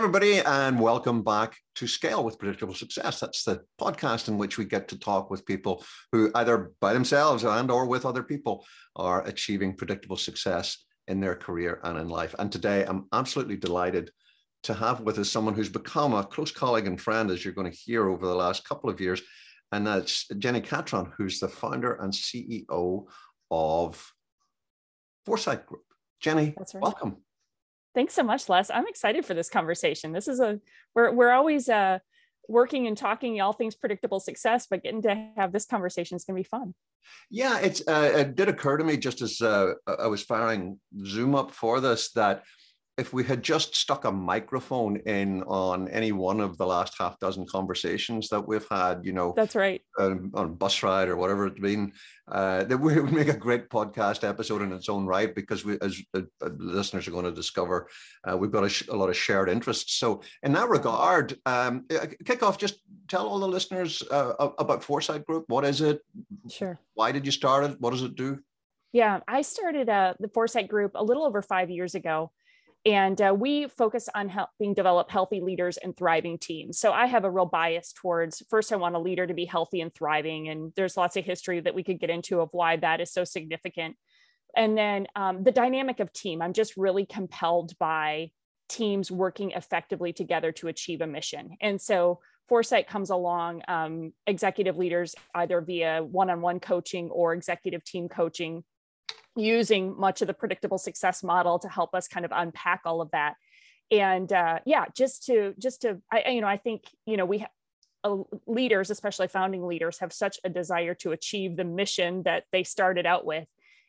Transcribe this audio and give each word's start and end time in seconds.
Everybody, 0.00 0.38
and 0.38 0.80
welcome 0.80 1.22
back 1.22 1.58
to 1.74 1.86
Scale 1.86 2.24
with 2.24 2.38
Predictable 2.38 2.72
Success. 2.72 3.20
That's 3.20 3.44
the 3.44 3.60
podcast 3.78 4.28
in 4.28 4.38
which 4.38 4.56
we 4.56 4.64
get 4.64 4.88
to 4.88 4.98
talk 4.98 5.28
with 5.28 5.44
people 5.44 5.84
who 6.10 6.30
either 6.34 6.72
by 6.80 6.94
themselves 6.94 7.44
and 7.44 7.70
or 7.70 7.84
with 7.84 8.06
other 8.06 8.22
people 8.22 8.64
are 8.96 9.22
achieving 9.26 9.76
predictable 9.76 10.16
success 10.16 10.86
in 11.06 11.20
their 11.20 11.36
career 11.36 11.80
and 11.84 11.98
in 11.98 12.08
life. 12.08 12.34
And 12.38 12.50
today 12.50 12.86
I'm 12.86 13.08
absolutely 13.12 13.58
delighted 13.58 14.10
to 14.62 14.72
have 14.72 15.00
with 15.00 15.18
us 15.18 15.28
someone 15.28 15.52
who's 15.52 15.68
become 15.68 16.14
a 16.14 16.24
close 16.24 16.50
colleague 16.50 16.86
and 16.86 16.98
friend, 16.98 17.30
as 17.30 17.44
you're 17.44 17.52
going 17.52 17.70
to 17.70 17.76
hear 17.76 18.08
over 18.08 18.26
the 18.26 18.34
last 18.34 18.66
couple 18.66 18.88
of 18.88 19.02
years. 19.02 19.20
And 19.70 19.86
that's 19.86 20.26
Jenni 20.28 20.64
Catron, 20.64 21.12
who's 21.18 21.40
the 21.40 21.48
founder 21.48 21.92
and 21.96 22.10
CEO 22.10 23.04
of 23.50 24.12
Foresight 25.26 25.66
Group. 25.66 25.84
Jenny, 26.20 26.54
right. 26.56 26.74
welcome. 26.80 27.18
Thanks 27.94 28.14
so 28.14 28.22
much, 28.22 28.48
Les. 28.48 28.70
I'm 28.70 28.86
excited 28.86 29.26
for 29.26 29.34
this 29.34 29.48
conversation. 29.48 30.12
This 30.12 30.28
is 30.28 30.40
a 30.40 30.60
we're 30.94 31.12
we're 31.12 31.32
always 31.32 31.68
uh 31.68 31.98
working 32.48 32.86
and 32.86 32.96
talking 32.96 33.40
all 33.40 33.52
things 33.52 33.74
predictable 33.74 34.20
success, 34.20 34.66
but 34.68 34.82
getting 34.82 35.02
to 35.02 35.28
have 35.36 35.52
this 35.52 35.66
conversation 35.66 36.16
is 36.16 36.24
going 36.24 36.36
to 36.36 36.40
be 36.42 36.48
fun. 36.48 36.74
Yeah, 37.30 37.58
it's 37.58 37.86
uh, 37.86 38.12
it 38.14 38.34
did 38.34 38.48
occur 38.48 38.76
to 38.76 38.84
me 38.84 38.96
just 38.96 39.22
as 39.22 39.40
uh, 39.40 39.74
I 39.86 40.08
was 40.08 40.22
firing 40.22 40.78
Zoom 41.06 41.34
up 41.34 41.50
for 41.52 41.80
this 41.80 42.12
that 42.12 42.44
if 43.00 43.14
we 43.14 43.24
had 43.24 43.42
just 43.42 43.74
stuck 43.74 44.04
a 44.04 44.12
microphone 44.12 44.98
in 44.98 45.42
on 45.44 45.88
any 45.88 46.12
one 46.12 46.38
of 46.38 46.58
the 46.58 46.66
last 46.66 46.94
half 46.98 47.18
dozen 47.18 47.46
conversations 47.46 48.28
that 48.28 48.46
we've 48.46 48.66
had, 48.70 49.00
you 49.04 49.12
know, 49.12 49.32
that's 49.34 49.56
right, 49.56 49.80
um, 49.98 50.30
on 50.34 50.54
bus 50.54 50.82
ride 50.82 51.08
or 51.08 51.16
whatever 51.16 51.46
it's 51.46 51.58
been, 51.58 51.92
uh, 52.30 52.62
that 52.64 52.76
we 52.76 53.00
would 53.00 53.10
make 53.10 53.28
a 53.28 53.36
great 53.36 53.70
podcast 53.70 54.22
episode 54.22 54.60
in 54.60 54.70
its 54.70 54.90
own 54.90 55.06
right 55.06 55.34
because 55.34 55.64
we, 55.64 55.78
as 55.80 55.98
uh, 56.14 56.20
uh, 56.44 56.50
listeners 56.58 57.08
are 57.08 57.10
going 57.10 57.24
to 57.24 57.32
discover, 57.32 57.88
uh, 58.30 58.36
we've 58.36 58.52
got 58.52 58.64
a, 58.64 58.68
sh- 58.68 58.88
a, 58.88 58.94
lot 58.94 59.08
of 59.08 59.16
shared 59.16 59.48
interests. 59.48 59.94
So, 59.94 60.20
in 60.42 60.52
that 60.52 60.68
regard, 60.68 61.38
um, 61.46 61.86
uh, 61.90 62.06
kick 62.26 62.42
off. 62.42 62.58
Just 62.58 62.80
tell 63.08 63.26
all 63.26 63.38
the 63.38 63.48
listeners 63.48 64.02
uh, 64.10 64.34
about 64.58 64.84
Foresight 64.84 65.24
Group. 65.24 65.44
What 65.48 65.64
is 65.64 65.80
it? 65.80 66.02
Sure. 66.50 66.78
Why 66.92 67.12
did 67.12 67.24
you 67.24 67.32
start 67.32 67.64
it? 67.64 67.80
What 67.80 67.92
does 67.92 68.02
it 68.02 68.14
do? 68.14 68.40
Yeah, 68.92 69.20
I 69.26 69.40
started 69.40 69.86
the 69.86 70.30
Foresight 70.34 70.68
Group 70.68 70.92
a 70.96 71.02
little 71.02 71.24
over 71.24 71.40
five 71.40 71.70
years 71.70 71.94
ago 71.94 72.30
and 72.86 73.20
uh, 73.20 73.34
we 73.36 73.68
focus 73.68 74.08
on 74.14 74.28
helping 74.28 74.72
develop 74.72 75.10
healthy 75.10 75.40
leaders 75.40 75.76
and 75.76 75.94
thriving 75.96 76.38
teams. 76.38 76.78
So 76.78 76.92
I 76.92 77.06
have 77.06 77.24
a 77.24 77.30
real 77.30 77.46
bias 77.46 77.92
towards 77.92 78.42
first, 78.48 78.72
I 78.72 78.76
want 78.76 78.94
a 78.94 78.98
leader 78.98 79.26
to 79.26 79.34
be 79.34 79.44
healthy 79.44 79.82
and 79.82 79.94
thriving. 79.94 80.48
And 80.48 80.72
there's 80.76 80.96
lots 80.96 81.16
of 81.16 81.24
history 81.24 81.60
that 81.60 81.74
we 81.74 81.84
could 81.84 82.00
get 82.00 82.10
into 82.10 82.40
of 82.40 82.48
why 82.52 82.76
that 82.76 83.00
is 83.00 83.12
so 83.12 83.24
significant. 83.24 83.96
And 84.56 84.76
then 84.76 85.06
um, 85.14 85.44
the 85.44 85.52
dynamic 85.52 86.00
of 86.00 86.12
team, 86.12 86.40
I'm 86.40 86.54
just 86.54 86.76
really 86.76 87.04
compelled 87.04 87.78
by 87.78 88.30
teams 88.68 89.10
working 89.10 89.50
effectively 89.50 90.12
together 90.12 90.52
to 90.52 90.68
achieve 90.68 91.02
a 91.02 91.06
mission. 91.06 91.56
And 91.60 91.80
so 91.80 92.20
Foresight 92.48 92.88
comes 92.88 93.10
along, 93.10 93.62
um, 93.68 94.12
executive 94.26 94.76
leaders, 94.76 95.14
either 95.34 95.60
via 95.60 96.02
one 96.02 96.30
on 96.30 96.40
one 96.40 96.60
coaching 96.60 97.10
or 97.10 97.32
executive 97.32 97.84
team 97.84 98.08
coaching, 98.08 98.64
using 99.36 99.98
much 99.98 100.20
of 100.22 100.26
the 100.26 100.34
predictable 100.34 100.78
success 100.78 101.22
model 101.22 101.58
to 101.58 101.68
help 101.68 101.94
us 101.94 102.08
kind 102.08 102.24
of 102.24 102.32
unpack 102.34 102.82
all 102.84 103.00
of 103.00 103.10
that. 103.12 103.34
And 103.90 104.32
uh, 104.32 104.60
yeah 104.66 104.84
just 104.94 105.26
to 105.26 105.54
just 105.58 105.82
to 105.82 106.00
I, 106.12 106.30
you 106.30 106.40
know 106.40 106.46
i 106.46 106.56
think 106.56 106.84
you 107.06 107.16
know 107.16 107.26
we 107.26 107.44
uh, 108.04 108.16
leaders 108.46 108.90
especially 108.90 109.28
founding 109.28 109.66
leaders 109.66 109.98
have 109.98 110.12
such 110.12 110.38
a 110.44 110.48
desire 110.48 110.94
to 110.94 111.12
achieve 111.12 111.56
the 111.56 111.64
mission 111.64 112.22
that 112.22 112.44
they 112.52 112.64
started 112.64 113.06
out 113.06 113.26
with. 113.26 113.46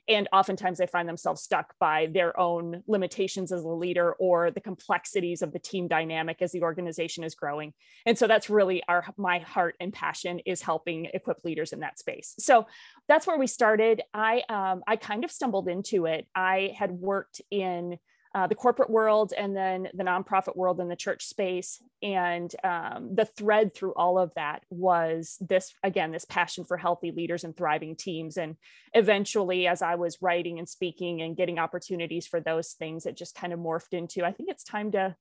And 0.10 0.28
oftentimes 0.34 0.80
they 0.80 0.88
find 0.88 1.08
themselves 1.08 1.44
stuck 1.44 1.76
by 1.80 2.08
their 2.12 2.38
own 2.38 2.84
limitations 2.88 3.52
as 3.52 3.64
a 3.64 3.70
leader 3.70 4.14
or 4.14 4.52
the 4.52 4.60
complexities 4.60 5.42
of 5.42 5.54
the 5.54 5.60
team 5.60 5.88
dynamic 5.88 6.42
as 6.42 6.52
the 6.52 6.64
organization 6.64 7.24
is 7.24 7.36
growing. 7.36 7.74
And 8.06 8.18
so 8.18 8.28
that's 8.28 8.50
really 8.50 8.82
our 8.88 9.06
my 9.16 9.40
heart 9.40 9.76
and 9.80 9.94
passion 9.94 10.40
is 10.40 10.62
helping 10.62 11.06
equip 11.14 11.46
leaders 11.46 11.72
in 11.72 11.80
that 11.82 12.00
space. 12.00 12.36
So 12.40 12.66
that's 13.12 13.28
where 13.28 13.38
we 13.38 13.48
started 13.48 14.02
i 14.14 14.42
um, 14.48 14.82
i 14.88 14.96
kind 14.96 15.26
of 15.26 15.32
stumbled 15.32 15.68
into 15.68 16.06
it 16.06 16.26
i 16.34 16.74
had 16.78 16.92
worked 16.92 17.42
in 17.52 17.98
uh, 18.34 18.48
the 18.48 18.56
corporate 18.56 18.90
world 18.90 19.34
and 19.38 19.56
then 19.56 19.90
the 19.94 20.04
nonprofit 20.04 20.56
world 20.56 20.80
and 20.80 20.90
the 20.90 20.96
church 20.96 21.26
space. 21.26 21.84
And 22.02 22.54
um, 22.64 23.14
the 23.14 23.26
thread 23.26 23.74
through 23.76 23.94
all 23.96 24.18
of 24.18 24.34
that 24.36 24.64
was 24.70 25.38
this 25.42 25.74
again, 25.84 26.12
this 26.12 26.24
passion 26.24 26.64
for 26.64 26.78
healthy 26.78 27.12
leaders 27.12 27.44
and 27.44 27.56
thriving 27.56 27.96
teams. 27.96 28.38
And 28.38 28.56
eventually, 28.94 29.68
as 29.68 29.82
I 29.82 29.96
was 29.96 30.18
writing 30.22 30.60
and 30.60 30.70
speaking 30.70 31.22
and 31.22 31.36
getting 31.36 31.60
opportunities 31.60 32.26
for 32.26 32.40
those 32.40 32.72
things, 32.72 33.06
it 33.06 33.18
just 33.18 33.36
kind 33.36 33.52
of 33.52 33.60
morphed 33.60 33.92
into 33.92 34.24
I 34.24 34.32
think 34.32 34.50
it's 34.50 34.64
time 34.64 34.92
to 34.94 35.16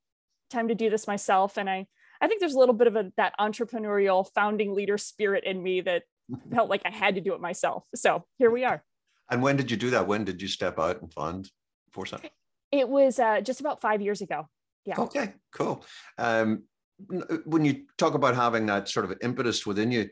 time 0.48 0.68
to 0.68 0.74
do 0.76 0.88
this 0.88 1.08
myself. 1.08 1.56
And 1.56 1.68
I 1.68 1.86
I 2.20 2.28
think 2.28 2.38
there's 2.38 2.54
a 2.54 2.58
little 2.58 2.74
bit 2.74 2.86
of 2.86 2.96
a, 2.96 3.12
that 3.16 3.34
entrepreneurial 3.40 4.28
founding 4.34 4.72
leader 4.74 4.98
spirit 4.98 5.44
in 5.44 5.60
me 5.60 5.80
that 5.80 6.04
felt 6.52 6.70
like 6.70 6.82
I 6.84 6.90
had 6.90 7.14
to 7.16 7.20
do 7.20 7.34
it 7.34 7.40
myself. 7.40 7.84
So 7.94 8.24
here 8.38 8.50
we 8.50 8.64
are. 8.64 8.82
And 9.30 9.42
when 9.42 9.56
did 9.56 9.70
you 9.70 9.76
do 9.76 9.90
that? 9.90 10.06
When 10.06 10.24
did 10.24 10.42
you 10.42 10.48
step 10.48 10.78
out 10.78 11.00
and 11.00 11.12
fund 11.12 11.50
Foresight? 11.90 12.30
It 12.72 12.88
was 12.88 13.18
uh, 13.18 13.40
just 13.40 13.60
about 13.60 13.80
five 13.80 14.00
years 14.00 14.20
ago. 14.20 14.48
Yeah. 14.86 14.98
Okay, 14.98 15.34
cool. 15.52 15.84
Um, 16.18 16.64
when 17.44 17.64
you 17.64 17.84
talk 17.96 18.14
about 18.14 18.34
having 18.34 18.66
that 18.66 18.88
sort 18.88 19.04
of 19.04 19.16
impetus 19.22 19.66
within 19.66 19.90
you, 19.90 20.08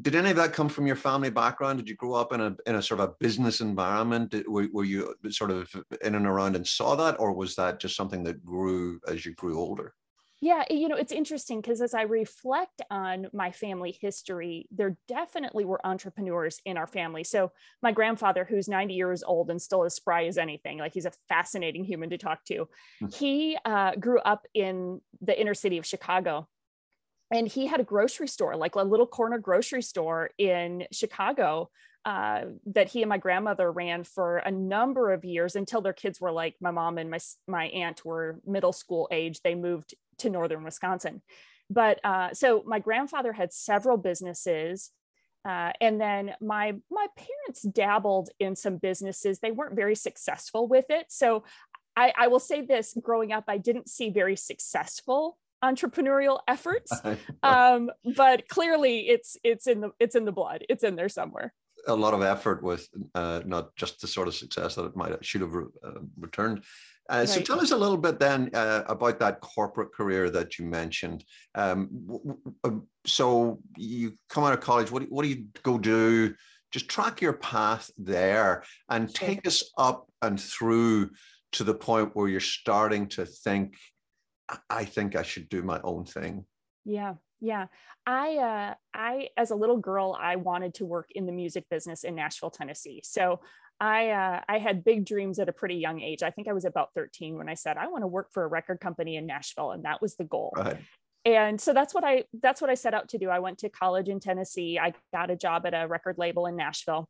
did 0.00 0.14
any 0.14 0.30
of 0.30 0.36
that 0.36 0.52
come 0.52 0.68
from 0.68 0.86
your 0.86 0.96
family 0.96 1.30
background? 1.30 1.78
Did 1.78 1.88
you 1.88 1.94
grow 1.94 2.14
up 2.14 2.32
in 2.32 2.40
a 2.40 2.56
in 2.66 2.76
a 2.76 2.82
sort 2.82 3.00
of 3.00 3.10
a 3.10 3.12
business 3.20 3.60
environment? 3.60 4.34
Were, 4.48 4.66
were 4.72 4.84
you 4.84 5.14
sort 5.28 5.50
of 5.50 5.70
in 6.02 6.14
and 6.14 6.26
around 6.26 6.56
and 6.56 6.66
saw 6.66 6.94
that, 6.96 7.20
or 7.20 7.32
was 7.32 7.54
that 7.56 7.78
just 7.78 7.94
something 7.94 8.24
that 8.24 8.44
grew 8.44 8.98
as 9.06 9.26
you 9.26 9.34
grew 9.34 9.58
older? 9.58 9.94
Yeah, 10.40 10.64
you 10.70 10.88
know, 10.88 10.96
it's 10.96 11.12
interesting 11.12 11.60
because 11.60 11.82
as 11.82 11.94
I 11.94 12.02
reflect 12.02 12.80
on 12.90 13.26
my 13.32 13.50
family 13.50 13.96
history, 14.00 14.68
there 14.70 14.96
definitely 15.08 15.64
were 15.64 15.84
entrepreneurs 15.84 16.60
in 16.64 16.76
our 16.76 16.86
family. 16.86 17.24
So, 17.24 17.50
my 17.82 17.90
grandfather, 17.90 18.44
who's 18.44 18.68
90 18.68 18.94
years 18.94 19.24
old 19.24 19.50
and 19.50 19.60
still 19.60 19.84
as 19.84 19.94
spry 19.94 20.26
as 20.26 20.38
anything, 20.38 20.78
like 20.78 20.94
he's 20.94 21.06
a 21.06 21.12
fascinating 21.28 21.84
human 21.84 22.10
to 22.10 22.18
talk 22.18 22.44
to, 22.46 22.68
hmm. 23.00 23.06
he 23.08 23.58
uh, 23.64 23.96
grew 23.96 24.20
up 24.20 24.46
in 24.54 25.00
the 25.20 25.38
inner 25.38 25.54
city 25.54 25.78
of 25.78 25.86
Chicago. 25.86 26.46
And 27.30 27.46
he 27.46 27.66
had 27.66 27.80
a 27.80 27.84
grocery 27.84 28.28
store, 28.28 28.56
like 28.56 28.74
a 28.74 28.82
little 28.82 29.06
corner 29.06 29.38
grocery 29.38 29.82
store 29.82 30.30
in 30.38 30.86
Chicago 30.92 31.70
uh, 32.04 32.44
that 32.64 32.88
he 32.88 33.02
and 33.02 33.08
my 33.08 33.18
grandmother 33.18 33.70
ran 33.70 34.02
for 34.02 34.38
a 34.38 34.50
number 34.50 35.12
of 35.12 35.24
years 35.24 35.56
until 35.56 35.82
their 35.82 35.92
kids 35.92 36.20
were 36.20 36.32
like 36.32 36.54
my 36.60 36.70
mom 36.70 36.96
and 36.96 37.10
my 37.10 37.18
my 37.46 37.66
aunt 37.66 38.02
were 38.04 38.40
middle 38.46 38.72
school 38.72 39.08
age. 39.10 39.40
They 39.42 39.54
moved 39.54 39.94
to 40.18 40.30
northern 40.30 40.64
Wisconsin. 40.64 41.20
But 41.68 42.00
uh, 42.04 42.32
so 42.32 42.62
my 42.66 42.78
grandfather 42.78 43.32
had 43.32 43.52
several 43.52 43.98
businesses. 43.98 44.90
Uh, 45.46 45.72
and 45.80 46.00
then 46.00 46.34
my 46.40 46.74
my 46.90 47.06
parents 47.16 47.62
dabbled 47.62 48.30
in 48.38 48.56
some 48.56 48.78
businesses. 48.78 49.40
They 49.40 49.50
weren't 49.50 49.76
very 49.76 49.94
successful 49.94 50.66
with 50.66 50.86
it. 50.88 51.06
So 51.10 51.44
I, 51.94 52.12
I 52.16 52.28
will 52.28 52.40
say 52.40 52.62
this: 52.62 52.96
growing 53.02 53.32
up, 53.32 53.44
I 53.48 53.58
didn't 53.58 53.88
see 53.88 54.08
very 54.08 54.36
successful 54.36 55.36
entrepreneurial 55.64 56.40
efforts. 56.46 56.92
um, 57.42 57.90
but 58.16 58.48
clearly, 58.48 59.08
it's 59.08 59.36
it's 59.44 59.66
in 59.66 59.80
the 59.80 59.90
it's 59.98 60.14
in 60.14 60.24
the 60.24 60.32
blood. 60.32 60.64
It's 60.68 60.84
in 60.84 60.96
there 60.96 61.08
somewhere. 61.08 61.52
A 61.86 61.94
lot 61.94 62.14
of 62.14 62.22
effort 62.22 62.62
with 62.62 62.88
uh, 63.14 63.42
not 63.46 63.74
just 63.76 64.00
the 64.00 64.06
sort 64.06 64.28
of 64.28 64.34
success 64.34 64.74
that 64.74 64.84
it 64.84 64.96
might 64.96 65.24
should 65.24 65.40
have 65.40 65.54
re- 65.54 65.66
uh, 65.84 66.00
returned. 66.18 66.64
Uh, 67.10 67.18
right. 67.18 67.28
So 67.28 67.40
tell 67.40 67.60
us 67.60 67.70
a 67.70 67.76
little 67.76 67.96
bit 67.96 68.18
then 68.18 68.50
uh, 68.52 68.82
about 68.86 69.18
that 69.20 69.40
corporate 69.40 69.92
career 69.94 70.28
that 70.30 70.58
you 70.58 70.66
mentioned. 70.66 71.24
Um, 71.54 71.88
um, 72.64 72.86
so 73.06 73.60
you 73.76 74.14
come 74.28 74.44
out 74.44 74.52
of 74.52 74.60
college. 74.60 74.90
What 74.90 75.02
do, 75.02 75.06
what 75.08 75.22
do 75.22 75.28
you 75.28 75.46
go 75.62 75.78
do? 75.78 76.34
Just 76.70 76.88
track 76.88 77.22
your 77.22 77.32
path 77.32 77.90
there 77.96 78.62
and 78.90 79.08
sure. 79.08 79.26
take 79.26 79.46
us 79.46 79.64
up 79.78 80.06
and 80.20 80.38
through 80.38 81.10
to 81.52 81.64
the 81.64 81.74
point 81.74 82.14
where 82.14 82.28
you're 82.28 82.40
starting 82.40 83.06
to 83.08 83.24
think, 83.24 83.76
I 84.70 84.84
think 84.84 85.16
I 85.16 85.22
should 85.22 85.48
do 85.48 85.62
my 85.62 85.80
own 85.82 86.04
thing. 86.04 86.44
Yeah, 86.84 87.14
yeah. 87.40 87.66
I 88.06 88.36
uh 88.36 88.74
I 88.94 89.28
as 89.36 89.50
a 89.50 89.56
little 89.56 89.78
girl 89.78 90.16
I 90.18 90.36
wanted 90.36 90.74
to 90.74 90.86
work 90.86 91.10
in 91.10 91.26
the 91.26 91.32
music 91.32 91.66
business 91.70 92.04
in 92.04 92.14
Nashville, 92.14 92.50
Tennessee. 92.50 93.02
So 93.04 93.40
I 93.80 94.10
uh, 94.10 94.40
I 94.48 94.58
had 94.58 94.84
big 94.84 95.04
dreams 95.04 95.38
at 95.38 95.48
a 95.48 95.52
pretty 95.52 95.76
young 95.76 96.00
age. 96.00 96.22
I 96.22 96.30
think 96.30 96.48
I 96.48 96.52
was 96.52 96.64
about 96.64 96.90
13 96.94 97.36
when 97.36 97.48
I 97.48 97.54
said 97.54 97.76
I 97.76 97.86
want 97.88 98.02
to 98.02 98.08
work 98.08 98.28
for 98.32 98.42
a 98.44 98.48
record 98.48 98.80
company 98.80 99.16
in 99.16 99.26
Nashville, 99.26 99.70
and 99.70 99.84
that 99.84 100.02
was 100.02 100.16
the 100.16 100.24
goal. 100.24 100.52
Right. 100.56 100.78
And 101.24 101.60
so 101.60 101.72
that's 101.72 101.94
what 101.94 102.04
I 102.04 102.24
that's 102.40 102.60
what 102.60 102.70
I 102.70 102.74
set 102.74 102.94
out 102.94 103.10
to 103.10 103.18
do. 103.18 103.28
I 103.28 103.38
went 103.38 103.58
to 103.58 103.68
college 103.68 104.08
in 104.08 104.18
Tennessee. 104.18 104.78
I 104.78 104.94
got 105.12 105.30
a 105.30 105.36
job 105.36 105.66
at 105.66 105.74
a 105.74 105.86
record 105.86 106.16
label 106.18 106.46
in 106.46 106.56
Nashville, 106.56 107.08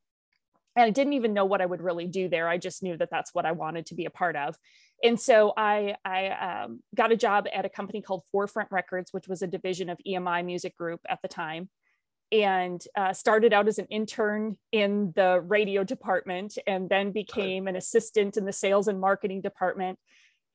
and 0.76 0.84
I 0.84 0.90
didn't 0.90 1.14
even 1.14 1.32
know 1.32 1.46
what 1.46 1.62
I 1.62 1.66
would 1.66 1.82
really 1.82 2.06
do 2.06 2.28
there. 2.28 2.48
I 2.48 2.58
just 2.58 2.82
knew 2.82 2.96
that 2.98 3.10
that's 3.10 3.34
what 3.34 3.46
I 3.46 3.52
wanted 3.52 3.86
to 3.86 3.94
be 3.94 4.04
a 4.04 4.10
part 4.10 4.36
of. 4.36 4.56
And 5.02 5.18
so 5.18 5.52
I 5.56 5.94
I 6.04 6.28
um, 6.64 6.80
got 6.94 7.12
a 7.12 7.16
job 7.16 7.46
at 7.52 7.64
a 7.64 7.68
company 7.68 8.02
called 8.02 8.24
Forefront 8.32 8.70
Records, 8.70 9.12
which 9.12 9.28
was 9.28 9.42
a 9.42 9.46
division 9.46 9.88
of 9.88 9.98
EMI 10.06 10.44
Music 10.44 10.76
Group 10.76 11.00
at 11.08 11.20
the 11.22 11.28
time 11.28 11.68
and 12.30 12.82
uh, 12.96 13.12
started 13.12 13.52
out 13.52 13.68
as 13.68 13.78
an 13.78 13.86
intern 13.86 14.56
in 14.70 15.12
the 15.16 15.40
radio 15.40 15.82
department 15.82 16.58
and 16.66 16.88
then 16.88 17.10
became 17.10 17.66
an 17.66 17.76
assistant 17.76 18.36
in 18.36 18.44
the 18.44 18.52
sales 18.52 18.86
and 18.86 19.00
marketing 19.00 19.40
department 19.40 19.98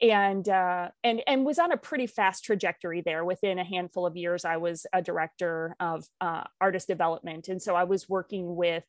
and 0.01 0.49
uh, 0.49 0.89
and 1.03 1.21
and 1.27 1.45
was 1.45 1.59
on 1.59 1.71
a 1.71 1.77
pretty 1.77 2.07
fast 2.07 2.43
trajectory 2.43 3.01
there. 3.01 3.23
Within 3.23 3.59
a 3.59 3.63
handful 3.63 4.05
of 4.05 4.17
years, 4.17 4.43
I 4.43 4.57
was 4.57 4.85
a 4.91 5.01
director 5.01 5.75
of 5.79 6.05
uh, 6.19 6.43
artist 6.59 6.87
development, 6.87 7.47
and 7.47 7.61
so 7.61 7.75
I 7.75 7.85
was 7.85 8.09
working 8.09 8.55
with 8.55 8.83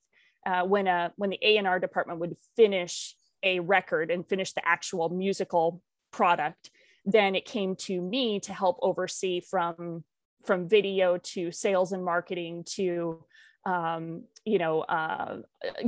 uh, 0.46 0.62
when 0.64 0.86
a 0.86 1.12
when 1.16 1.30
the 1.30 1.38
A 1.42 1.56
and 1.56 1.66
R 1.66 1.78
department 1.78 2.20
would 2.20 2.36
finish 2.56 3.14
a 3.44 3.60
record 3.60 4.10
and 4.10 4.26
finish 4.26 4.52
the 4.52 4.66
actual 4.66 5.08
musical 5.10 5.82
product, 6.10 6.70
then 7.04 7.34
it 7.34 7.44
came 7.44 7.76
to 7.76 8.00
me 8.00 8.40
to 8.40 8.52
help 8.52 8.78
oversee 8.82 9.40
from 9.40 10.04
from 10.44 10.68
video 10.68 11.16
to 11.16 11.50
sales 11.50 11.92
and 11.92 12.04
marketing 12.04 12.64
to 12.66 13.24
um, 13.66 14.24
you 14.44 14.58
know, 14.58 14.82
uh, 14.82 15.38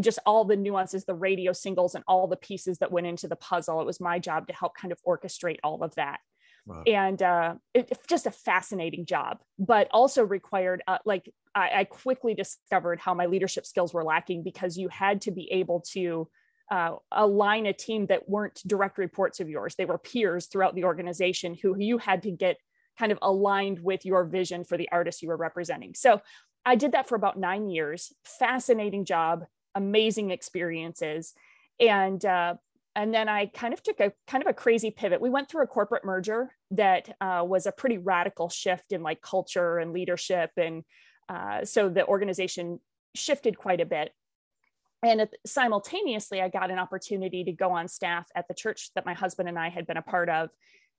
just 0.01 0.19
all 0.25 0.45
the 0.45 0.57
nuances, 0.57 1.05
the 1.05 1.15
radio 1.15 1.53
singles, 1.53 1.95
and 1.95 2.03
all 2.09 2.27
the 2.27 2.37
pieces 2.37 2.79
that 2.79 2.91
went 2.91 3.07
into 3.07 3.29
the 3.29 3.37
puzzle. 3.37 3.81
It 3.81 3.87
was 3.87 4.01
my 4.01 4.19
job 4.19 4.47
to 4.47 4.55
help 4.55 4.75
kind 4.77 4.93
of 4.93 4.99
orchestrate 5.07 5.59
all 5.63 5.83
of 5.83 5.95
that. 5.97 6.21
Wow. 6.65 6.83
And 6.87 7.23
uh, 7.23 7.55
it, 7.75 7.93
just 8.09 8.27
a 8.27 8.31
fascinating 8.31 9.05
job, 9.07 9.41
but 9.59 9.89
also 9.93 10.25
required, 10.25 10.83
uh, 10.89 10.99
like, 11.05 11.31
I, 11.55 11.71
I, 11.81 11.85
quickly 11.85 12.35
discovered 12.35 12.99
how 12.99 13.15
my 13.15 13.27
leadership 13.27 13.67
skills 13.67 13.95
were 13.95 14.03
lacking 14.03 14.43
because 14.43 14.77
you 14.77 14.89
had 14.89 15.21
to 15.23 15.31
be 15.31 15.51
able 15.53 15.81
to 15.93 16.29
uh, 16.71 16.97
align 17.13 17.67
a 17.67 17.73
team 17.73 18.07
that 18.07 18.29
weren't 18.29 18.61
direct 18.67 18.99
reports 18.99 19.41
of 19.41 19.49
yours. 19.49 19.75
They 19.75 19.85
were 19.85 19.99
peers 19.99 20.47
throughout 20.47 20.75
the 20.75 20.85
organization 20.85 21.57
who 21.61 21.77
you 21.79 21.99
had 21.99 22.23
to 22.25 22.31
get 22.31 22.57
kind 22.99 23.13
of 23.13 23.19
aligned 23.23 23.81
with 23.81 24.05
your 24.05 24.25
vision 24.25 24.65
for 24.65 24.77
the 24.77 24.89
artist 24.91 25.23
you 25.23 25.29
were 25.29 25.37
representing. 25.37 25.95
So 25.95 26.21
I 26.65 26.75
did 26.75 26.93
that 26.93 27.09
for 27.09 27.15
about 27.15 27.39
nine 27.39 27.69
years. 27.69 28.13
Fascinating 28.25 29.05
job, 29.05 29.45
amazing 29.75 30.31
experiences, 30.31 31.33
and 31.79 32.25
uh, 32.25 32.55
and 32.97 33.13
then 33.13 33.29
I 33.29 33.47
kind 33.47 33.75
of 33.75 33.83
took 33.83 34.01
a 34.01 34.13
kind 34.27 34.43
of 34.43 34.49
a 34.49 34.55
crazy 34.55 34.91
pivot. 34.91 35.21
We 35.21 35.31
went 35.31 35.49
through 35.49 35.63
a 35.63 35.69
corporate 35.69 36.05
merger 36.05 36.51
that 36.73 37.15
uh, 37.21 37.45
was 37.47 37.67
a 37.67 37.73
pretty 37.73 37.99
radical 37.99 38.49
shift 38.49 38.93
in 38.93 39.03
like 39.03 39.21
culture 39.21 39.79
and 39.79 39.93
leadership, 39.93 40.51
and 40.57 40.83
uh, 41.29 41.65
so 41.65 41.89
the 41.89 42.07
organization 42.07 42.81
shifted 43.15 43.57
quite 43.57 43.81
a 43.81 43.87
bit. 43.87 44.13
And 45.07 45.29
simultaneously, 45.47 46.41
I 46.41 46.49
got 46.49 46.71
an 46.71 46.79
opportunity 46.79 47.45
to 47.45 47.53
go 47.53 47.71
on 47.71 47.89
staff 47.89 48.27
at 48.35 48.49
the 48.49 48.55
church 48.55 48.91
that 48.95 49.07
my 49.07 49.15
husband 49.15 49.49
and 49.49 49.59
I 49.59 49.69
had 49.69 49.87
been 49.87 49.97
a 49.97 50.03
part 50.03 50.29
of. 50.29 50.51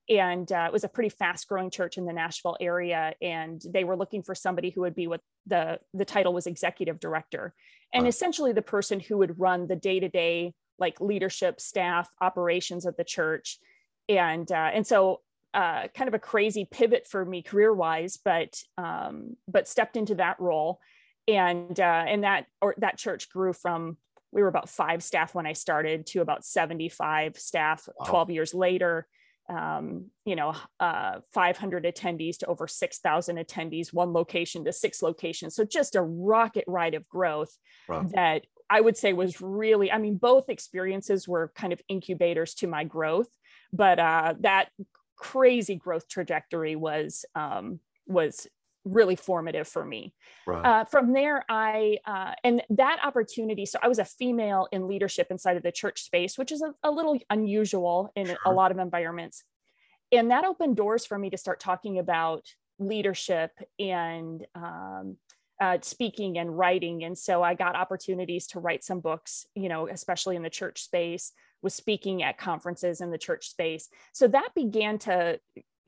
And 0.10 0.50
uh, 0.52 0.66
it 0.68 0.72
was 0.74 0.86
a 0.86 0.90
pretty 0.90 1.10
fast 1.10 1.48
growing 1.50 1.70
church 1.70 1.98
in 1.98 2.06
the 2.06 2.14
nashville 2.14 2.56
area 2.62 3.14
and 3.22 3.62
they 3.68 3.84
were 3.84 3.98
looking 3.98 4.24
for 4.24 4.34
somebody 4.34 4.70
who 4.70 4.82
would 4.82 4.96
be 4.96 5.08
what 5.08 5.20
the 5.46 5.80
the 5.94 6.06
title 6.06 6.34
was 6.34 6.48
executive 6.48 7.00
director. 7.00 7.54
And 7.94 8.04
wow. 8.04 8.10
essentially 8.10 8.54
the 8.54 8.62
person 8.62 9.02
who 9.02 9.18
would 9.18 9.38
run 9.38 9.68
the 9.68 9.76
day-to-day 9.76 10.54
like 10.80 11.02
leadership 11.02 11.60
staff 11.60 12.10
operations 12.22 12.86
of 12.86 12.96
the 12.96 13.04
church. 13.04 13.60
And 14.08 14.50
uh, 14.50 14.72
and 14.74 14.88
so 14.88 15.22
uh, 15.54 15.88
kind 15.96 16.08
of 16.08 16.14
a 16.14 16.20
crazy 16.20 16.68
pivot 16.70 17.08
for 17.08 17.26
me 17.26 17.42
career 17.42 17.74
wise 17.74 18.18
but 18.24 18.62
um, 18.78 19.36
but 19.48 19.68
stepped 19.68 19.98
into 19.98 20.16
that 20.16 20.40
role 20.40 20.80
and 21.28 21.80
uh, 21.80 22.06
and 22.08 22.24
that 22.24 22.46
or 22.62 22.76
that 22.78 22.98
church 22.98 23.30
grew 23.30 23.54
from 23.54 23.98
we 24.32 24.42
were 24.42 24.48
about 24.48 24.70
five 24.70 25.04
staff 25.04 25.34
when 25.34 25.46
I 25.46 25.54
started 25.54 26.06
to 26.08 26.22
about 26.22 26.46
75 26.46 27.38
staff 27.38 27.88
wow. 28.00 28.06
12 28.06 28.32
years 28.32 28.54
later 28.54 29.08
um, 29.50 30.08
you 30.26 30.36
know, 30.36 30.54
uh, 30.80 31.20
500 31.34 31.86
attendees 31.86 32.38
to 32.40 32.48
over 32.48 32.68
6,000 32.68 33.38
attendees, 33.38 33.94
one 33.94 34.12
location 34.12 34.66
to 34.66 34.74
six 34.74 35.02
locations. 35.02 35.56
So 35.56 35.64
just 35.64 35.96
a 35.96 36.02
rocket 36.02 36.66
ride 36.68 36.96
of 36.96 37.08
growth 37.08 37.58
wow. 37.88 38.06
that 38.14 38.46
I 38.70 38.82
would 38.82 38.98
say 38.98 39.14
was 39.14 39.40
really, 39.40 39.92
I 39.92 39.98
mean, 40.00 40.18
both 40.18 40.50
experiences 40.50 41.28
were 41.28 41.54
kind 41.56 41.72
of 41.72 41.82
incubators 41.88 42.56
to 42.56 42.68
my 42.68 42.84
growth, 42.84 43.30
but 43.72 44.00
uh, 44.00 44.34
that 44.42 44.70
crazy 45.16 45.76
growth 45.76 46.10
trajectory 46.10 46.76
was 46.76 47.24
um, 47.34 47.80
was 48.06 48.48
really 48.88 49.16
formative 49.16 49.68
for 49.68 49.86
me. 49.86 50.14
Right. 50.46 50.66
Uh, 50.66 50.86
from 50.86 51.14
there, 51.14 51.46
I, 51.50 51.98
uh, 52.06 52.34
and 52.44 52.62
that 52.70 53.00
opportunity, 53.04 53.66
so 53.66 53.80
I 53.82 53.88
was 53.88 54.00
a 54.00 54.06
female 54.06 54.68
in 54.72 54.88
leadership 54.88 55.28
inside 55.30 55.58
of 55.58 55.64
the 55.64 55.72
church 55.72 56.04
space, 56.04 56.38
which 56.38 56.52
is 56.52 56.62
a, 56.62 56.74
a 56.84 56.92
little 56.92 57.18
unusual 57.30 58.12
in 58.16 58.28
sure. 58.28 58.38
a 58.46 58.52
lot 58.52 58.72
of 58.72 58.78
environments. 58.78 59.44
And 60.12 60.32
that 60.32 60.46
opened 60.46 60.78
doors 60.78 61.06
for 61.06 61.18
me 61.18 61.30
to 61.30 61.38
start 61.38 61.60
talking 61.60 62.00
about 62.00 62.44
leadership 62.80 63.52
and 63.80 64.46
um, 64.56 65.18
uh, 65.60 65.78
speaking 65.82 66.38
and 66.38 66.58
writing. 66.58 67.04
And 67.04 67.18
so 67.18 67.44
I 67.44 67.56
got 67.56 67.76
opportunities 67.76 68.48
to 68.48 68.60
write 68.60 68.84
some 68.84 69.00
books, 69.00 69.46
you 69.56 69.70
know, 69.70 69.88
especially 69.88 70.36
in 70.36 70.44
the 70.44 70.50
church 70.50 70.84
space, 70.84 71.34
was 71.62 71.74
speaking 71.74 72.24
at 72.24 72.38
conferences 72.38 73.02
in 73.02 73.10
the 73.10 73.18
church 73.18 73.50
space. 73.50 73.90
So 74.14 74.28
that 74.28 74.50
began 74.56 75.00
to 75.00 75.40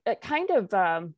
uh, 0.08 0.16
kind 0.16 0.50
of, 0.50 0.74
um, 0.74 1.14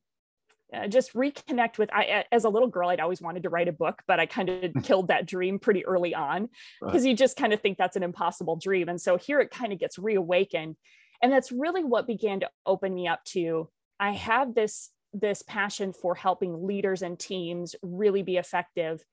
uh, 0.74 0.88
just 0.88 1.12
reconnect 1.14 1.78
with 1.78 1.92
I 1.92 2.24
as 2.32 2.44
a 2.44 2.48
little 2.48 2.68
girl 2.68 2.88
I'd 2.88 3.00
always 3.00 3.20
wanted 3.20 3.42
to 3.44 3.50
write 3.50 3.68
a 3.68 3.72
book 3.72 4.02
but 4.06 4.20
I 4.20 4.26
kind 4.26 4.48
of 4.48 4.72
killed 4.82 5.08
that 5.08 5.26
dream 5.26 5.58
pretty 5.58 5.84
early 5.84 6.14
on 6.14 6.48
because 6.80 7.02
right. 7.02 7.10
you 7.10 7.16
just 7.16 7.36
kind 7.36 7.52
of 7.52 7.60
think 7.60 7.78
that's 7.78 7.96
an 7.96 8.02
impossible 8.02 8.56
dream 8.56 8.88
and 8.88 9.00
so 9.00 9.16
here 9.16 9.40
it 9.40 9.50
kind 9.50 9.72
of 9.72 9.78
gets 9.78 9.98
reawakened 9.98 10.76
and 11.22 11.32
that's 11.32 11.52
really 11.52 11.84
what 11.84 12.06
began 12.06 12.40
to 12.40 12.50
open 12.66 12.94
me 12.94 13.06
up 13.06 13.24
to 13.24 13.68
I 14.00 14.12
have 14.12 14.54
this 14.54 14.90
this 15.12 15.42
passion 15.42 15.92
for 15.92 16.14
helping 16.14 16.66
leaders 16.66 17.02
and 17.02 17.18
teams 17.18 17.76
really 17.82 18.22
be 18.22 18.36
effective 18.36 19.04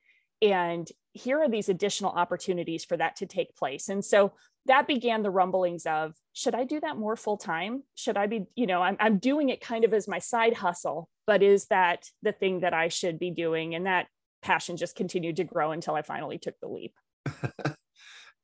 and 0.41 0.87
here 1.11 1.39
are 1.39 1.49
these 1.49 1.69
additional 1.69 2.11
opportunities 2.11 2.85
for 2.85 2.95
that 2.95 3.17
to 3.17 3.25
take 3.25 3.55
place 3.55 3.89
and 3.89 4.03
so 4.03 4.33
that 4.65 4.87
began 4.87 5.23
the 5.23 5.29
rumblings 5.29 5.85
of 5.85 6.13
should 6.33 6.55
i 6.55 6.63
do 6.63 6.79
that 6.79 6.97
more 6.97 7.17
full 7.17 7.37
time 7.37 7.83
should 7.95 8.15
i 8.15 8.27
be 8.27 8.45
you 8.55 8.65
know 8.65 8.81
I'm, 8.81 8.95
I'm 8.99 9.17
doing 9.17 9.49
it 9.49 9.59
kind 9.59 9.83
of 9.83 9.93
as 9.93 10.07
my 10.07 10.19
side 10.19 10.53
hustle 10.53 11.09
but 11.29 11.43
is 11.43 11.67
that 11.67 12.09
the 12.23 12.31
thing 12.31 12.61
that 12.61 12.73
i 12.73 12.87
should 12.87 13.19
be 13.19 13.29
doing? 13.29 13.75
And 13.75 13.85
that 13.85 14.07
passion 14.41 14.77
just 14.77 14.95
continued 14.95 15.35
to 15.35 15.43
grow 15.43 15.71
until 15.71 15.93
i 15.93 16.01
finally 16.01 16.39
took 16.39 16.59
the 16.59 16.67
leap. 16.67 16.95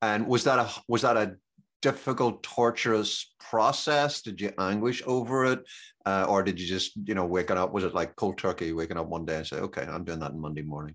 And 0.01 0.27
was 0.27 0.43
that 0.43 0.59
a 0.59 0.69
was 0.87 1.01
that 1.01 1.17
a 1.17 1.37
difficult 1.81 2.43
torturous 2.43 3.33
process? 3.39 4.21
Did 4.21 4.39
you 4.39 4.51
anguish 4.59 5.01
over 5.07 5.45
it? 5.45 5.63
Uh, 6.05 6.27
or 6.29 6.43
did 6.43 6.59
you 6.59 6.67
just 6.67 6.91
you 7.07 7.15
know 7.15 7.25
waking 7.25 7.57
up 7.57 7.73
was 7.73 7.83
it 7.83 7.95
like 7.95 8.15
cold 8.15 8.37
turkey 8.37 8.71
waking 8.71 8.97
up 8.97 9.07
one 9.07 9.25
day 9.25 9.37
and 9.37 9.47
say 9.47 9.57
okay 9.57 9.81
i'm 9.81 10.03
doing 10.03 10.19
that 10.19 10.29
on 10.33 10.39
monday 10.39 10.61
morning 10.61 10.93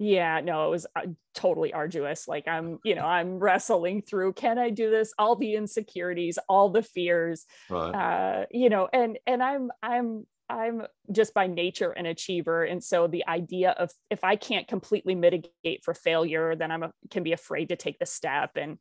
yeah 0.00 0.40
no 0.40 0.66
it 0.66 0.70
was 0.70 0.84
uh, 0.96 1.02
totally 1.34 1.72
arduous. 1.72 2.26
Like 2.26 2.48
i'm 2.48 2.80
you 2.84 2.96
know 2.96 3.04
i'm 3.04 3.38
wrestling 3.38 4.02
through 4.02 4.32
can 4.32 4.58
i 4.58 4.70
do 4.70 4.90
this? 4.90 5.12
All 5.16 5.36
the 5.36 5.54
insecurities 5.54 6.38
all 6.48 6.70
the 6.70 6.82
fears 6.82 7.46
right. 7.70 7.92
uh 7.92 8.46
you 8.50 8.70
know 8.70 8.88
and 8.92 9.18
and 9.28 9.40
i'm 9.40 9.70
i'm 9.80 10.26
i'm 10.48 10.82
just 11.12 11.34
by 11.34 11.46
nature 11.46 11.90
an 11.90 12.06
achiever. 12.06 12.64
And 12.64 12.82
so 12.82 13.06
the 13.06 13.26
idea 13.26 13.70
of 13.70 13.90
if 14.10 14.24
i 14.24 14.36
can't 14.36 14.68
completely 14.68 15.14
mitigate 15.14 15.84
for 15.84 15.94
failure 15.94 16.56
then 16.56 16.70
i'm 16.70 16.82
a, 16.82 16.92
can 17.10 17.22
be 17.22 17.32
afraid 17.32 17.68
to 17.70 17.76
take 17.76 17.98
the 17.98 18.06
step. 18.06 18.52
And 18.56 18.78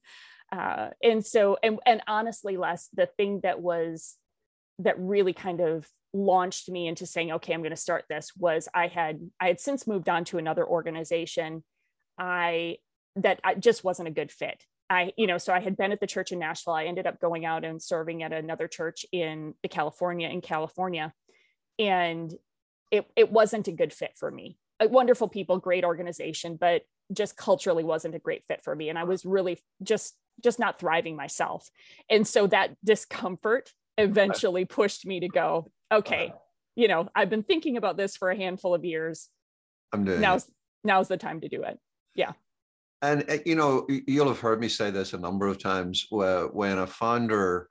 uh 0.52 0.90
and 1.04 1.26
so 1.26 1.58
and 1.62 1.80
and 1.86 2.02
honestly 2.08 2.56
les 2.56 2.88
the 2.94 3.06
thing 3.06 3.42
that 3.44 3.62
was 3.62 4.16
that 4.80 4.98
really 4.98 5.34
kind 5.34 5.60
of 5.60 5.86
launched 6.14 6.70
me 6.70 6.88
into 6.88 7.06
saying 7.06 7.32
okay 7.34 7.54
i'm 7.54 7.60
going 7.60 7.70
to 7.72 7.76
start 7.76 8.06
this 8.10 8.32
was 8.38 8.70
i 8.74 8.88
had 8.88 9.20
i 9.42 9.48
had 9.48 9.60
since 9.60 9.86
moved 9.86 10.08
on 10.08 10.24
to 10.26 10.38
another 10.38 10.66
organization. 10.66 11.64
I 12.18 12.78
that 13.18 13.40
I 13.44 13.56
just 13.56 13.84
wasn't 13.84 14.08
a 14.08 14.12
good 14.12 14.32
fit. 14.32 14.64
I 14.90 15.12
you 15.18 15.28
know 15.28 15.38
so 15.38 15.54
i 15.54 15.60
had 15.60 15.76
been 15.76 15.92
at 15.92 16.00
the 16.00 16.08
church 16.08 16.32
in 16.32 16.40
nashville. 16.40 16.74
I 16.74 16.86
ended 16.86 17.08
up 17.08 17.20
going 17.20 17.46
out 17.46 17.66
and 17.66 17.82
serving 17.82 18.24
at 18.24 18.32
another 18.32 18.68
church 18.68 19.06
in 19.12 19.54
the 19.64 19.70
california 19.70 20.30
in 20.30 20.40
california 20.40 21.14
and 21.80 22.34
it, 22.92 23.06
it 23.16 23.32
wasn't 23.32 23.68
a 23.68 23.72
good 23.72 23.94
fit 23.94 24.12
for 24.16 24.32
me 24.32 24.58
wonderful 24.82 25.28
people 25.28 25.58
great 25.58 25.84
organization 25.84 26.56
but 26.56 26.84
just 27.12 27.36
culturally 27.36 27.84
wasn't 27.84 28.14
a 28.14 28.20
great 28.20 28.44
fit 28.48 28.64
for 28.64 28.76
me 28.76 28.90
and 28.90 29.00
i 29.00 29.04
was 29.04 29.26
really 29.26 29.60
just 29.82 30.16
just 30.44 30.60
not 30.60 30.80
thriving 30.80 31.16
myself 31.16 31.70
and 32.10 32.28
so 32.28 32.46
that 32.48 32.76
discomfort 32.84 33.72
eventually 33.98 34.66
pushed 34.66 35.06
me 35.06 35.20
to 35.22 35.28
go, 35.28 35.72
okay, 35.92 36.34
you 36.76 36.88
know, 36.88 37.10
I've 37.16 37.30
been 37.30 37.44
thinking 37.44 37.78
about 37.78 37.98
this 37.98 38.16
for 38.16 38.30
a 38.30 38.38
handful 38.38 38.74
of 38.74 38.86
years. 38.86 39.30
I'm 39.92 40.06
doing 40.06 40.22
now's 40.22 40.46
it. 40.46 40.54
now's 40.84 41.08
the 41.08 41.18
time 41.18 41.42
to 41.42 41.50
do 41.50 41.64
it. 41.64 41.80
Yeah. 42.16 42.34
And 43.02 43.30
uh, 43.30 43.38
you 43.46 43.56
know, 43.56 43.88
you'll 43.90 44.28
have 44.28 44.40
heard 44.40 44.60
me 44.60 44.70
say 44.70 44.92
this 44.92 45.14
a 45.14 45.18
number 45.18 45.48
of 45.48 45.60
times. 45.60 46.06
Where 46.10 46.48
when 46.48 46.78
a 46.78 46.88
founder 46.88 47.70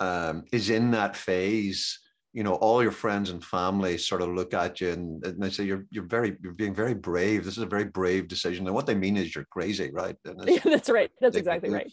um, 0.00 0.44
is 0.52 0.70
in 0.70 0.92
that 0.92 1.16
phase, 1.16 1.98
you 2.32 2.42
know, 2.42 2.54
all 2.54 2.82
your 2.82 2.92
friends 2.92 3.30
and 3.30 3.44
family 3.44 3.98
sort 3.98 4.22
of 4.22 4.28
look 4.28 4.54
at 4.54 4.80
you 4.80 4.90
and, 4.90 5.24
and, 5.26 5.42
they 5.42 5.50
say 5.50 5.64
you're 5.64 5.84
you're 5.90 6.06
very 6.06 6.36
you're 6.42 6.54
being 6.54 6.74
very 6.74 6.94
brave. 6.94 7.44
This 7.44 7.56
is 7.56 7.62
a 7.62 7.66
very 7.66 7.84
brave 7.84 8.28
decision, 8.28 8.66
and 8.66 8.74
what 8.74 8.86
they 8.86 8.94
mean 8.94 9.16
is 9.16 9.34
you're 9.34 9.46
crazy, 9.50 9.90
right? 9.92 10.16
Yeah, 10.46 10.60
that's 10.64 10.88
right. 10.88 11.10
That's 11.20 11.36
exactly 11.36 11.70
right. 11.70 11.90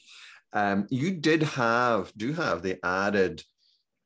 Um, 0.53 0.87
you 0.89 1.11
did 1.11 1.43
have 1.43 2.11
do 2.15 2.33
have 2.33 2.61
the 2.61 2.77
added 2.85 3.43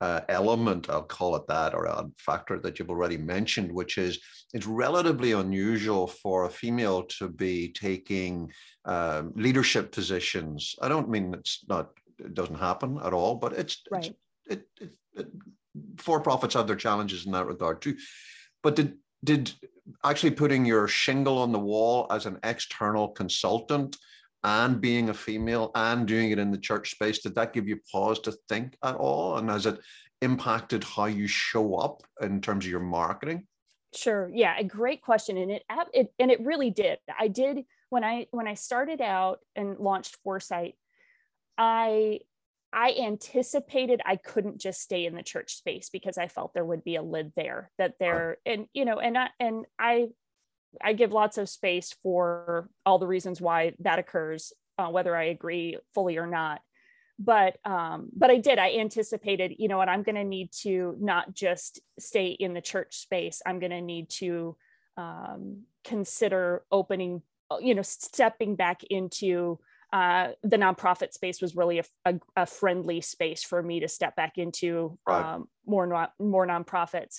uh, 0.01 0.21
element, 0.29 0.89
I'll 0.89 1.03
call 1.03 1.35
it 1.35 1.47
that, 1.47 1.75
or 1.75 1.85
a 1.85 2.05
factor 2.17 2.59
that 2.59 2.79
you've 2.79 2.89
already 2.89 3.17
mentioned, 3.17 3.71
which 3.71 3.99
is 3.99 4.19
it's 4.51 4.65
relatively 4.65 5.33
unusual 5.33 6.07
for 6.07 6.45
a 6.45 6.49
female 6.49 7.03
to 7.19 7.29
be 7.29 7.71
taking 7.71 8.51
um, 8.85 9.31
leadership 9.35 9.91
positions. 9.91 10.75
I 10.81 10.87
don't 10.87 11.07
mean 11.07 11.35
it's 11.35 11.63
not, 11.69 11.91
it 12.17 12.33
doesn't 12.33 12.55
happen 12.55 12.99
at 13.03 13.13
all, 13.13 13.35
but 13.35 13.53
it's, 13.53 13.83
right. 13.91 14.05
it's 14.05 14.15
it, 14.49 14.65
it, 14.81 14.91
it 15.15 15.27
for 15.97 16.19
profits 16.19 16.53
have 16.53 16.67
their 16.67 16.75
challenges 16.75 17.25
in 17.25 17.31
that 17.31 17.45
regard 17.45 17.81
too. 17.81 17.97
But 18.63 18.75
did 18.75 18.97
did 19.23 19.51
actually 20.03 20.31
putting 20.31 20.65
your 20.65 20.87
shingle 20.87 21.37
on 21.37 21.51
the 21.51 21.59
wall 21.59 22.07
as 22.09 22.25
an 22.25 22.39
external 22.43 23.09
consultant 23.09 23.97
and 24.43 24.81
being 24.81 25.09
a 25.09 25.13
female 25.13 25.71
and 25.75 26.07
doing 26.07 26.31
it 26.31 26.39
in 26.39 26.49
the 26.49 26.57
church 26.57 26.91
space 26.91 27.19
did 27.19 27.35
that 27.35 27.53
give 27.53 27.67
you 27.67 27.79
pause 27.91 28.19
to 28.21 28.31
think 28.49 28.75
at 28.83 28.95
all? 28.95 29.37
And 29.37 29.49
has 29.49 29.65
it 29.65 29.79
impacted 30.21 30.83
how 30.83 31.05
you 31.05 31.27
show 31.27 31.75
up 31.75 32.03
in 32.21 32.41
terms 32.41 32.65
of 32.65 32.71
your 32.71 32.79
marketing? 32.79 33.47
Sure. 33.93 34.31
Yeah 34.33 34.55
a 34.57 34.63
great 34.63 35.01
question. 35.01 35.37
And 35.37 35.51
it, 35.51 35.63
it 35.93 36.13
and 36.17 36.31
it 36.31 36.41
really 36.41 36.71
did. 36.71 36.99
I 37.19 37.27
did 37.27 37.65
when 37.91 38.03
i 38.03 38.25
when 38.31 38.47
i 38.47 38.55
started 38.55 39.01
out 39.01 39.39
and 39.55 39.77
launched 39.77 40.17
foresight 40.23 40.73
i 41.57 42.19
I 42.73 42.95
anticipated 43.01 44.01
I 44.05 44.15
couldn't 44.15 44.59
just 44.59 44.81
stay 44.81 45.05
in 45.05 45.15
the 45.15 45.23
church 45.23 45.55
space 45.55 45.89
because 45.89 46.17
I 46.17 46.27
felt 46.27 46.53
there 46.53 46.65
would 46.65 46.83
be 46.83 46.95
a 46.95 47.01
lid 47.01 47.33
there 47.35 47.69
that 47.77 47.95
there 47.99 48.37
and 48.45 48.67
you 48.73 48.85
know 48.85 48.99
and 48.99 49.17
I 49.17 49.29
and 49.39 49.65
I 49.77 50.07
I 50.81 50.93
give 50.93 51.11
lots 51.11 51.37
of 51.37 51.49
space 51.49 51.93
for 52.01 52.69
all 52.85 52.97
the 52.97 53.07
reasons 53.07 53.41
why 53.41 53.73
that 53.79 53.99
occurs 53.99 54.53
uh, 54.77 54.87
whether 54.87 55.15
I 55.15 55.25
agree 55.25 55.77
fully 55.93 56.17
or 56.17 56.27
not. 56.27 56.61
But 57.19 57.57
um 57.65 58.09
but 58.15 58.31
I 58.31 58.37
did 58.37 58.57
I 58.57 58.71
anticipated 58.75 59.55
you 59.57 59.67
know 59.67 59.77
what 59.77 59.89
I'm 59.89 60.03
going 60.03 60.15
to 60.15 60.23
need 60.23 60.51
to 60.61 60.95
not 60.99 61.33
just 61.33 61.81
stay 61.99 62.27
in 62.27 62.53
the 62.53 62.61
church 62.61 62.95
space 62.97 63.41
I'm 63.45 63.59
going 63.59 63.71
to 63.71 63.81
need 63.81 64.09
to 64.21 64.55
um 64.97 65.63
consider 65.83 66.63
opening 66.71 67.21
you 67.59 67.75
know 67.75 67.81
stepping 67.81 68.55
back 68.55 68.83
into 68.85 69.59
uh, 69.91 70.29
the 70.43 70.57
nonprofit 70.57 71.13
space 71.13 71.41
was 71.41 71.55
really 71.55 71.79
a, 71.79 71.83
a, 72.05 72.19
a, 72.37 72.45
friendly 72.45 73.01
space 73.01 73.43
for 73.43 73.61
me 73.61 73.81
to 73.81 73.89
step 73.89 74.15
back 74.15 74.37
into 74.37 74.97
right. 75.05 75.33
um, 75.33 75.49
more 75.65 76.09
more 76.17 76.47
nonprofits, 76.47 77.17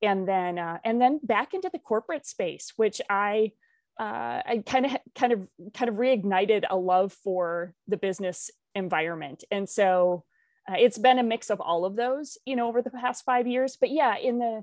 and 0.00 0.26
then 0.28 0.58
uh, 0.58 0.78
and 0.84 1.00
then 1.00 1.18
back 1.22 1.52
into 1.52 1.68
the 1.72 1.80
corporate 1.80 2.26
space, 2.26 2.72
which 2.76 3.00
I 3.10 3.52
uh, 3.98 4.40
I 4.46 4.62
kind 4.64 4.86
of 4.86 4.96
kind 5.16 5.32
of 5.32 5.48
kind 5.74 5.88
of 5.88 5.96
reignited 5.96 6.64
a 6.70 6.76
love 6.76 7.12
for 7.12 7.74
the 7.88 7.96
business 7.96 8.50
environment, 8.74 9.42
and 9.50 9.68
so 9.68 10.24
uh, 10.70 10.76
it's 10.78 10.98
been 10.98 11.18
a 11.18 11.24
mix 11.24 11.50
of 11.50 11.60
all 11.60 11.84
of 11.84 11.96
those, 11.96 12.38
you 12.46 12.54
know, 12.54 12.68
over 12.68 12.82
the 12.82 12.90
past 12.90 13.24
five 13.24 13.48
years. 13.48 13.76
But 13.80 13.90
yeah, 13.90 14.16
in 14.16 14.38
the 14.38 14.62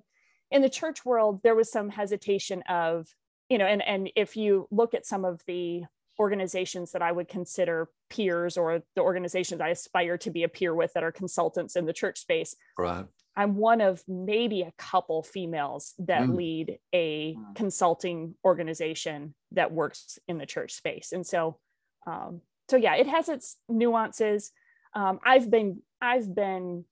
in 0.49 0.61
the 0.61 0.69
church 0.69 1.03
world, 1.03 1.41
there 1.43 1.55
was 1.55 1.69
some 1.69 1.89
hesitation 1.89 2.63
of 2.69 3.07
you 3.49 3.57
know, 3.57 3.65
and 3.65 3.81
and 3.81 4.09
if 4.15 4.37
you 4.37 4.67
look 4.71 4.93
at 4.93 5.05
some 5.05 5.25
of 5.25 5.41
the 5.45 5.83
organizations 6.19 6.91
that 6.91 7.01
I 7.01 7.11
would 7.11 7.27
consider 7.27 7.89
peers 8.09 8.57
or 8.57 8.83
the 8.95 9.01
organizations 9.01 9.61
I 9.61 9.69
aspire 9.69 10.17
to 10.19 10.31
be 10.31 10.43
a 10.43 10.49
peer 10.49 10.75
with 10.75 10.93
that 10.93 11.03
are 11.03 11.11
consultants 11.11 11.75
in 11.75 11.85
the 11.85 11.93
church 11.93 12.19
space. 12.19 12.55
Right. 12.77 13.05
I'm 13.35 13.55
one 13.55 13.79
of 13.79 14.03
maybe 14.07 14.63
a 14.63 14.73
couple 14.77 15.23
females 15.23 15.93
that 15.99 16.23
mm. 16.23 16.35
lead 16.35 16.79
a 16.91 17.35
mm. 17.35 17.55
consulting 17.55 18.35
organization 18.43 19.33
that 19.53 19.71
works 19.71 20.19
in 20.27 20.38
the 20.38 20.45
church 20.45 20.73
space. 20.73 21.13
And 21.13 21.25
so, 21.25 21.57
um, 22.05 22.41
so 22.69 22.75
yeah, 22.75 22.95
it 22.95 23.07
has 23.07 23.29
its 23.29 23.55
nuances. 23.69 24.51
Um, 24.93 25.19
I've 25.23 25.49
been, 25.49 25.81
I've 26.01 26.35
been 26.35 26.83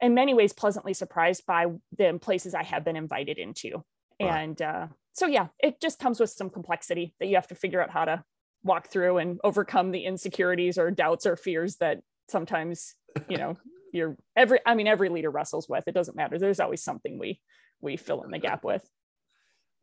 in 0.00 0.14
many 0.14 0.34
ways 0.34 0.52
pleasantly 0.52 0.94
surprised 0.94 1.46
by 1.46 1.66
the 1.96 2.18
places 2.20 2.54
I 2.54 2.64
have 2.64 2.84
been 2.84 2.96
invited 2.96 3.38
into. 3.38 3.84
Right. 4.20 4.42
And 4.42 4.60
uh, 4.62 4.86
so 5.12 5.26
yeah, 5.26 5.48
it 5.58 5.80
just 5.80 5.98
comes 5.98 6.20
with 6.20 6.30
some 6.30 6.50
complexity 6.50 7.14
that 7.20 7.26
you 7.26 7.34
have 7.36 7.48
to 7.48 7.54
figure 7.54 7.82
out 7.82 7.90
how 7.90 8.04
to 8.04 8.24
walk 8.62 8.88
through 8.88 9.18
and 9.18 9.38
overcome 9.44 9.90
the 9.90 10.04
insecurities 10.04 10.78
or 10.78 10.90
doubts 10.90 11.26
or 11.26 11.36
fears 11.36 11.76
that 11.76 12.00
sometimes, 12.28 12.94
you 13.28 13.36
know, 13.36 13.56
you're 13.92 14.16
every 14.36 14.58
I 14.66 14.74
mean 14.74 14.88
every 14.88 15.08
leader 15.08 15.30
wrestles 15.30 15.68
with. 15.68 15.84
It 15.86 15.94
doesn't 15.94 16.16
matter. 16.16 16.38
There's 16.38 16.60
always 16.60 16.82
something 16.82 17.18
we 17.18 17.40
we 17.80 17.96
fill 17.96 18.22
in 18.22 18.30
the 18.30 18.38
gap 18.38 18.64
with. 18.64 18.88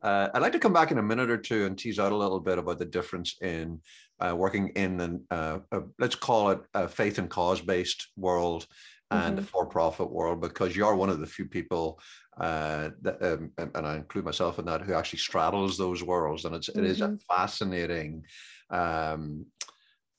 Uh, 0.02 0.28
I'd 0.34 0.42
like 0.42 0.52
to 0.52 0.58
come 0.58 0.72
back 0.72 0.90
in 0.90 0.98
a 0.98 1.02
minute 1.02 1.30
or 1.30 1.38
two 1.38 1.64
and 1.64 1.78
tease 1.78 2.00
out 2.00 2.10
a 2.10 2.16
little 2.16 2.40
bit 2.40 2.58
about 2.58 2.80
the 2.80 2.84
difference 2.84 3.36
in 3.40 3.80
uh, 4.18 4.34
working 4.36 4.70
in 4.70 5.00
an, 5.00 5.24
uh, 5.30 5.60
a, 5.70 5.82
let's 6.00 6.16
call 6.16 6.50
it 6.50 6.60
a 6.74 6.88
faith 6.88 7.18
and 7.18 7.30
cause 7.30 7.60
based 7.60 8.08
world 8.16 8.66
and 9.12 9.36
mm-hmm. 9.36 9.44
a 9.44 9.46
for-profit 9.46 10.10
world 10.10 10.40
because 10.40 10.76
you're 10.76 10.94
one 10.94 11.10
of 11.10 11.20
the 11.20 11.26
few 11.26 11.46
people 11.46 12.00
uh, 12.38 12.90
that, 13.02 13.22
um, 13.22 13.50
and, 13.58 13.70
and, 13.74 13.86
I 13.86 13.96
include 13.96 14.24
myself 14.24 14.58
in 14.58 14.64
that 14.64 14.80
who 14.80 14.94
actually 14.94 15.18
straddles 15.18 15.76
those 15.76 16.02
worlds, 16.02 16.44
and 16.44 16.54
it's 16.54 16.70
mm-hmm. 16.70 16.84
it 16.84 16.90
is 16.90 17.00
a 17.02 17.08
mm-hmm. 17.08 17.16
fascinating 17.28 18.24
um, 18.70 19.46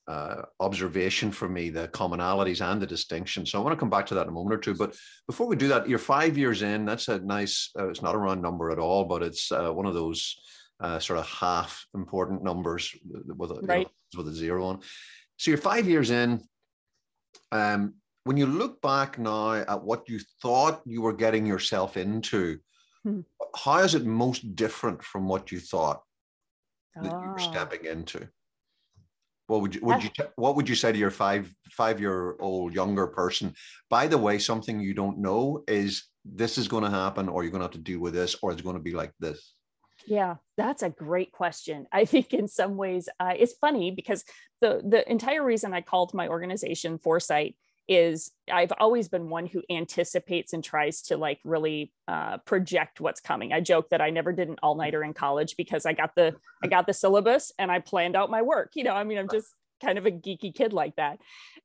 uh, 0.08 0.44
observation 0.60 1.32
for 1.32 1.50
me, 1.50 1.70
the 1.70 1.88
commonalities 1.88 2.62
and 2.62 2.82
the 2.82 2.86
distinctions. 2.86 3.52
So 3.52 3.60
I 3.60 3.64
want 3.64 3.74
to 3.74 3.80
come 3.80 3.90
back 3.90 4.06
to 4.08 4.16
that 4.16 4.24
in 4.24 4.30
a 4.30 4.32
moment 4.34 4.54
or 4.54 4.60
two. 4.60 4.76
But 4.76 4.96
before 5.28 5.48
we 5.48 5.56
do 5.56 5.70
that, 5.70 5.90
you're 5.90 5.98
five 5.98 6.38
years 6.38 6.62
in. 6.62 6.86
That's 6.86 7.08
a 7.08 7.20
nice. 7.20 7.72
Uh, 7.78 7.90
it's 7.90 8.02
not 8.02 8.16
a 8.16 8.18
round 8.18 8.42
number 8.42 8.70
at 8.70 8.80
all, 8.80 9.06
but 9.06 9.24
it's 9.24 9.52
uh, 9.52 9.72
one 9.72 9.86
of 9.86 9.94
those 9.94 10.36
uh, 10.82 11.00
sort 11.00 11.20
of 11.20 11.28
half 11.28 11.86
important 11.96 12.44
numbers 12.44 12.96
with 13.06 13.52
a, 13.52 13.60
right. 13.64 13.80
you 13.80 14.18
know, 14.18 14.24
with 14.24 14.34
a 14.34 14.36
zero 14.36 14.66
on. 14.66 14.82
So 15.38 15.52
you're 15.52 15.58
five 15.58 15.88
years 15.88 16.12
in. 16.12 16.42
Um, 17.52 17.96
when 18.24 18.38
you 18.38 18.46
look 18.46 18.82
back 18.82 19.20
now 19.20 19.54
at 19.54 19.84
what 19.84 20.08
you 20.08 20.20
thought 20.42 20.82
you 20.86 21.02
were 21.02 21.14
getting 21.14 21.46
yourself 21.46 21.98
into, 21.98 22.60
hmm. 23.04 23.22
how 23.56 23.80
is 23.80 23.96
it 23.96 24.06
most 24.06 24.56
different 24.56 25.04
from 25.04 25.28
what 25.28 25.52
you 25.52 25.60
thought 25.60 26.02
that 26.96 27.14
oh. 27.14 27.22
you 27.22 27.28
were 27.30 27.40
ah. 27.40 27.52
stepping 27.52 27.86
into? 27.86 28.28
What 29.48 29.62
would 29.62 29.76
you 29.76 29.82
would 29.84 30.04
you 30.04 30.10
what 30.38 30.56
would 30.56 30.70
you 30.70 30.76
say 30.76 30.94
to 30.94 30.98
your 30.98 31.12
five 31.12 31.54
five 31.72 32.00
year 32.00 32.38
old 32.40 32.74
younger 32.74 33.08
person? 33.08 33.54
By 33.90 34.08
the 34.08 34.18
way, 34.18 34.40
something 34.40 34.80
you 34.80 34.94
don't 34.94 35.20
know 35.20 35.64
is 35.68 36.06
this 36.24 36.58
is 36.58 36.70
going 36.70 36.86
to 36.86 36.90
happen, 36.90 37.28
or 37.28 37.44
you're 37.44 37.52
going 37.52 37.60
to 37.60 37.66
have 37.66 37.72
to 37.72 37.78
deal 37.78 38.00
with 38.00 38.14
this, 38.14 38.38
or 38.42 38.54
it's 38.54 38.62
going 38.62 38.78
to 38.78 38.82
be 38.82 38.94
like 38.94 39.12
this. 39.20 39.54
Yeah, 40.08 40.36
that's 40.56 40.82
a 40.82 40.90
great 40.90 41.34
question. 41.34 41.88
I 41.92 42.06
think 42.06 42.34
in 42.34 42.48
some 42.48 42.78
ways 42.78 43.10
uh, 43.20 43.34
it's 43.38 43.54
funny 43.54 43.92
because 43.92 44.24
the 44.62 44.82
the 44.84 45.10
entire 45.12 45.44
reason 45.44 45.74
I 45.74 45.82
called 45.82 46.14
my 46.14 46.30
organization 46.30 46.98
Foresight 46.98 47.56
is 47.88 48.32
I've 48.52 48.72
always 48.80 49.10
been 49.10 49.30
one 49.30 49.46
who 49.46 49.62
anticipates 49.70 50.54
and 50.54 50.64
tries 50.64 51.02
to 51.04 51.18
like 51.18 51.40
really 51.44 51.92
uh, 52.08 52.38
project 52.40 53.02
what's 53.02 53.20
coming. 53.20 53.52
I 53.52 53.60
joke 53.60 53.90
that 53.90 54.02
I 54.02 54.10
never 54.10 54.32
did 54.32 54.48
an 54.48 54.56
all 54.64 54.76
nighter 54.76 55.04
in 55.04 55.14
college 55.14 55.56
because 55.58 55.86
I 55.86 55.94
got 55.94 56.16
the 56.16 56.36
I 56.64 56.68
got 56.68 56.88
the 56.88 56.94
syllabus 56.94 57.52
and 57.60 57.72
I 57.72 57.80
planned 57.80 58.16
out 58.16 58.30
my 58.30 58.42
work. 58.42 58.72
You 58.76 58.86
know, 58.86 58.94
I 58.94 59.04
mean, 59.04 59.18
I'm 59.18 59.30
just 59.30 59.48
kind 59.84 59.98
of 59.98 60.06
a 60.06 60.12
geeky 60.12 60.56
kid 60.56 60.72
like 60.72 60.96
that. 60.96 61.20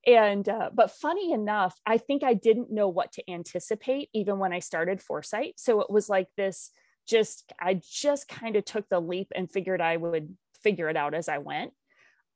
And 0.06 0.48
uh, 0.48 0.70
but 0.75 0.90
funny 0.90 1.32
enough, 1.32 1.78
I 1.87 1.98
think 1.98 2.25
I 2.25 2.34
didn't 2.34 2.72
know 2.72 2.88
what 2.88 3.12
to 3.12 3.30
anticipate 3.30 4.08
even 4.12 4.38
when 4.38 4.52
I 4.52 4.58
started 4.58 5.00
Foresight. 5.00 5.54
So 5.56 5.80
it 5.80 5.90
was 5.90 6.08
like 6.08 6.28
this. 6.37 6.70
Just 7.06 7.52
I 7.58 7.80
just 7.90 8.28
kind 8.28 8.56
of 8.56 8.64
took 8.64 8.88
the 8.88 9.00
leap 9.00 9.28
and 9.34 9.50
figured 9.50 9.80
I 9.80 9.96
would 9.96 10.37
figure 10.62 10.88
it 10.88 10.96
out 10.96 11.14
as 11.14 11.28
I 11.28 11.38
went. 11.38 11.72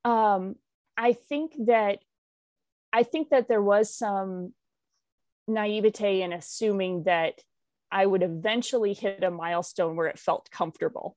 Um, 0.04 0.54
I 0.96 1.12
think 1.12 1.52
that 1.66 1.98
I 2.92 3.02
think 3.02 3.30
that 3.30 3.49
there 3.49 3.62
was 3.62 3.94
some 3.94 4.52
naivete 5.49 6.22
in 6.22 6.32
assuming 6.32 7.04
that 7.04 7.34
I 7.90 8.06
would 8.06 8.22
eventually 8.22 8.94
hit 8.94 9.22
a 9.22 9.30
milestone 9.30 9.96
where 9.96 10.06
it 10.06 10.18
felt 10.18 10.50
comfortable. 10.50 11.16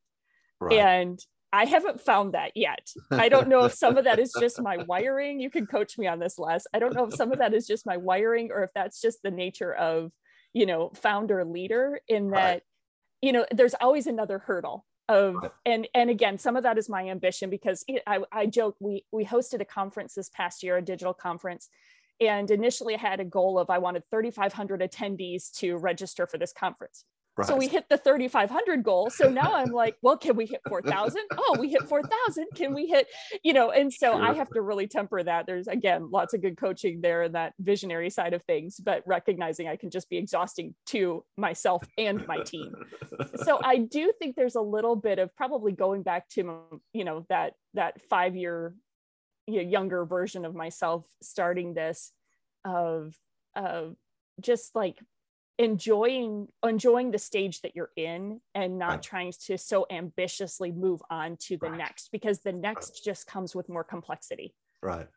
Right. 0.60 0.80
And 0.80 1.20
I 1.54 1.66
haven't 1.66 2.02
found 2.02 2.34
that 2.34 2.52
yet. 2.56 2.90
I 3.12 3.30
don't 3.30 3.48
know 3.48 3.64
if 3.64 3.74
some 3.74 3.98
of 3.98 4.04
that 4.04 4.20
is 4.20 4.34
just 4.38 4.62
my 4.62 4.78
wiring. 4.88 5.40
You 5.40 5.50
can 5.50 5.66
coach 5.66 5.98
me 5.98 6.06
on 6.06 6.20
this, 6.20 6.38
Les. 6.38 6.68
I 6.74 6.80
don't 6.80 6.94
know 6.94 7.06
if 7.06 7.14
some 7.14 7.32
of 7.32 7.40
that 7.40 7.54
is 7.54 7.66
just 7.66 7.86
my 7.86 7.96
wiring 7.98 8.52
or 8.52 8.64
if 8.64 8.72
that's 8.76 9.00
just 9.00 9.24
the 9.24 9.32
nature 9.32 9.74
of, 9.74 10.12
you 10.54 10.66
know, 10.66 10.92
founder 10.96 11.46
leader 11.46 12.02
in 12.10 12.32
that, 12.32 12.52
right. 12.52 12.62
you 13.22 13.32
know, 13.32 13.46
there's 13.52 13.76
always 13.76 14.06
another 14.06 14.40
hurdle 14.40 14.86
of 15.08 15.52
and 15.66 15.88
and 15.94 16.10
again 16.10 16.38
some 16.38 16.56
of 16.56 16.64
that 16.64 16.78
is 16.78 16.90
my 16.90 17.10
ambition 17.10 17.50
because 17.50 17.86
I, 18.08 18.20
I 18.32 18.46
joke 18.48 18.76
we 18.80 19.06
we 19.12 19.24
hosted 19.24 19.62
a 19.62 19.66
conference 19.66 20.16
this 20.16 20.30
past 20.30 20.64
year 20.64 20.78
a 20.78 20.82
digital 20.82 21.14
conference 21.14 21.70
and 22.20 22.50
initially 22.50 22.96
i 22.96 22.98
had 22.98 23.20
a 23.20 23.26
goal 23.26 23.60
of 23.60 23.70
i 23.70 23.78
wanted 23.78 24.04
3500 24.10 24.82
attendees 24.82 25.52
to 25.58 25.78
register 25.78 26.26
for 26.26 26.40
this 26.40 26.52
conference 26.52 27.06
Right. 27.38 27.48
So 27.48 27.58
we 27.58 27.68
hit 27.68 27.90
the 27.90 27.98
3,500 27.98 28.82
goal. 28.82 29.10
So 29.10 29.30
now 29.30 29.54
I'm 29.54 29.72
like, 29.72 29.98
well, 30.02 30.18
can 30.18 30.38
we 30.38 30.46
hit 30.46 30.62
4,000? 30.70 31.22
Oh, 31.38 31.58
we 31.60 31.70
hit 31.70 31.84
4,000. 31.84 32.46
Can 32.56 32.74
we 32.74 32.88
hit, 32.88 33.08
you 33.44 33.52
know, 33.52 33.72
and 33.72 33.92
so 33.92 34.14
sure. 34.14 34.24
I 34.24 34.34
have 34.34 34.50
to 34.52 34.62
really 34.62 34.88
temper 34.88 35.22
that. 35.22 35.46
There's, 35.46 35.68
again, 35.68 36.10
lots 36.12 36.34
of 36.34 36.42
good 36.42 36.58
coaching 36.58 37.02
there 37.02 37.24
in 37.24 37.34
that 37.34 37.54
visionary 37.60 38.10
side 38.10 38.34
of 38.34 38.44
things, 38.44 38.80
but 38.80 39.04
recognizing 39.06 39.68
I 39.68 39.76
can 39.76 39.90
just 39.90 40.10
be 40.10 40.18
exhausting 40.18 40.76
to 40.88 41.26
myself 41.36 41.84
and 41.98 42.26
my 42.26 42.38
team. 42.42 42.74
so 43.44 43.60
I 43.64 43.80
do 43.80 44.14
think 44.18 44.38
there's 44.38 44.56
a 44.56 44.62
little 44.62 44.96
bit 44.96 45.20
of 45.20 45.36
probably 45.36 45.74
going 45.74 46.04
back 46.04 46.30
to, 46.30 46.62
you 46.94 47.04
know, 47.04 47.26
that, 47.28 47.54
that 47.74 48.02
five 48.10 48.36
year 48.36 48.74
you 49.48 49.62
know, 49.62 49.70
younger 49.70 50.06
version 50.06 50.46
of 50.46 50.56
myself 50.56 51.06
starting 51.22 51.74
this 51.74 52.12
of, 52.64 53.14
of 53.56 53.96
just 54.40 54.74
like 54.74 54.98
enjoying 55.58 56.48
enjoying 56.64 57.12
the 57.12 57.18
stage 57.18 57.62
that 57.62 57.76
you're 57.76 57.92
in 57.96 58.42
and 58.54 58.78
not 58.78 58.90
right. 58.90 59.02
trying 59.02 59.34
to 59.46 59.58
so 59.58 59.86
ambitiously 59.90 60.72
move 60.72 61.02
on 61.10 61.38
to 61.40 61.58
the 61.58 61.70
right. 61.70 61.78
next 61.78 62.10
because 62.12 62.40
the 62.40 62.52
next 62.52 62.90
right. 62.90 63.02
just 63.06 63.26
comes 63.28 63.56
with 63.56 63.70
more 63.70 63.84
complexity 63.84 64.54
right 64.82 65.08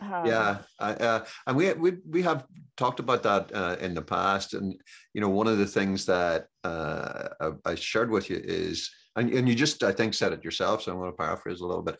Um, 0.00 0.24
yeah, 0.24 0.58
uh, 0.78 1.20
and 1.46 1.56
we 1.56 1.72
we 1.74 1.92
we 2.08 2.22
have 2.22 2.46
talked 2.76 2.98
about 2.98 3.22
that 3.24 3.52
uh, 3.54 3.76
in 3.78 3.94
the 3.94 4.02
past, 4.02 4.54
and 4.54 4.74
you 5.12 5.20
know, 5.20 5.28
one 5.28 5.46
of 5.46 5.58
the 5.58 5.66
things 5.66 6.06
that 6.06 6.46
uh, 6.64 7.28
I, 7.40 7.72
I 7.72 7.74
shared 7.74 8.10
with 8.10 8.30
you 8.30 8.40
is, 8.42 8.90
and, 9.16 9.30
and 9.30 9.46
you 9.46 9.54
just 9.54 9.82
I 9.82 9.92
think 9.92 10.14
said 10.14 10.32
it 10.32 10.44
yourself, 10.44 10.82
so 10.82 10.92
I'm 10.92 10.98
going 10.98 11.12
to 11.12 11.16
paraphrase 11.16 11.60
a 11.60 11.66
little 11.66 11.82
bit. 11.82 11.98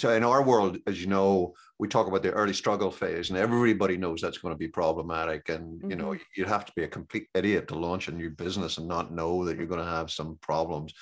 So 0.00 0.14
in 0.14 0.24
our 0.24 0.42
world, 0.42 0.78
as 0.86 0.98
you 0.98 1.08
know, 1.08 1.52
we 1.78 1.86
talk 1.86 2.06
about 2.06 2.22
the 2.22 2.30
early 2.30 2.54
struggle 2.54 2.90
phase, 2.90 3.28
and 3.28 3.38
everybody 3.38 3.98
knows 3.98 4.22
that's 4.22 4.38
going 4.38 4.54
to 4.54 4.58
be 4.58 4.66
problematic. 4.66 5.50
And 5.50 5.78
mm-hmm. 5.78 5.90
you 5.90 5.96
know, 5.96 6.12
mm-hmm. 6.12 6.40
you 6.40 6.46
have 6.46 6.64
to 6.64 6.72
be 6.74 6.84
a 6.84 6.88
complete 6.88 7.26
idiot 7.34 7.68
to 7.68 7.74
launch 7.74 8.08
a 8.08 8.12
new 8.12 8.30
business 8.30 8.78
and 8.78 8.88
not 8.88 9.12
know 9.12 9.44
that 9.44 9.58
you're 9.58 9.66
going 9.66 9.84
to 9.84 9.96
have 9.98 10.10
some 10.10 10.38
problems. 10.40 10.94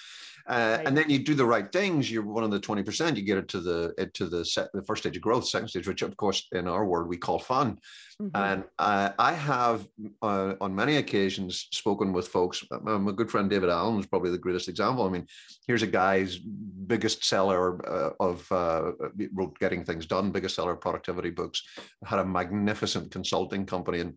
Uh, 0.49 0.77
right. 0.79 0.87
And 0.87 0.97
then 0.97 1.11
you 1.11 1.19
do 1.19 1.35
the 1.35 1.45
right 1.45 1.71
things. 1.71 2.11
You're 2.11 2.23
one 2.23 2.43
of 2.43 2.51
the 2.51 2.59
twenty 2.59 2.83
percent. 2.83 3.17
You 3.19 3.23
get 3.23 3.37
it 3.37 3.49
to 3.49 3.61
the 3.61 3.93
it 3.99 4.15
to 4.15 4.29
the 4.29 4.45
set, 4.45 4.73
the 4.73 4.83
first 4.83 5.03
stage 5.03 5.17
of 5.17 5.23
growth, 5.23 5.47
second 5.47 5.69
stage, 5.69 5.87
which 5.87 6.01
of 6.01 6.17
course 6.17 6.47
in 6.53 6.67
our 6.67 6.87
world 6.87 7.09
we 7.09 7.19
call 7.19 7.39
fun. 7.39 7.79
Mm-hmm. 8.21 8.35
And 8.35 8.65
uh, 8.79 9.11
I 9.19 9.33
have 9.33 9.87
uh, 10.23 10.55
on 10.61 10.75
many 10.75 10.97
occasions 10.97 11.69
spoken 11.73 12.15
with 12.15 12.29
folks. 12.29 12.65
Uh, 12.71 12.99
my 12.99 13.13
good 13.13 13.31
friend 13.31 13.51
David 13.51 13.69
Allen 13.69 14.01
is 14.01 14.07
probably 14.07 14.31
the 14.31 14.39
greatest 14.39 14.69
example. 14.69 15.05
I 15.07 15.11
mean, 15.11 15.27
here's 15.67 15.83
a 15.83 15.87
guy's 15.87 16.39
biggest 16.39 17.25
seller 17.25 17.87
uh, 17.87 18.13
of 18.19 18.51
uh, 18.51 18.93
wrote 19.35 19.59
Getting 19.59 19.85
Things 19.85 20.07
Done, 20.07 20.31
biggest 20.31 20.55
seller 20.55 20.73
of 20.73 20.81
productivity 20.81 21.31
books. 21.31 21.63
Had 22.05 22.21
a 22.21 22.25
magnificent 22.25 23.11
consulting 23.11 23.67
company, 23.67 24.01
and 24.01 24.17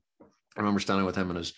I 0.55 0.61
remember 0.61 0.79
standing 0.79 1.05
with 1.05 1.17
him 1.17 1.29
and 1.29 1.39
his. 1.39 1.53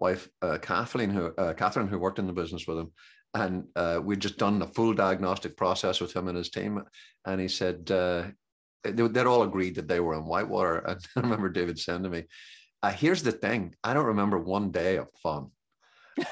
wife 0.00 0.28
Kathleen, 0.60 1.10
who 1.10 1.32
Catherine, 1.56 1.88
who 1.88 1.98
worked 1.98 2.18
in 2.18 2.26
the 2.26 2.40
business 2.42 2.66
with 2.66 2.78
him, 2.78 2.92
and 3.34 3.64
uh, 3.76 4.00
we'd 4.02 4.20
just 4.20 4.38
done 4.38 4.60
a 4.62 4.66
full 4.66 4.92
diagnostic 4.92 5.56
process 5.56 6.00
with 6.00 6.14
him 6.14 6.28
and 6.28 6.36
his 6.36 6.50
team. 6.50 6.82
And 7.24 7.40
he 7.40 7.48
said 7.48 7.90
uh, 7.90 8.24
they, 8.84 9.02
would 9.02 9.16
all 9.18 9.42
agreed 9.42 9.76
that 9.76 9.88
they 9.88 10.00
were 10.00 10.14
in 10.14 10.26
Whitewater. 10.26 10.78
And 10.86 10.98
I 11.16 11.20
remember 11.20 11.48
David 11.48 11.78
saying 11.78 12.02
to 12.02 12.10
me, 12.10 12.24
uh, 12.82 12.90
"Here's 12.90 13.22
the 13.22 13.32
thing: 13.32 13.74
I 13.82 13.94
don't 13.94 14.06
remember 14.06 14.38
one 14.38 14.70
day 14.70 14.96
of 14.96 15.08
fun." 15.22 15.48
yes, 16.16 16.28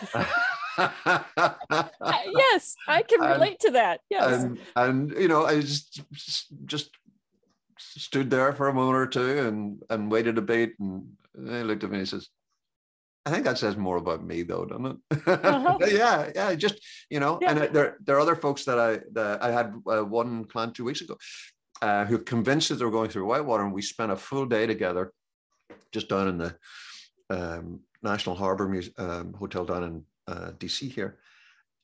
I 2.87 3.02
can 3.02 3.21
relate 3.21 3.52
and, 3.52 3.61
to 3.61 3.71
that. 3.73 4.00
Yes, 4.11 4.42
and, 4.42 4.59
and 4.76 5.11
you 5.12 5.28
know, 5.28 5.47
I 5.47 5.61
just 5.61 6.02
just 6.66 6.90
stood 7.78 8.30
there 8.30 8.52
for 8.52 8.69
a 8.69 8.75
moment 8.75 8.99
or 8.99 9.07
two 9.07 9.38
and 9.38 9.83
and 9.88 10.11
waited 10.11 10.37
a 10.38 10.42
bit, 10.42 10.73
and 10.78 11.07
he 11.35 11.62
looked 11.62 11.85
at 11.85 11.90
me 11.90 11.99
and 11.99 12.07
he 12.07 12.11
says, 12.11 12.28
I 13.27 13.31
think 13.31 13.45
that 13.45 13.59
says 13.59 13.77
more 13.77 13.99
about 13.99 14.25
me, 14.25 14.43
though, 14.43 14.65
doesn't 14.65 14.87
it? 14.87 14.97
Uh-huh. 15.27 15.79
yeah, 15.87 16.31
yeah. 16.35 16.55
Just 16.55 16.81
you 17.11 17.21
know, 17.21 17.39
yeah. 17.43 17.50
and 17.50 17.75
there 17.75 17.99
there 18.03 18.17
are 18.17 18.21
other 18.21 18.37
folks 18.37 18.65
that 18.65 18.79
I 18.79 19.00
that 19.12 19.43
I 19.43 19.50
had 19.50 19.75
uh, 19.87 20.05
one 20.05 20.45
client 20.47 20.75
two 20.75 20.85
weeks 20.85 21.03
ago 21.03 21.19
uh, 21.83 22.07
who 22.07 22.19
convinced 22.19 22.69
that 22.69 22.77
they 22.77 22.85
were 22.85 22.91
going 22.91 23.11
through 23.11 23.27
Whitewater, 23.27 23.65
and 23.65 23.75
we 23.75 23.83
spent 23.83 24.12
a 24.12 24.17
full 24.17 24.47
day 24.47 24.67
together, 24.67 25.12
just 25.93 26.09
down 26.09 26.29
in 26.29 26.39
the 26.39 26.57
um, 27.29 27.81
National 28.03 28.37
Harbor 28.37 28.69
Muse- 28.69 28.91
um, 28.97 29.35
Hotel 29.35 29.65
down 29.67 29.85
in 29.85 30.05
uh, 30.27 30.53
DC 30.59 30.91
here, 30.91 31.19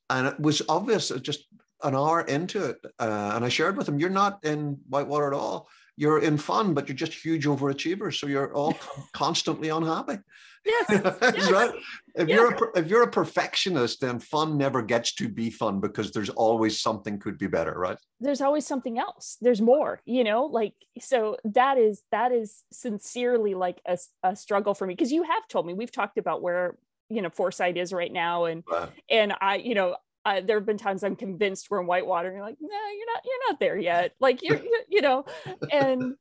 and 0.09 0.26
it 0.26 0.40
was 0.40 0.62
obvious 0.69 1.11
uh, 1.11 1.19
just 1.19 1.45
an 1.83 1.95
hour 1.95 2.23
into 2.23 2.64
it, 2.64 2.78
uh, 2.99 3.33
and 3.35 3.45
I 3.45 3.50
shared 3.50 3.76
with 3.76 3.88
him, 3.88 3.99
"You're 3.99 4.09
not 4.09 4.43
in 4.43 4.78
Whitewater 4.88 5.26
at 5.28 5.35
all." 5.35 5.69
You're 5.97 6.19
in 6.19 6.37
fun, 6.37 6.75
but 6.75 6.88
you're 6.88 6.97
just 6.97 7.15
huge 7.15 7.47
overachievers. 7.47 8.19
So 8.19 8.26
you're 8.26 8.53
all 8.55 8.76
constantly 9.12 9.71
unhappy. 9.71 10.19
Yes, 10.65 10.85
yes. 11.23 11.50
right. 11.50 11.71
If 12.17 12.29
you're 12.29 12.53
a, 12.53 12.79
if 12.79 12.87
you're 12.88 13.05
a 13.05 13.11
perfectionist, 13.11 14.00
then 14.00 14.19
fun 14.19 14.59
never 14.59 14.82
gets 14.82 15.15
to 15.15 15.28
be 15.28 15.49
fun 15.49 15.80
because 15.80 16.11
there's 16.11 16.30
always 16.30 16.80
something 16.80 17.19
could 17.19 17.39
be 17.39 17.47
better, 17.47 17.73
right? 17.73 17.99
There's 18.21 18.41
always 18.41 18.67
something 18.67 18.99
else. 18.99 19.37
There's 19.41 19.61
more, 19.61 20.00
you 20.04 20.25
know, 20.25 20.47
like 20.47 20.75
so 21.00 21.37
that 21.45 21.78
is 21.78 22.02
that 22.11 22.32
is 22.32 22.65
sincerely 22.73 23.54
like 23.54 23.80
a, 23.87 23.97
a 24.25 24.35
struggle 24.35 24.75
for 24.75 24.87
me 24.87 24.95
because 24.95 25.13
you 25.13 25.23
have 25.23 25.47
told 25.49 25.67
me 25.67 25.75
we've 25.75 25.93
talked 25.93 26.19
about 26.19 26.43
where 26.43 26.76
you 27.09 27.23
know 27.23 27.30
foresight 27.30 27.76
is 27.76 27.93
right 27.93 28.13
now 28.13 28.47
and 28.47 28.65
and 29.09 29.32
i 29.41 29.54
you 29.54 29.76
know 29.76 29.95
uh, 30.26 30.41
there 30.45 30.58
have 30.58 30.67
been 30.67 30.76
times 30.76 31.04
I'm 31.04 31.15
convinced 31.15 31.69
we're 31.71 31.80
in 31.80 31.86
Whitewater, 31.86 32.28
and 32.28 32.36
you're 32.36 32.45
like, 32.45 32.58
no, 32.60 32.69
you're 32.69 33.06
not, 33.06 33.23
you're 33.25 33.49
not 33.49 33.60
there 33.60 33.78
yet. 33.78 34.12
Like 34.19 34.43
you're, 34.43 34.60
you 34.89 35.00
know, 35.00 35.25
and 35.73 36.17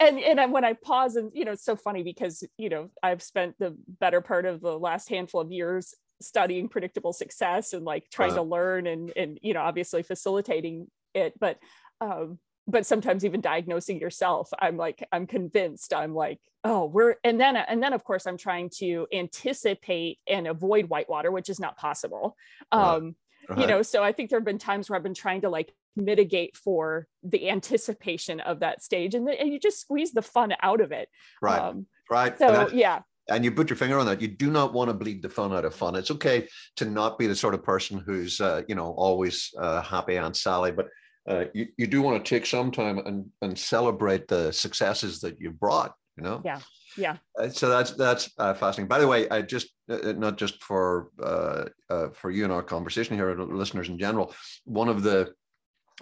and 0.00 0.18
and 0.18 0.52
when 0.52 0.64
I 0.64 0.72
pause, 0.72 1.16
and 1.16 1.30
you 1.34 1.44
know, 1.44 1.52
it's 1.52 1.64
so 1.64 1.76
funny 1.76 2.02
because 2.02 2.42
you 2.56 2.70
know 2.70 2.88
I've 3.02 3.22
spent 3.22 3.58
the 3.58 3.76
better 4.00 4.22
part 4.22 4.46
of 4.46 4.62
the 4.62 4.78
last 4.78 5.10
handful 5.10 5.42
of 5.42 5.52
years 5.52 5.94
studying 6.22 6.68
predictable 6.68 7.12
success 7.12 7.74
and 7.74 7.84
like 7.84 8.08
trying 8.10 8.34
to 8.34 8.42
learn 8.42 8.86
and 8.86 9.12
and 9.16 9.38
you 9.42 9.52
know 9.52 9.60
obviously 9.60 10.02
facilitating 10.02 10.86
it, 11.14 11.38
but 11.38 11.58
um, 12.00 12.38
but 12.66 12.86
sometimes 12.86 13.24
even 13.24 13.40
diagnosing 13.40 13.98
yourself 13.98 14.48
i'm 14.60 14.76
like 14.76 15.04
i'm 15.10 15.26
convinced 15.26 15.92
i'm 15.92 16.14
like 16.14 16.38
oh 16.62 16.84
we're 16.84 17.16
and 17.24 17.40
then 17.40 17.56
and 17.56 17.82
then 17.82 17.92
of 17.92 18.04
course 18.04 18.24
i'm 18.24 18.38
trying 18.38 18.70
to 18.70 19.04
anticipate 19.12 20.20
and 20.28 20.46
avoid 20.46 20.88
whitewater 20.88 21.32
which 21.32 21.48
is 21.50 21.58
not 21.58 21.76
possible. 21.76 22.36
Um 22.70 23.16
you 23.56 23.66
know 23.66 23.82
so 23.82 24.02
i 24.02 24.12
think 24.12 24.30
there 24.30 24.38
have 24.38 24.44
been 24.44 24.58
times 24.58 24.88
where 24.88 24.96
i've 24.96 25.02
been 25.02 25.14
trying 25.14 25.40
to 25.40 25.48
like 25.48 25.72
mitigate 25.96 26.56
for 26.56 27.06
the 27.22 27.50
anticipation 27.50 28.40
of 28.40 28.60
that 28.60 28.82
stage 28.82 29.14
and, 29.14 29.26
the, 29.26 29.38
and 29.38 29.52
you 29.52 29.58
just 29.58 29.80
squeeze 29.80 30.12
the 30.12 30.22
fun 30.22 30.54
out 30.62 30.80
of 30.80 30.92
it 30.92 31.08
right. 31.40 31.60
um, 31.60 31.86
right. 32.10 32.38
So 32.38 32.70
yeah. 32.72 33.00
and 33.28 33.44
you 33.44 33.52
put 33.52 33.70
your 33.70 33.76
finger 33.76 33.98
on 33.98 34.06
that. 34.06 34.20
You 34.20 34.28
do 34.28 34.50
not 34.50 34.72
want 34.72 34.88
to 34.88 34.94
bleed 34.94 35.22
the 35.22 35.28
fun 35.28 35.52
out 35.52 35.64
of 35.64 35.74
fun. 35.74 35.94
It's 35.94 36.10
okay 36.10 36.48
to 36.76 36.84
not 36.84 37.18
be 37.18 37.26
the 37.26 37.36
sort 37.36 37.54
of 37.54 37.62
person 37.62 37.98
who's 37.98 38.40
uh, 38.40 38.62
you 38.68 38.74
know 38.74 38.92
always 38.92 39.50
uh, 39.58 39.82
happy 39.82 40.16
aunt 40.16 40.36
sally 40.36 40.72
but 40.72 40.88
uh, 41.28 41.44
you, 41.54 41.68
you 41.76 41.86
do 41.86 42.02
want 42.02 42.22
to 42.22 42.28
take 42.28 42.46
some 42.46 42.70
time 42.70 42.98
and 42.98 43.26
and 43.42 43.58
celebrate 43.58 44.28
the 44.28 44.52
successes 44.52 45.20
that 45.20 45.36
you've 45.40 45.60
brought 45.60 45.94
you 46.16 46.22
know? 46.22 46.40
Yeah 46.44 46.60
yeah. 46.96 47.16
Uh, 47.38 47.48
so 47.48 47.68
that's 47.68 47.92
that's 47.92 48.30
uh, 48.38 48.54
fascinating. 48.54 48.88
By 48.88 48.98
the 48.98 49.08
way 49.08 49.28
i 49.28 49.42
just 49.42 49.68
uh, 49.88 49.98
uh 50.10 50.12
not 50.12 50.36
just 50.36 50.62
for 50.62 51.10
uh, 51.22 51.64
uh, 51.90 52.08
for 52.10 52.30
you 52.30 52.44
and 52.44 52.52
our 52.52 52.62
conversation 52.62 53.16
here 53.16 53.34
listeners 53.38 53.88
in 53.88 53.98
general 53.98 54.34
one 54.64 54.88
of 54.88 55.02
the 55.02 55.32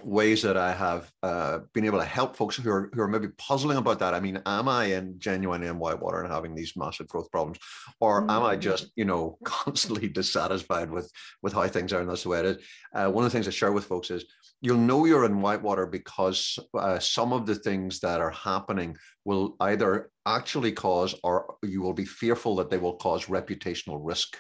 ways 0.03 0.41
that 0.43 0.57
i 0.57 0.73
have 0.73 1.11
been 1.75 1.85
able 1.85 1.99
to 1.99 2.05
help 2.05 2.37
folks 2.37 2.57
who 2.57 2.71
are 2.71 2.91
who 2.95 3.03
are 3.03 3.09
maybe 3.09 3.29
puzzling 3.37 3.77
about 3.77 3.99
that 3.99 4.15
i 4.15 4.21
mean 4.21 4.41
am 4.47 4.69
i 4.69 4.85
in 4.85 5.19
genuine 5.19 5.63
in 5.63 5.79
whitewater 5.79 6.23
and 6.23 6.33
having 6.33 6.55
these 6.55 6.77
massive 6.77 7.09
growth 7.09 7.31
problems? 7.31 7.59
Or 8.01 8.21
mm-hmm. 8.21 8.31
am 8.31 8.43
i 8.45 8.57
just 8.57 8.91
you 8.97 9.05
know 9.05 9.37
constantly 9.45 10.09
dissatisfied 10.09 10.91
with 10.91 11.11
with 11.43 11.53
how 11.53 11.67
things 11.69 11.93
are 11.93 12.01
and 12.01 12.09
that's 12.09 12.23
the 12.23 12.29
way 12.31 12.41
it 12.41 12.47
is? 12.47 12.57
One 12.93 13.25
of 13.25 13.25
the 13.25 13.31
things 13.31 13.49
i 13.49 13.51
share 13.51 13.73
with 13.73 13.85
folks 13.85 14.11
is 14.11 14.25
you'll 14.61 14.79
know 14.79 15.05
you're 15.05 15.25
in 15.25 15.41
whitewater 15.41 15.87
because 15.87 16.59
uh, 16.75 16.99
some 16.99 17.33
of 17.33 17.47
the 17.47 17.55
things 17.55 18.01
that 18.01 18.21
are 18.21 18.31
happening 18.31 18.97
will 19.25 19.57
either 19.61 20.11
actually 20.27 20.73
cause 20.73 21.15
or 21.25 21.57
you 21.63 21.83
will 21.83 21.95
be 21.95 22.05
fearful 22.05 22.57
that 22.57 22.71
they 22.71 22.79
will 22.79 22.97
cause 22.97 23.27
reputational 23.27 23.99
risk 24.03 24.37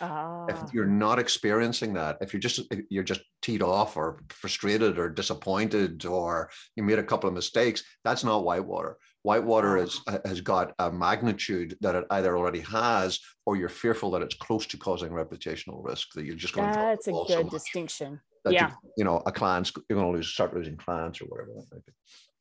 ah. 0.00 0.46
if 0.48 0.58
you're 0.72 0.86
not 0.86 1.18
experiencing 1.18 1.92
that 1.92 2.16
if 2.20 2.32
you're 2.32 2.40
just 2.40 2.62
you're 2.88 3.04
just 3.04 3.20
teed 3.42 3.62
off 3.62 3.96
or 3.96 4.20
frustrated 4.30 4.98
or 4.98 5.08
disappointed 5.08 6.04
or 6.06 6.50
you 6.76 6.82
made 6.82 6.98
a 6.98 7.04
couple 7.04 7.28
of 7.28 7.34
mistakes 7.34 7.82
that's 8.04 8.24
not 8.24 8.44
whitewater 8.44 8.96
whitewater 9.22 9.78
ah. 9.78 9.82
is, 9.82 10.00
has 10.24 10.40
got 10.40 10.72
a 10.78 10.90
magnitude 10.90 11.76
that 11.80 11.94
it 11.94 12.04
either 12.10 12.36
already 12.36 12.60
has 12.60 13.18
or 13.46 13.56
you're 13.56 13.68
fearful 13.68 14.10
that 14.12 14.22
it's 14.22 14.36
close 14.36 14.66
to 14.66 14.76
causing 14.76 15.10
reputational 15.10 15.84
risk 15.84 16.08
that 16.14 16.24
you're 16.24 16.36
just 16.36 16.54
going 16.54 16.70
that's 16.70 17.04
to 17.04 17.12
that's 17.12 17.30
a 17.30 17.34
good 17.34 17.46
so 17.46 17.50
distinction. 17.50 18.20
Yeah. 18.48 18.68
you, 18.68 18.74
you 18.98 19.04
know 19.04 19.22
a 19.26 19.32
client's 19.32 19.72
you're 19.88 19.98
going 19.98 20.10
to 20.12 20.16
lose 20.16 20.28
start 20.28 20.54
losing 20.54 20.76
clients 20.76 21.20
or 21.20 21.26
whatever 21.26 21.50
that 21.56 21.66
might 21.72 21.86
be. 21.86 21.92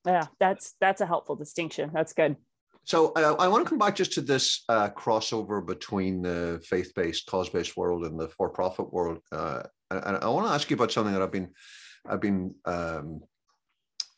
Yeah 0.06 0.28
that's 0.40 0.76
that's 0.80 1.02
a 1.02 1.06
helpful 1.06 1.36
distinction. 1.36 1.92
That's 1.94 2.14
good. 2.14 2.38
So 2.86 3.12
uh, 3.16 3.36
I 3.38 3.48
want 3.48 3.64
to 3.64 3.70
come 3.70 3.78
back 3.78 3.96
just 3.96 4.14
to 4.14 4.22
this 4.22 4.64
uh, 4.68 4.90
crossover 4.90 5.64
between 5.64 6.24
the 6.24 6.60
faith-based, 6.66 7.28
cause-based 7.28 7.78
world 7.78 8.04
and 8.06 8.20
the 8.20 8.30
for-profit 8.30 8.92
world, 8.92 9.20
uh, 9.32 9.64
and 9.92 10.18
I 10.18 10.28
want 10.30 10.48
to 10.48 10.54
ask 10.54 10.70
you 10.72 10.76
about 10.76 10.92
something 10.92 11.14
that 11.14 11.22
I've 11.22 11.32
been, 11.32 11.50
I've 12.08 12.22
been 12.22 12.56
um, 12.66 13.22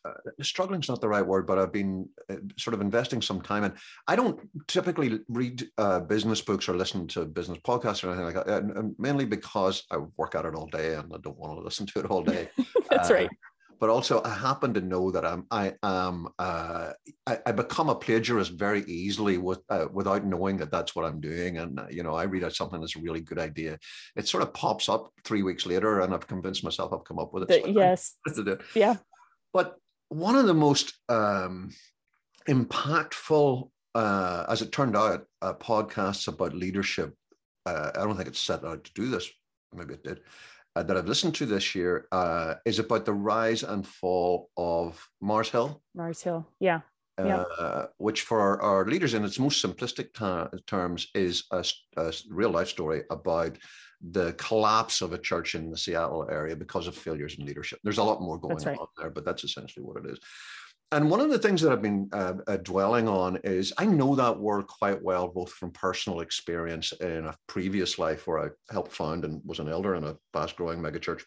uh, 0.06 0.14
struggling 0.42 0.82
is 0.82 0.90
not 0.90 1.02
the 1.02 1.08
right 1.08 1.26
word, 1.26 1.46
but 1.46 1.60
I've 1.60 1.72
been 1.72 2.08
uh, 2.30 2.36
sort 2.58 2.74
of 2.74 2.82
investing 2.82 3.22
some 3.22 3.42
time 3.42 3.64
in. 3.64 3.74
I 4.08 4.16
don't 4.16 4.40
typically 4.68 5.20
read 5.28 5.68
uh, 5.78 6.00
business 6.00 6.42
books 6.42 6.68
or 6.68 6.76
listen 6.76 7.08
to 7.10 7.26
business 7.26 7.60
podcasts 7.60 8.04
or 8.04 8.10
anything 8.10 8.36
like 8.36 8.46
that, 8.46 8.94
mainly 8.98 9.26
because 9.26 9.84
I 9.92 9.98
work 10.18 10.36
at 10.36 10.46
it 10.46 10.56
all 10.56 10.68
day 10.68 10.96
and 10.96 11.12
I 11.14 11.18
don't 11.22 11.38
want 11.38 11.58
to 11.58 11.64
listen 11.64 11.86
to 11.88 12.00
it 12.00 12.06
all 12.06 12.24
day. 12.24 12.50
That's 12.90 13.12
right 13.12 13.30
but 13.82 13.90
also 13.90 14.22
I 14.24 14.30
happen 14.30 14.76
to 14.76 14.80
know 14.80 15.10
that 15.10 15.26
I'm 15.26 15.48
I 15.50 15.74
am 15.82 16.28
uh, 16.38 16.94
I, 17.26 17.40
I, 17.48 17.52
become 17.52 17.90
a 17.90 17.96
plagiarist 17.96 18.52
very 18.52 18.84
easily 18.84 19.40
with 19.40 19.60
uh, 19.70 19.88
without 19.92 20.24
knowing 20.24 20.58
that 20.58 20.72
that's 20.72 20.96
what 20.96 21.04
I'm 21.04 21.20
doing. 21.20 21.58
And 21.58 21.80
uh, 21.80 21.88
you 21.90 22.04
know, 22.04 22.14
I 22.14 22.24
read 22.24 22.44
out 22.44 22.54
something 22.54 22.80
that's 22.80 22.96
a 22.96 23.02
really 23.02 23.22
good 23.22 23.40
idea. 23.40 23.80
It 24.16 24.28
sort 24.28 24.44
of 24.44 24.54
pops 24.54 24.88
up 24.88 25.12
three 25.26 25.42
weeks 25.42 25.66
later, 25.66 26.02
and 26.02 26.14
I've 26.14 26.28
convinced 26.28 26.64
myself 26.64 26.94
I've 26.94 27.04
come 27.04 27.18
up 27.18 27.34
with 27.34 27.50
it. 27.50 27.64
So 27.64 27.70
yes. 27.72 28.18
Yeah. 28.76 28.98
But 29.52 29.76
one 30.12 30.36
of 30.36 30.46
the 30.46 30.54
most 30.54 30.94
um, 31.08 31.72
impactful, 32.48 33.70
uh, 33.96 34.46
as 34.50 34.62
it 34.62 34.72
turned 34.72 34.98
out, 34.98 35.26
uh, 35.42 35.54
podcasts 35.54 36.28
about 36.28 36.54
leadership. 36.54 37.16
Uh, 37.66 37.92
I 37.96 38.00
don't 38.00 38.18
think 38.18 38.28
it's 38.28 38.40
set 38.40 38.66
out 38.66 38.84
to 38.84 38.94
do 38.94 39.10
this. 39.10 39.30
Maybe 39.74 39.94
it 39.94 40.04
did 40.04 40.20
uh, 40.76 40.84
that 40.84 40.98
I've 40.98 41.08
listened 41.08 41.36
to 41.36 41.46
this 41.46 41.76
year 41.76 42.08
uh, 42.12 42.56
is 42.66 42.80
about 42.80 43.06
the 43.06 43.14
rise 43.14 43.64
and 43.64 43.86
fall 43.86 44.50
of 44.58 45.08
Mars 45.22 45.50
Hill. 45.50 45.82
Mars 45.96 46.22
Hill, 46.22 46.48
yeah. 47.18 47.44
uh, 47.60 47.86
which 47.98 48.22
for 48.22 48.40
our, 48.40 48.62
our, 48.62 48.86
leaders 48.86 49.14
in 49.14 49.24
its 49.24 49.38
most 49.38 49.64
simplistic 49.64 50.14
terms 50.66 51.08
is 51.14 51.44
a, 51.52 51.64
a, 51.98 52.14
real 52.30 52.50
life 52.50 52.70
story 52.70 53.04
about 53.12 53.58
the 54.10 54.34
collapse 54.34 55.02
of 55.02 55.14
a 55.14 55.18
church 55.18 55.56
in 55.56 55.70
the 55.70 55.78
Seattle 55.78 56.28
area 56.30 56.56
because 56.56 56.88
of 56.88 56.96
failures 56.96 57.36
in 57.38 57.46
leadership. 57.46 57.80
There's 57.84 58.00
a 58.00 58.04
lot 58.04 58.22
more 58.22 58.38
going 58.38 58.58
right. 58.58 58.78
on 58.78 58.88
there, 58.98 59.10
but 59.10 59.26
that's 59.26 59.44
essentially 59.44 59.86
what 59.86 60.04
it 60.04 60.10
is. 60.10 60.20
And 60.94 61.10
one 61.10 61.22
of 61.22 61.30
the 61.30 61.40
things 61.40 61.62
that 61.62 61.72
I've 61.72 61.82
been 61.82 62.10
uh, 62.12 62.34
uh, 62.48 62.58
dwelling 62.58 63.08
on 63.08 63.38
is 63.46 63.72
I 63.78 63.86
know 63.86 64.14
that 64.16 64.38
world 64.38 64.68
quite 64.68 65.02
well, 65.02 65.30
both 65.30 65.52
from 65.54 65.72
personal 65.72 66.20
experience 66.20 66.92
in 67.00 67.28
a 67.28 67.36
previous 67.48 67.98
life 67.98 68.28
where 68.28 68.40
I 68.40 68.50
helped 68.74 68.92
found 68.92 69.24
and 69.24 69.42
was 69.46 69.60
an 69.60 69.70
elder 69.70 69.96
in 69.96 70.04
a 70.04 70.18
fast 70.34 70.58
growing 70.58 70.80
megachurch 70.80 71.22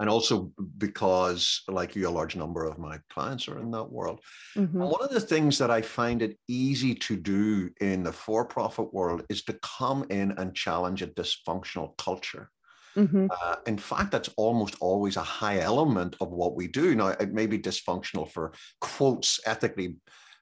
and 0.00 0.08
also 0.08 0.52
because 0.78 1.62
like 1.68 1.96
you 1.96 2.08
a 2.08 2.10
large 2.10 2.36
number 2.36 2.64
of 2.64 2.78
my 2.78 2.98
clients 3.10 3.48
are 3.48 3.58
in 3.58 3.70
that 3.72 3.90
world. 3.90 4.20
Mm-hmm. 4.56 4.78
one 4.78 5.02
of 5.02 5.10
the 5.10 5.20
things 5.20 5.58
that 5.58 5.70
i 5.70 5.82
find 5.82 6.22
it 6.22 6.38
easy 6.48 6.94
to 6.94 7.16
do 7.16 7.70
in 7.80 8.02
the 8.02 8.12
for-profit 8.12 8.92
world 8.92 9.24
is 9.28 9.42
to 9.44 9.58
come 9.62 10.06
in 10.10 10.32
and 10.32 10.54
challenge 10.54 11.02
a 11.02 11.06
dysfunctional 11.06 11.96
culture. 11.96 12.50
Mm-hmm. 12.96 13.26
uh, 13.30 13.56
in 13.66 13.78
fact 13.78 14.10
that's 14.10 14.30
almost 14.36 14.74
always 14.80 15.16
a 15.16 15.22
high 15.22 15.60
element 15.60 16.16
of 16.20 16.30
what 16.30 16.56
we 16.56 16.66
do. 16.66 16.94
Now 16.94 17.08
it 17.08 17.32
may 17.32 17.46
be 17.46 17.58
dysfunctional 17.58 18.28
for 18.28 18.52
quotes 18.80 19.40
ethically 19.46 19.96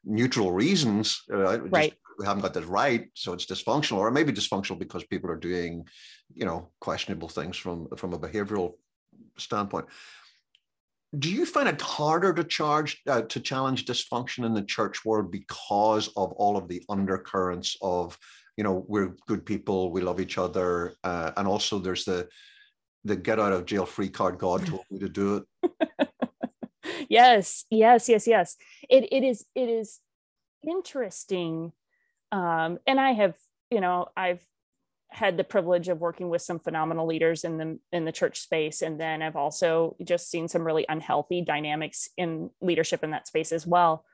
neutral 0.04 0.52
reasons 0.52 1.22
uh, 1.30 1.60
right. 1.60 1.92
we 2.18 2.24
haven't 2.24 2.42
got 2.42 2.54
this 2.54 2.64
right 2.64 3.08
so 3.14 3.32
it's 3.32 3.46
dysfunctional. 3.46 3.98
Or 3.98 4.08
it 4.08 4.12
maybe 4.12 4.32
dysfunctional 4.32 4.78
because 4.78 5.04
people 5.04 5.30
are 5.30 5.36
doing 5.50 5.84
you 6.34 6.46
know 6.46 6.70
questionable 6.80 7.28
things 7.28 7.56
from 7.56 7.88
from 7.96 8.12
a 8.14 8.18
behavioral 8.18 8.74
standpoint. 9.38 9.86
Do 11.18 11.30
you 11.30 11.46
find 11.46 11.68
it 11.68 11.80
harder 11.80 12.34
to 12.34 12.44
charge 12.44 13.00
uh, 13.06 13.22
to 13.22 13.40
challenge 13.40 13.84
dysfunction 13.84 14.44
in 14.44 14.54
the 14.54 14.62
church 14.62 15.04
world 15.04 15.30
because 15.30 16.08
of 16.08 16.32
all 16.32 16.56
of 16.56 16.68
the 16.68 16.82
undercurrents 16.88 17.76
of, 17.80 18.18
you 18.56 18.64
know, 18.64 18.84
we're 18.88 19.14
good 19.26 19.46
people, 19.46 19.90
we 19.90 20.00
love 20.00 20.20
each 20.20 20.36
other, 20.36 20.94
uh, 21.04 21.32
and 21.36 21.46
also 21.46 21.78
there's 21.78 22.04
the 22.04 22.28
the 23.04 23.16
get 23.16 23.38
out 23.38 23.52
of 23.52 23.66
jail 23.66 23.86
free 23.86 24.08
card 24.08 24.38
God 24.38 24.66
told 24.66 24.82
me 24.90 24.98
to 24.98 25.08
do 25.08 25.46
it. 25.62 26.08
yes, 27.08 27.64
yes, 27.70 28.08
yes, 28.08 28.26
yes. 28.26 28.56
It 28.90 29.08
it 29.12 29.22
is 29.22 29.46
it 29.54 29.68
is 29.68 30.00
interesting, 30.66 31.72
um, 32.32 32.78
and 32.86 33.00
I 33.00 33.12
have 33.12 33.36
you 33.70 33.80
know 33.80 34.08
I've 34.16 34.44
had 35.16 35.38
the 35.38 35.44
privilege 35.44 35.88
of 35.88 35.98
working 35.98 36.28
with 36.28 36.42
some 36.42 36.58
phenomenal 36.58 37.06
leaders 37.06 37.42
in 37.42 37.56
the 37.56 37.78
in 37.90 38.04
the 38.04 38.12
church 38.12 38.38
space 38.38 38.82
and 38.82 39.00
then 39.00 39.22
i've 39.22 39.34
also 39.34 39.96
just 40.04 40.30
seen 40.30 40.46
some 40.46 40.62
really 40.62 40.84
unhealthy 40.90 41.40
dynamics 41.40 42.10
in 42.18 42.50
leadership 42.60 43.02
in 43.02 43.12
that 43.12 43.26
space 43.26 43.50
as 43.50 43.66
well 43.66 44.04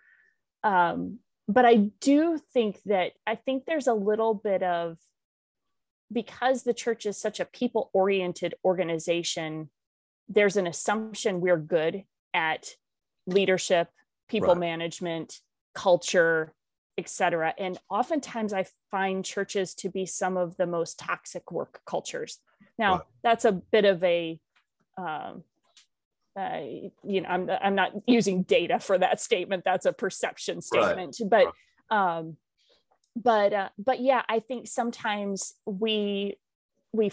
um, 0.63 1.19
but 1.49 1.65
i 1.65 1.75
do 2.01 2.39
think 2.55 2.79
that 2.85 3.11
i 3.27 3.35
think 3.35 3.65
there's 3.65 3.89
a 3.89 3.95
little 3.95 4.33
bit 4.33 4.63
of 4.63 4.97
because 6.13 6.63
the 6.63 6.75
church 6.75 7.05
is 7.05 7.19
such 7.19 7.41
a 7.41 7.47
people 7.47 7.91
oriented 7.93 8.55
organization 8.65 9.69
there's 10.29 10.57
an 10.57 10.69
assumption 10.69 11.41
we're 11.41 11.57
good 11.57 12.05
at 12.33 12.69
leadership 13.27 13.89
people 14.29 14.51
right. 14.51 14.61
management 14.61 15.41
culture 15.75 16.55
etc. 16.99 17.55
And 17.59 17.79
oftentimes 17.89 18.53
I 18.53 18.67
find 18.91 19.25
churches 19.25 19.75
to 19.77 19.89
be 19.89 20.07
some 20.07 20.37
of 20.37 20.57
the 20.57 20.67
most 20.67 20.99
toxic 20.99 21.51
work 21.51 21.81
cultures. 21.87 22.39
Now, 22.79 22.93
wow. 22.93 23.03
that's 23.23 23.45
a 23.45 23.53
bit 23.53 23.85
of 23.85 24.03
a, 24.05 24.39
um, 24.99 25.45
uh, 26.39 26.61
you 27.05 27.21
know, 27.21 27.29
I'm, 27.29 27.51
I'm 27.51 27.75
not 27.75 27.93
using 28.07 28.43
data 28.43 28.79
for 28.79 28.99
that 28.99 29.21
statement. 29.21 29.65
That's 29.65 29.87
a 29.87 29.93
perception 29.93 30.61
statement, 30.61 31.17
right. 31.21 31.47
but, 31.91 31.95
um, 31.95 32.37
but, 33.15 33.53
uh, 33.53 33.69
but 33.79 34.01
yeah, 34.01 34.23
I 34.29 34.41
think 34.41 34.67
sometimes 34.67 35.55
we, 35.67 36.39
we, 36.93 37.13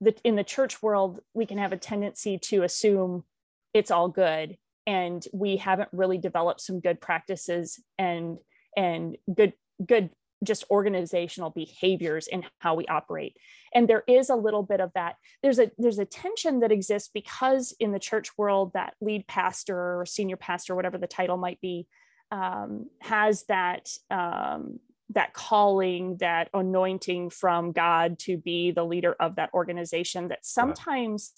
the, 0.00 0.14
in 0.24 0.36
the 0.36 0.44
church 0.44 0.82
world, 0.82 1.20
we 1.34 1.46
can 1.46 1.58
have 1.58 1.72
a 1.72 1.76
tendency 1.76 2.38
to 2.38 2.62
assume 2.62 3.24
it's 3.72 3.90
all 3.90 4.08
good 4.08 4.56
and 4.86 5.26
we 5.32 5.56
haven't 5.56 5.88
really 5.92 6.18
developed 6.18 6.60
some 6.60 6.80
good 6.80 7.00
practices 7.00 7.82
and 7.98 8.38
and 8.76 9.16
good 9.34 9.54
good 9.84 10.10
just 10.42 10.64
organizational 10.70 11.50
behaviors 11.50 12.26
in 12.26 12.44
how 12.58 12.74
we 12.74 12.86
operate. 12.86 13.36
And 13.74 13.88
there 13.88 14.04
is 14.06 14.28
a 14.28 14.36
little 14.36 14.62
bit 14.62 14.80
of 14.80 14.92
that. 14.94 15.16
There's 15.42 15.58
a 15.58 15.70
there's 15.78 15.98
a 15.98 16.04
tension 16.04 16.60
that 16.60 16.72
exists 16.72 17.10
because 17.12 17.74
in 17.80 17.92
the 17.92 17.98
church 17.98 18.30
world 18.36 18.72
that 18.74 18.94
lead 19.00 19.26
pastor 19.26 20.00
or 20.00 20.06
senior 20.06 20.36
pastor 20.36 20.74
whatever 20.74 20.98
the 20.98 21.06
title 21.06 21.36
might 21.36 21.60
be 21.60 21.86
um, 22.30 22.86
has 23.00 23.44
that 23.44 23.90
um, 24.10 24.80
that 25.10 25.32
calling 25.34 26.16
that 26.18 26.48
anointing 26.54 27.28
from 27.30 27.72
god 27.72 28.18
to 28.18 28.38
be 28.38 28.70
the 28.70 28.84
leader 28.84 29.14
of 29.20 29.36
that 29.36 29.52
organization 29.52 30.28
that 30.28 30.44
sometimes 30.44 31.32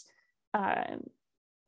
uh, 0.55 0.97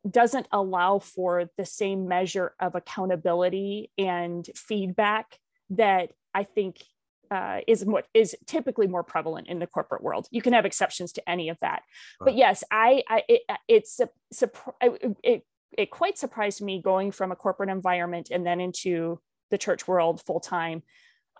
doesn't 0.09 0.47
allow 0.53 1.01
for 1.01 1.51
the 1.59 1.67
same 1.67 2.07
measure 2.07 2.55
of 2.61 2.77
accountability 2.77 3.91
and 3.99 4.49
feedback 4.55 5.39
that 5.71 6.11
I 6.35 6.45
think 6.45 6.83
uh, 7.31 7.61
is 7.67 7.85
what 7.85 8.07
is 8.15 8.35
typically 8.47 8.87
more 8.87 9.03
prevalent 9.03 9.49
in 9.49 9.59
the 9.59 9.67
corporate 9.67 10.03
world. 10.03 10.27
You 10.31 10.43
can 10.43 10.53
have 10.55 10.65
exceptions 10.65 11.13
to 11.13 11.29
any 11.29 11.49
of 11.49 11.59
that, 11.61 11.83
right. 12.21 12.27
but 12.27 12.37
yes, 12.37 12.65
I, 12.71 13.03
I 13.09 13.23
it, 13.29 13.43
it's 13.69 14.01
it, 14.01 15.17
it 15.23 15.43
it 15.77 15.91
quite 15.91 16.17
surprised 16.17 16.63
me 16.63 16.81
going 16.81 17.11
from 17.11 17.31
a 17.31 17.37
corporate 17.37 17.69
environment 17.69 18.31
and 18.31 18.47
then 18.47 18.61
into 18.61 19.21
the 19.51 19.59
church 19.59 19.87
world 19.87 20.23
full 20.27 20.41
time. 20.41 20.83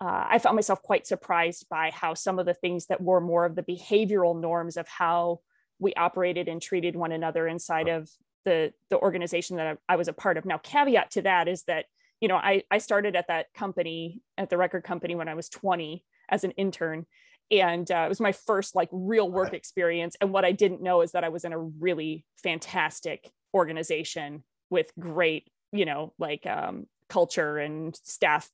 Uh, 0.01 0.27
I 0.29 0.39
found 0.39 0.55
myself 0.55 0.81
quite 0.81 1.05
surprised 1.05 1.67
by 1.69 1.91
how 1.93 2.13
some 2.13 2.39
of 2.39 2.45
the 2.45 2.53
things 2.53 2.85
that 2.85 3.01
were 3.01 3.19
more 3.19 3.45
of 3.45 3.55
the 3.55 3.63
behavioral 3.63 4.39
norms 4.39 4.77
of 4.77 4.87
how 4.87 5.41
we 5.79 5.93
operated 5.95 6.47
and 6.47 6.61
treated 6.61 6.95
one 6.95 7.11
another 7.11 7.47
inside 7.47 7.87
right. 7.87 7.95
of 7.95 8.09
the 8.45 8.73
the 8.89 8.99
organization 8.99 9.57
that 9.57 9.79
I, 9.89 9.93
I 9.93 9.95
was 9.95 10.07
a 10.07 10.13
part 10.13 10.37
of. 10.37 10.45
Now, 10.45 10.57
caveat 10.57 11.11
to 11.11 11.23
that 11.23 11.47
is 11.47 11.63
that 11.63 11.85
you 12.21 12.27
know, 12.27 12.35
I, 12.35 12.63
I 12.69 12.79
started 12.79 13.15
at 13.15 13.27
that 13.27 13.47
company, 13.53 14.21
at 14.37 14.49
the 14.49 14.57
record 14.57 14.83
company 14.83 15.15
when 15.15 15.27
I 15.27 15.35
was 15.35 15.49
20 15.49 16.03
as 16.29 16.43
an 16.43 16.51
intern. 16.51 17.05
And 17.51 17.89
uh, 17.89 18.03
it 18.05 18.09
was 18.09 18.19
my 18.19 18.31
first 18.31 18.75
like 18.75 18.89
real 18.91 19.29
work 19.29 19.53
experience. 19.53 20.15
And 20.21 20.31
what 20.31 20.45
I 20.45 20.51
didn't 20.51 20.83
know 20.83 21.01
is 21.01 21.13
that 21.13 21.23
I 21.23 21.29
was 21.29 21.45
in 21.45 21.53
a 21.53 21.59
really 21.59 22.25
fantastic 22.43 23.31
organization 23.53 24.43
with 24.69 24.91
great, 24.99 25.49
you 25.71 25.85
know, 25.85 26.13
like 26.19 26.45
um, 26.45 26.85
culture 27.07 27.57
and 27.57 27.95
staff 28.03 28.49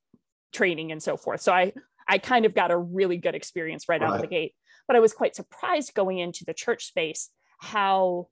training 0.54 0.91
and 0.91 1.04
so 1.04 1.17
forth. 1.17 1.41
So 1.41 1.51
I, 1.51 1.73
I 2.08 2.19
kind 2.19 2.45
of 2.45 2.54
got 2.54 2.71
a 2.71 2.78
really 2.78 3.17
good 3.17 3.36
experience 3.36 3.89
right, 3.89 3.99
right. 3.99 4.08
out 4.08 4.15
of 4.15 4.21
the 4.21 4.28
gate. 4.28 4.54
But 4.88 4.95
I 4.95 4.99
was 4.99 5.13
quite 5.13 5.36
surprised 5.36 5.93
going 5.93 6.19
into 6.19 6.45
the 6.45 6.54
church 6.54 6.86
space 6.86 7.30
how 7.60 8.28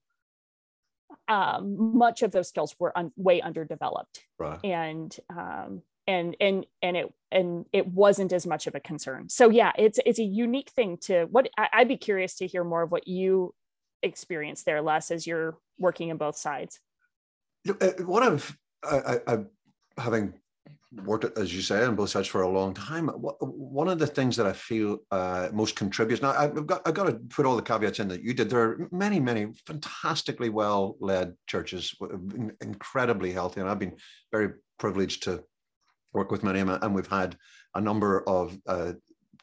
um, 1.28 1.98
much 1.98 2.22
of 2.22 2.32
those 2.32 2.50
skills 2.50 2.76
were 2.80 2.98
un- 2.98 3.12
way 3.16 3.42
underdeveloped. 3.42 4.26
Right. 4.38 4.60
and 4.64 5.16
um, 5.30 5.82
and 6.08 6.36
and 6.40 6.66
and 6.82 6.98
it 6.98 7.14
and 7.32 7.66
it 7.72 7.88
wasn't 7.88 8.34
as 8.34 8.46
much 8.46 8.68
of 8.68 8.76
a 8.76 8.80
concern. 8.80 9.30
So 9.30 9.50
yeah 9.50 9.72
it's 9.78 10.00
it's 10.06 10.20
a 10.20 10.24
unique 10.24 10.70
thing 10.70 10.98
to 11.04 11.26
what 11.26 11.50
I, 11.58 11.70
would 11.80 11.88
be 11.88 11.98
curious 11.98 12.36
to 12.36 12.48
hear 12.48 12.64
more 12.64 12.84
of 12.84 12.92
what 12.92 13.08
you 13.08 13.54
experience 14.02 14.64
there 14.64 14.82
Les 14.82 15.12
as 15.12 15.26
you're 15.26 15.58
working 15.80 16.10
in 16.10 16.18
both 16.18 16.36
sides. 16.36 16.80
Uh, 17.68 17.92
what 18.04 18.24
i've 18.24 18.58
I, 18.84 19.20
I, 19.26 19.38
having 19.98 20.34
worked, 21.06 21.38
as 21.38 21.54
you 21.54 21.62
say, 21.62 21.84
on 21.84 21.96
both 21.96 22.10
sides 22.10 22.28
for 22.28 22.42
a 22.42 22.50
long 22.50 22.74
time. 22.74 23.08
One 23.08 23.88
of 23.88 24.00
the 24.00 24.08
things 24.08 24.36
that 24.38 24.46
I 24.46 24.54
feel 24.54 25.00
uh, 25.12 25.50
most 25.54 25.76
contributes 25.76 26.22
now, 26.22 26.32
I've 26.32 26.66
got, 26.66 26.82
I've 26.86 26.94
got 26.94 27.08
to 27.08 27.14
put 27.14 27.46
all 27.46 27.56
the 27.56 27.62
caveats 27.62 28.00
in 28.00 28.08
that 28.10 28.24
you 28.24 28.34
did. 28.34 28.50
There 28.50 28.62
are 28.62 28.88
many, 28.92 29.20
many 29.20 29.48
fantastically 29.66 30.50
well 30.50 30.96
led 31.00 31.34
churches, 31.48 31.96
incredibly 32.62 33.32
healthy. 33.32 33.62
And 33.62 33.70
I've 33.70 33.80
been 33.80 33.98
very 34.32 34.54
privileged 34.78 35.24
to 35.24 35.44
work 36.14 36.32
with 36.32 36.44
many 36.44 36.60
of 36.60 36.68
them. 36.68 36.80
And 36.82 36.94
we've 36.94 37.08
had 37.08 37.38
a 37.76 37.82
number 37.82 38.28
of 38.28 38.58
uh, 38.68 38.94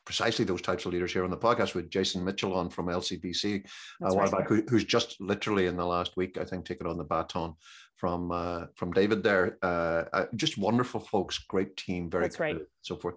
precisely 0.05 0.45
those 0.45 0.63
types 0.63 0.87
of 0.87 0.93
leaders 0.93 1.13
here 1.13 1.25
on 1.25 1.31
the 1.31 1.37
podcast 1.37 1.75
with 1.75 1.91
Jason 1.91 2.25
Mitchell 2.25 2.55
on 2.55 2.69
from 2.69 2.87
LCBC 2.87 3.65
a 4.03 4.15
while 4.15 4.31
back, 4.31 4.49
who, 4.49 4.63
who's 4.69 4.85
just 4.85 5.21
literally 5.21 5.67
in 5.67 5.77
the 5.77 5.85
last 5.85 6.17
week, 6.17 6.39
I 6.39 6.45
think, 6.45 6.65
taken 6.65 6.87
on 6.87 6.99
the 6.99 7.05
baton 7.05 7.55
from 8.01 8.33
uh, 8.33 8.67
from 8.75 8.93
David 8.93 9.23
there. 9.23 9.59
Uh, 9.63 10.05
uh, 10.13 10.27
just 10.35 10.57
wonderful 10.57 11.01
folks, 11.01 11.39
great 11.39 11.77
team, 11.77 12.11
very 12.11 12.25
That's 12.25 12.41
right. 12.41 12.59
so 12.81 12.97
forth. 12.97 13.17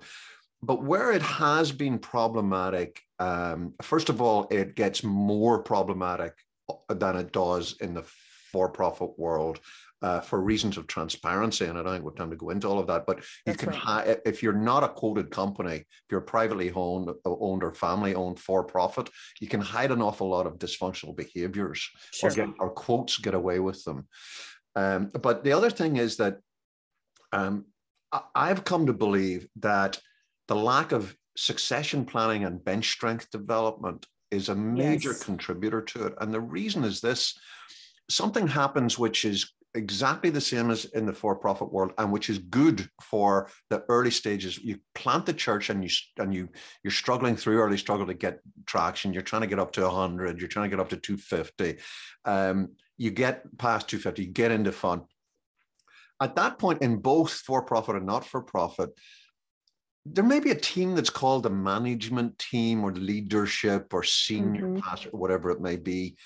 But 0.61 0.83
where 0.83 1.11
it 1.11 1.21
has 1.21 1.71
been 1.71 1.97
problematic, 1.99 3.01
um, 3.19 3.73
first 3.81 4.09
of 4.09 4.21
all, 4.21 4.47
it 4.51 4.75
gets 4.75 5.03
more 5.03 5.63
problematic 5.63 6.33
than 6.89 7.15
it 7.17 7.31
does 7.31 7.75
in 7.81 7.93
the 7.93 8.05
for-profit 8.51 9.17
world 9.17 9.59
uh, 10.03 10.21
for 10.21 10.39
reasons 10.39 10.77
of 10.77 10.85
transparency. 10.85 11.65
And 11.65 11.77
I 11.77 11.83
don't 11.83 12.03
have 12.03 12.15
time 12.15 12.29
to 12.29 12.35
go 12.35 12.51
into 12.51 12.67
all 12.67 12.79
of 12.79 12.87
that. 12.87 13.05
But 13.05 13.17
you 13.17 13.23
That's 13.47 13.57
can, 13.57 13.69
right. 13.69 13.77
ha- 13.77 14.15
if 14.25 14.43
you're 14.43 14.53
not 14.53 14.83
a 14.83 14.89
quoted 14.89 15.31
company, 15.31 15.77
if 15.77 16.09
you're 16.11 16.21
privately 16.21 16.71
owned, 16.71 17.09
owned 17.25 17.63
or 17.63 17.73
family 17.73 18.13
owned 18.13 18.39
for 18.39 18.63
profit, 18.63 19.09
you 19.41 19.47
can 19.47 19.59
hide 19.59 19.91
an 19.91 20.01
awful 20.01 20.29
lot 20.29 20.45
of 20.45 20.59
dysfunctional 20.59 21.15
behaviors 21.15 21.89
sure. 22.13 22.29
or 22.29 22.33
get 22.33 22.49
or 22.59 22.69
quotes 22.69 23.17
get 23.17 23.33
away 23.33 23.59
with 23.59 23.83
them. 23.83 24.07
Um, 24.75 25.11
but 25.21 25.43
the 25.43 25.53
other 25.53 25.69
thing 25.69 25.97
is 25.97 26.17
that 26.17 26.39
um, 27.31 27.65
I've 28.35 28.63
come 28.63 28.85
to 28.87 28.93
believe 28.93 29.47
that 29.57 29.99
the 30.47 30.55
lack 30.55 30.91
of 30.91 31.15
succession 31.35 32.05
planning 32.05 32.45
and 32.45 32.63
bench 32.63 32.91
strength 32.91 33.29
development 33.31 34.05
is 34.31 34.49
a 34.49 34.55
major 34.55 35.09
yes. 35.09 35.23
contributor 35.23 35.81
to 35.81 36.07
it. 36.07 36.13
And 36.19 36.33
the 36.33 36.41
reason 36.41 36.83
is 36.83 37.01
this 37.01 37.37
something 38.09 38.47
happens 38.47 38.99
which 38.99 39.25
is 39.25 39.51
exactly 39.75 40.29
the 40.29 40.41
same 40.41 40.69
as 40.69 40.85
in 40.85 41.05
the 41.05 41.13
for-profit 41.13 41.71
world 41.71 41.93
and 41.97 42.11
which 42.11 42.29
is 42.29 42.37
good 42.37 42.87
for 43.01 43.49
the 43.69 43.83
early 43.89 44.11
stages 44.11 44.59
you 44.59 44.77
plant 44.93 45.25
the 45.25 45.33
church 45.33 45.69
and 45.69 45.83
you 45.83 45.89
and 46.17 46.33
you 46.33 46.47
you're 46.83 46.91
struggling 46.91 47.35
through 47.35 47.59
early 47.59 47.77
struggle 47.77 48.05
to 48.05 48.13
get 48.13 48.39
traction 48.67 49.13
you're 49.13 49.23
trying 49.23 49.41
to 49.41 49.47
get 49.47 49.59
up 49.59 49.71
to 49.71 49.81
100 49.81 50.39
you're 50.39 50.47
trying 50.47 50.69
to 50.69 50.75
get 50.75 50.79
up 50.79 50.89
to 50.89 50.97
250 50.97 51.77
um, 52.25 52.69
you 53.03 53.11
get 53.11 53.57
past 53.57 53.89
250 53.89 54.23
you 54.23 54.31
get 54.31 54.51
into 54.51 54.71
fun 54.71 55.03
at 56.21 56.35
that 56.35 56.57
point 56.57 56.81
in 56.81 56.97
both 56.97 57.31
for-profit 57.31 57.95
and 57.95 58.05
not-for-profit 58.05 58.91
there 60.05 60.23
may 60.23 60.39
be 60.39 60.51
a 60.51 60.55
team 60.55 60.95
that's 60.95 61.09
called 61.09 61.45
a 61.45 61.49
management 61.49 62.37
team 62.37 62.83
or 62.83 62.91
leadership 62.91 63.93
or 63.93 64.03
senior 64.03 64.63
mm-hmm. 64.63 64.79
pastor, 64.79 65.09
whatever 65.11 65.49
it 65.49 65.61
may 65.61 65.77
be. 65.77 66.17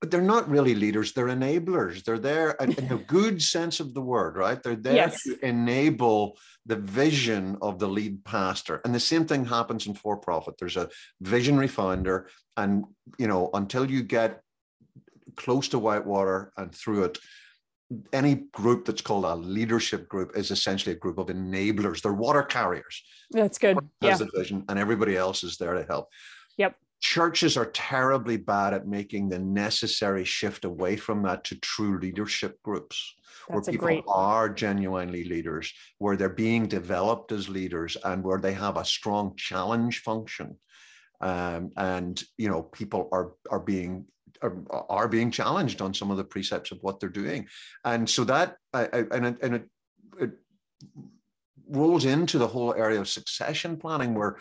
But 0.00 0.10
they're 0.10 0.22
not 0.22 0.48
really 0.48 0.74
leaders, 0.74 1.12
they're 1.12 1.26
enablers. 1.26 2.04
They're 2.04 2.18
there 2.18 2.52
in, 2.52 2.72
a 2.90 2.96
good 3.06 3.42
sense 3.42 3.80
of 3.80 3.92
the 3.92 4.00
word, 4.00 4.36
right? 4.36 4.60
They're 4.60 4.74
there 4.74 4.94
yes. 4.94 5.22
to 5.24 5.38
enable 5.44 6.38
the 6.64 6.76
vision 6.76 7.58
of 7.60 7.78
the 7.78 7.86
lead 7.88 8.24
pastor. 8.24 8.80
And 8.84 8.94
the 8.94 9.00
same 9.00 9.26
thing 9.26 9.44
happens 9.44 9.86
in 9.86 9.94
for 9.94 10.16
profit. 10.16 10.54
There's 10.58 10.78
a 10.78 10.88
visionary 11.20 11.68
founder, 11.68 12.28
and 12.56 12.84
you 13.18 13.28
know, 13.28 13.50
until 13.52 13.90
you 13.90 14.02
get 14.02 14.40
close 15.36 15.68
to 15.68 15.78
Whitewater 15.78 16.52
and 16.56 16.74
through 16.74 17.04
it, 17.04 17.18
any 18.12 18.34
group 18.52 18.84
that's 18.84 19.02
called 19.02 19.24
a 19.24 19.34
leadership 19.34 20.08
group 20.08 20.36
is 20.36 20.50
essentially 20.50 20.94
a 20.94 20.98
group 20.98 21.18
of 21.18 21.26
enablers. 21.26 22.02
They're 22.02 22.12
water 22.12 22.42
carriers. 22.42 23.02
That's 23.30 23.58
good. 23.58 23.78
yeah. 24.00 24.16
the 24.16 24.30
vision, 24.34 24.64
and 24.68 24.78
everybody 24.78 25.16
else 25.16 25.42
is 25.42 25.56
there 25.56 25.74
to 25.74 25.84
help. 25.84 26.08
Yep. 26.56 26.76
Churches 27.00 27.56
are 27.56 27.66
terribly 27.66 28.36
bad 28.36 28.74
at 28.74 28.86
making 28.86 29.28
the 29.28 29.38
necessary 29.38 30.24
shift 30.24 30.64
away 30.64 30.96
from 30.96 31.22
that 31.22 31.44
to 31.44 31.58
true 31.58 31.98
leadership 31.98 32.62
groups, 32.62 33.14
That's 33.48 33.66
where 33.66 33.72
people 33.72 33.86
great... 33.86 34.04
are 34.06 34.48
genuinely 34.50 35.24
leaders, 35.24 35.72
where 35.98 36.16
they're 36.16 36.28
being 36.28 36.68
developed 36.68 37.32
as 37.32 37.48
leaders, 37.48 37.96
and 38.04 38.22
where 38.22 38.38
they 38.38 38.52
have 38.52 38.76
a 38.76 38.84
strong 38.84 39.34
challenge 39.36 40.02
function. 40.02 40.58
Um, 41.22 41.70
and 41.76 42.22
you 42.36 42.48
know, 42.48 42.62
people 42.62 43.08
are 43.12 43.32
are 43.50 43.60
being 43.60 44.06
are, 44.42 44.56
are, 44.88 45.08
being 45.08 45.30
challenged 45.30 45.82
on 45.82 45.94
some 45.94 46.10
of 46.10 46.16
the 46.16 46.24
precepts 46.24 46.70
of 46.70 46.78
what 46.82 47.00
they're 47.00 47.08
doing. 47.08 47.46
And 47.84 48.08
so 48.08 48.24
that, 48.24 48.56
I, 48.72 48.82
I, 48.84 49.04
and, 49.12 49.26
it, 49.26 49.36
and 49.42 49.54
it, 49.56 49.64
it 50.18 50.30
rolls 51.68 52.04
into 52.04 52.38
the 52.38 52.46
whole 52.46 52.74
area 52.74 53.00
of 53.00 53.08
succession 53.08 53.76
planning 53.76 54.14
where 54.14 54.38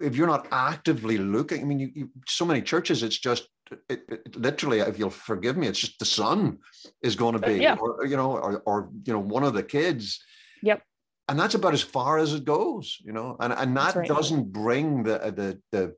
if 0.00 0.16
you're 0.16 0.26
not 0.26 0.46
actively 0.50 1.18
looking, 1.18 1.60
I 1.60 1.64
mean, 1.64 1.78
you, 1.78 1.90
you 1.94 2.10
so 2.26 2.44
many 2.44 2.62
churches, 2.62 3.02
it's 3.02 3.18
just 3.18 3.48
it, 3.88 4.02
it, 4.08 4.36
literally, 4.36 4.80
if 4.80 4.98
you'll 4.98 5.10
forgive 5.10 5.56
me, 5.56 5.66
it's 5.66 5.78
just 5.78 5.98
the 5.98 6.04
son 6.04 6.58
is 7.02 7.14
going 7.14 7.34
to 7.34 7.46
be, 7.46 7.62
yeah. 7.62 7.76
or 7.76 8.04
you 8.06 8.16
know, 8.16 8.32
or, 8.32 8.62
or 8.66 8.90
you 9.04 9.12
know, 9.12 9.20
one 9.20 9.44
of 9.44 9.54
the 9.54 9.62
kids. 9.62 10.22
Yep. 10.62 10.82
And 11.28 11.38
that's 11.38 11.54
about 11.54 11.74
as 11.74 11.82
far 11.82 12.18
as 12.18 12.34
it 12.34 12.44
goes, 12.44 12.98
you 13.04 13.12
know, 13.12 13.36
and 13.38 13.52
and 13.52 13.76
that 13.76 13.94
right. 13.94 14.08
doesn't 14.08 14.52
bring 14.52 15.04
the 15.04 15.18
the 15.18 15.60
the 15.70 15.94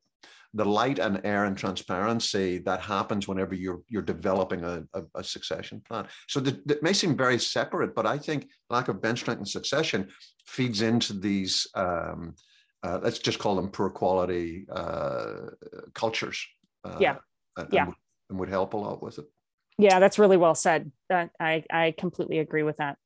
the 0.55 0.65
light 0.65 0.99
and 0.99 1.21
air 1.25 1.45
and 1.45 1.57
transparency 1.57 2.59
that 2.59 2.81
happens 2.81 3.27
whenever 3.27 3.55
you're 3.55 3.81
you're 3.89 4.03
developing 4.03 4.65
a, 4.65 4.85
a, 4.95 5.03
a 5.17 5.25
succession 5.25 5.81
plan. 5.89 6.07
So 6.29 6.41
that 6.41 6.83
may 6.83 6.93
seem 6.93 7.17
very 7.17 7.39
separate, 7.39 7.95
but 7.95 8.07
I 8.07 8.19
think 8.19 8.49
lack 8.69 8.89
of 8.89 9.01
bench 9.01 9.21
strength 9.21 9.39
and 9.39 9.49
succession 9.49 10.09
feeds 10.47 10.83
into 10.83 11.15
these. 11.15 11.67
Um, 11.75 12.35
uh, 12.83 12.99
let's 13.03 13.19
just 13.19 13.39
call 13.39 13.55
them 13.55 13.69
poor 13.69 13.91
quality 13.91 14.67
uh, 14.71 15.51
cultures. 15.95 16.45
Uh, 16.85 16.97
yeah. 17.01 17.17
And, 17.57 17.69
yeah. 17.73 17.87
And 18.29 18.39
would 18.39 18.49
help 18.49 18.75
a 18.75 18.77
lot 18.77 19.03
with 19.03 19.19
it. 19.19 19.27
Yeah, 19.79 20.01
that's 20.01 20.19
really 20.19 20.37
well 20.37 20.55
said. 20.55 20.93
That 21.09 21.31
I 21.41 21.65
I 21.71 21.95
completely 21.97 22.39
agree 22.41 22.63
with 22.63 22.77
that. 22.77 22.99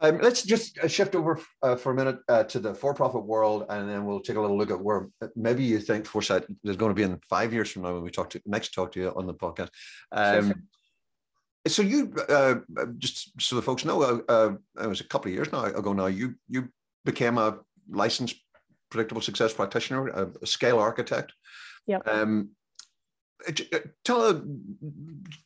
Um, 0.00 0.18
let's 0.18 0.42
just 0.42 0.78
uh, 0.78 0.88
shift 0.88 1.14
over 1.14 1.40
uh, 1.62 1.76
for 1.76 1.92
a 1.92 1.94
minute 1.94 2.18
uh, 2.28 2.44
to 2.44 2.58
the 2.58 2.74
for-profit 2.74 3.24
world, 3.24 3.64
and 3.70 3.88
then 3.88 4.04
we'll 4.04 4.20
take 4.20 4.36
a 4.36 4.40
little 4.40 4.58
look 4.58 4.70
at 4.70 4.80
where 4.80 5.08
uh, 5.22 5.28
maybe 5.34 5.64
you 5.64 5.78
think 5.78 6.06
Foresight 6.06 6.44
is 6.64 6.76
going 6.76 6.90
to 6.90 6.94
be 6.94 7.02
in 7.02 7.18
five 7.28 7.52
years 7.52 7.70
from 7.70 7.82
now 7.82 7.94
when 7.94 8.02
we 8.02 8.10
talk 8.10 8.30
to 8.30 8.42
next 8.44 8.74
talk 8.74 8.92
to 8.92 9.00
you 9.00 9.12
on 9.16 9.26
the 9.26 9.34
podcast. 9.34 9.70
Um, 10.12 10.68
So 11.66 11.82
you 11.82 12.14
uh, 12.28 12.56
just 12.98 13.40
so 13.40 13.56
the 13.56 13.62
folks 13.62 13.84
know, 13.84 14.02
uh, 14.02 14.54
it 14.80 14.86
was 14.86 15.00
a 15.00 15.04
couple 15.04 15.28
of 15.30 15.34
years 15.34 15.50
now 15.50 15.64
ago. 15.64 15.92
Now 15.92 16.06
you 16.06 16.34
you 16.48 16.68
became 17.04 17.38
a 17.38 17.58
licensed 17.88 18.36
predictable 18.90 19.22
success 19.22 19.52
practitioner, 19.52 20.08
a, 20.08 20.46
scale 20.46 20.78
architect. 20.78 21.32
Yeah. 21.86 21.98
Um, 22.06 22.50
tell 24.04 24.22
uh, 24.22 24.40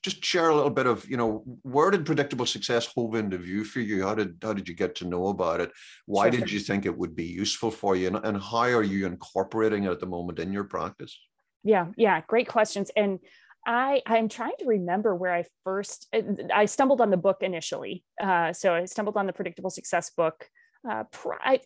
just 0.03 0.25
share 0.25 0.49
a 0.49 0.55
little 0.55 0.71
bit 0.71 0.87
of 0.87 1.09
you 1.09 1.17
know 1.17 1.43
where 1.63 1.91
did 1.91 2.07
predictable 2.07 2.47
success 2.47 2.87
hove 2.87 3.15
into 3.15 3.37
view 3.37 3.65
for 3.65 3.81
you 3.81 4.03
how 4.03 4.15
did 4.15 4.37
how 4.43 4.53
did 4.53 4.69
you 4.69 4.75
get 4.75 4.95
to 4.95 5.05
know 5.07 5.29
about 5.29 5.61
it 5.61 5.73
why 6.07 6.31
sure. 6.31 6.41
did 6.41 6.51
you 6.51 6.61
think 6.61 6.87
it 6.87 6.97
would 6.97 7.17
be 7.17 7.25
useful 7.25 7.71
for 7.71 7.97
you 7.97 8.07
and, 8.07 8.17
and 8.25 8.41
how 8.41 8.61
are 8.61 8.83
you 8.83 9.07
incorporating 9.07 9.85
it 9.85 9.91
at 9.91 10.01
the 10.01 10.07
moment 10.07 10.39
in 10.39 10.53
your 10.53 10.65
practice 10.65 11.19
yeah 11.65 11.87
yeah 11.97 12.21
great 12.27 12.49
questions 12.49 12.91
and 12.97 13.19
I 13.67 14.01
I'm 14.07 14.31
trying 14.31 14.55
to 14.61 14.67
remember 14.67 15.15
where 15.15 15.35
I 15.35 15.45
first 15.65 16.09
uh, 16.15 16.23
I 16.53 16.65
stumbled 16.65 17.03
on 17.03 17.11
the 17.11 17.19
book 17.19 17.39
initially. 17.43 18.03
Uh, 18.19 18.55
so 18.55 18.75
I 18.75 18.87
stumbled 18.87 19.19
on 19.19 19.27
the 19.27 19.35
Predictable 19.35 19.69
Success 19.69 20.09
book 20.09 20.49
uh, 20.89 21.05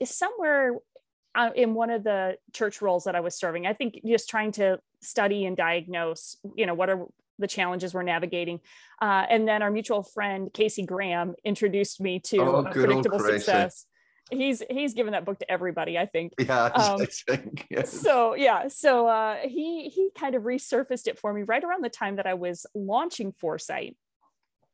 somewhere 0.04 0.74
uh, 1.34 1.50
in 1.54 1.74
one 1.74 1.90
of 1.90 2.04
the 2.04 2.36
church 2.52 2.80
roles 2.80 3.04
that 3.04 3.14
I 3.14 3.20
was 3.20 3.36
serving. 3.36 3.66
I 3.66 3.72
think 3.72 4.00
just 4.06 4.28
trying 4.28 4.52
to 4.52 4.78
study 5.04 5.44
and 5.44 5.56
diagnose, 5.56 6.36
you 6.56 6.66
know, 6.66 6.74
what 6.74 6.90
are 6.90 7.06
the 7.38 7.46
challenges 7.48 7.92
we're 7.92 8.02
navigating. 8.02 8.60
Uh, 9.02 9.24
and 9.28 9.46
then 9.46 9.62
our 9.62 9.70
mutual 9.70 10.02
friend 10.02 10.52
Casey 10.52 10.84
Graham 10.84 11.34
introduced 11.44 12.00
me 12.00 12.20
to 12.20 12.38
oh, 12.38 12.64
predictable 12.64 13.18
success. 13.18 13.86
He's 14.30 14.62
he's 14.70 14.94
given 14.94 15.12
that 15.12 15.24
book 15.24 15.38
to 15.40 15.50
everybody, 15.50 15.98
I 15.98 16.06
think. 16.06 16.32
Yeah, 16.38 16.64
um, 16.74 17.02
I 17.02 17.06
think. 17.06 17.66
Yes. 17.70 17.92
So 17.92 18.34
yeah, 18.34 18.68
so 18.68 19.06
uh, 19.06 19.36
he 19.44 19.88
he 19.88 20.10
kind 20.18 20.34
of 20.34 20.44
resurfaced 20.44 21.08
it 21.08 21.18
for 21.18 21.32
me 21.32 21.42
right 21.42 21.62
around 21.62 21.84
the 21.84 21.90
time 21.90 22.16
that 22.16 22.26
I 22.26 22.34
was 22.34 22.66
launching 22.74 23.32
Foresight 23.32 23.96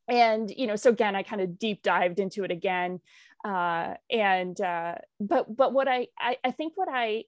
and 0.09 0.51
you 0.57 0.67
know 0.67 0.75
so 0.75 0.91
again 0.91 1.15
i 1.15 1.23
kind 1.23 1.41
of 1.41 1.57
deep 1.57 1.83
dived 1.83 2.19
into 2.19 2.43
it 2.43 2.51
again 2.51 3.01
uh, 3.45 3.95
and 4.11 4.61
uh, 4.61 4.97
but 5.19 5.55
but 5.55 5.73
what 5.73 5.89
I, 5.89 6.09
I 6.19 6.37
I 6.45 6.51
think 6.51 6.75
what 6.77 6.89
I 6.91 7.25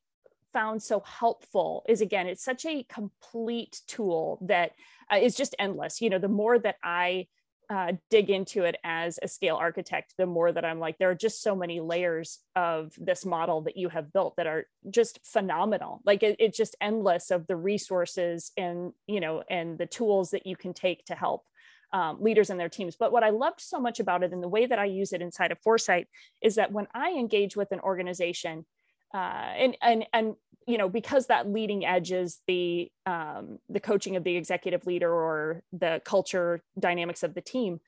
found 0.52 0.82
so 0.82 1.00
helpful 1.00 1.84
is 1.88 2.00
again 2.00 2.26
it's 2.26 2.44
such 2.44 2.64
a 2.66 2.84
complete 2.84 3.80
tool 3.86 4.38
that 4.42 4.72
uh, 5.12 5.16
is 5.16 5.34
just 5.34 5.54
endless. 5.58 6.00
You 6.00 6.10
know, 6.10 6.18
the 6.18 6.28
more 6.28 6.58
that 6.58 6.76
I 6.82 7.26
uh, 7.70 7.92
dig 8.10 8.28
into 8.28 8.64
it 8.64 8.76
as 8.84 9.18
a 9.22 9.28
scale 9.28 9.56
architect, 9.56 10.14
the 10.18 10.26
more 10.26 10.52
that 10.52 10.64
I'm 10.64 10.78
like, 10.78 10.98
there 10.98 11.10
are 11.10 11.14
just 11.14 11.42
so 11.42 11.56
many 11.56 11.80
layers 11.80 12.38
of 12.54 12.92
this 12.98 13.24
model 13.24 13.62
that 13.62 13.76
you 13.76 13.88
have 13.88 14.12
built 14.12 14.36
that 14.36 14.46
are 14.46 14.66
just 14.90 15.20
phenomenal. 15.24 16.00
Like 16.04 16.22
it, 16.22 16.36
it's 16.38 16.56
just 16.56 16.76
endless 16.80 17.30
of 17.30 17.46
the 17.46 17.56
resources 17.56 18.52
and 18.56 18.92
you 19.06 19.20
know 19.20 19.42
and 19.48 19.78
the 19.78 19.86
tools 19.86 20.30
that 20.30 20.46
you 20.46 20.56
can 20.56 20.74
take 20.74 21.04
to 21.06 21.14
help 21.14 21.44
um, 21.92 22.18
leaders 22.20 22.50
and 22.50 22.58
their 22.58 22.68
teams. 22.68 22.96
But 22.96 23.12
what 23.12 23.22
I 23.22 23.30
loved 23.30 23.60
so 23.60 23.78
much 23.78 24.00
about 24.00 24.22
it 24.22 24.32
and 24.32 24.42
the 24.42 24.48
way 24.48 24.66
that 24.66 24.78
I 24.78 24.86
use 24.86 25.12
it 25.12 25.22
inside 25.22 25.52
of 25.52 25.58
Foresight 25.62 26.08
is 26.40 26.54
that 26.56 26.72
when 26.72 26.88
I 26.94 27.10
engage 27.10 27.56
with 27.56 27.70
an 27.72 27.80
organization, 27.80 28.64
uh, 29.14 29.52
and 29.56 29.76
and 29.82 30.06
and 30.12 30.34
you 30.66 30.78
know 30.78 30.88
because 30.88 31.26
that 31.26 31.48
leading 31.48 31.84
edge 31.84 32.12
is 32.12 32.40
the 32.46 32.90
um, 33.06 33.58
the 33.68 33.80
coaching 33.80 34.16
of 34.16 34.24
the 34.24 34.36
executive 34.36 34.86
leader 34.86 35.12
or 35.12 35.62
the 35.72 36.00
culture 36.04 36.62
dynamics 36.78 37.22
of 37.22 37.34
the 37.34 37.40
team, 37.40 37.80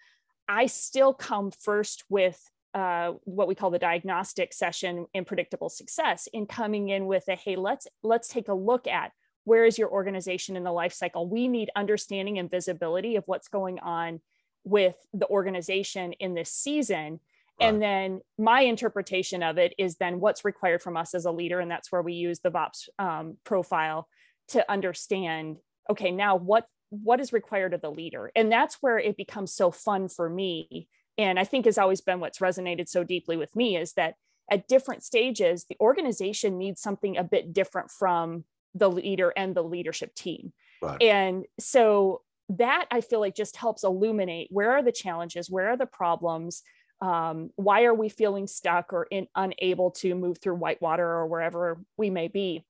I 0.48 0.66
still 0.66 1.14
come 1.14 1.50
first 1.50 2.04
with 2.08 2.40
uh, 2.74 3.12
what 3.22 3.46
we 3.46 3.54
call 3.54 3.70
the 3.70 3.78
diagnostic 3.78 4.52
session 4.52 5.06
in 5.14 5.24
predictable 5.24 5.68
success 5.68 6.28
in 6.32 6.46
coming 6.46 6.88
in 6.88 7.06
with 7.06 7.28
a 7.28 7.36
hey 7.36 7.56
let's 7.56 7.86
let's 8.02 8.28
take 8.28 8.48
a 8.48 8.54
look 8.54 8.86
at 8.86 9.12
where 9.44 9.64
is 9.64 9.78
your 9.78 9.90
organization 9.90 10.56
in 10.56 10.64
the 10.64 10.72
life 10.72 10.92
cycle? 10.92 11.28
We 11.28 11.48
need 11.48 11.70
understanding 11.76 12.38
and 12.38 12.50
visibility 12.50 13.16
of 13.16 13.24
what's 13.26 13.48
going 13.48 13.78
on 13.78 14.20
with 14.64 14.96
the 15.12 15.28
organization 15.28 16.14
in 16.14 16.34
this 16.34 16.50
season 16.50 17.20
right. 17.60 17.68
and 17.68 17.82
then 17.82 18.20
my 18.38 18.62
interpretation 18.62 19.42
of 19.42 19.58
it 19.58 19.74
is 19.78 19.96
then 19.96 20.20
what's 20.20 20.44
required 20.44 20.82
from 20.82 20.96
us 20.96 21.14
as 21.14 21.24
a 21.24 21.30
leader 21.30 21.60
and 21.60 21.70
that's 21.70 21.90
where 21.90 22.02
we 22.02 22.14
use 22.14 22.40
the 22.40 22.50
VOPS 22.50 22.88
um, 22.98 23.36
profile 23.44 24.08
to 24.48 24.70
understand 24.70 25.56
okay 25.90 26.10
now 26.10 26.36
what 26.36 26.66
what 26.90 27.20
is 27.20 27.32
required 27.32 27.74
of 27.74 27.80
the 27.80 27.90
leader 27.90 28.30
and 28.36 28.52
that's 28.52 28.76
where 28.80 28.98
it 28.98 29.16
becomes 29.16 29.52
so 29.52 29.70
fun 29.70 30.06
for 30.08 30.28
me 30.28 30.86
and 31.18 31.38
i 31.38 31.44
think 31.44 31.64
has 31.64 31.78
always 31.78 32.00
been 32.00 32.20
what's 32.20 32.38
resonated 32.38 32.88
so 32.88 33.02
deeply 33.02 33.36
with 33.36 33.56
me 33.56 33.76
is 33.76 33.94
that 33.94 34.14
at 34.50 34.68
different 34.68 35.02
stages 35.02 35.64
the 35.68 35.76
organization 35.80 36.58
needs 36.58 36.80
something 36.80 37.16
a 37.16 37.24
bit 37.24 37.52
different 37.52 37.90
from 37.90 38.44
the 38.74 38.90
leader 38.90 39.32
and 39.36 39.54
the 39.54 39.62
leadership 39.62 40.14
team. 40.14 40.52
Right. 40.82 41.00
And 41.02 41.44
so 41.58 42.22
that 42.50 42.86
I 42.90 43.00
feel 43.00 43.20
like 43.20 43.34
just 43.34 43.56
helps 43.56 43.84
illuminate 43.84 44.48
where 44.50 44.72
are 44.72 44.82
the 44.82 44.92
challenges, 44.92 45.50
where 45.50 45.70
are 45.70 45.76
the 45.76 45.86
problems, 45.86 46.62
um, 47.00 47.50
why 47.56 47.84
are 47.84 47.94
we 47.94 48.08
feeling 48.08 48.46
stuck 48.46 48.92
or 48.92 49.04
in, 49.10 49.26
unable 49.34 49.90
to 49.92 50.14
move 50.14 50.38
through 50.38 50.56
whitewater 50.56 51.06
or 51.06 51.26
wherever 51.26 51.78
we 51.96 52.10
may 52.10 52.28
be? 52.28 52.64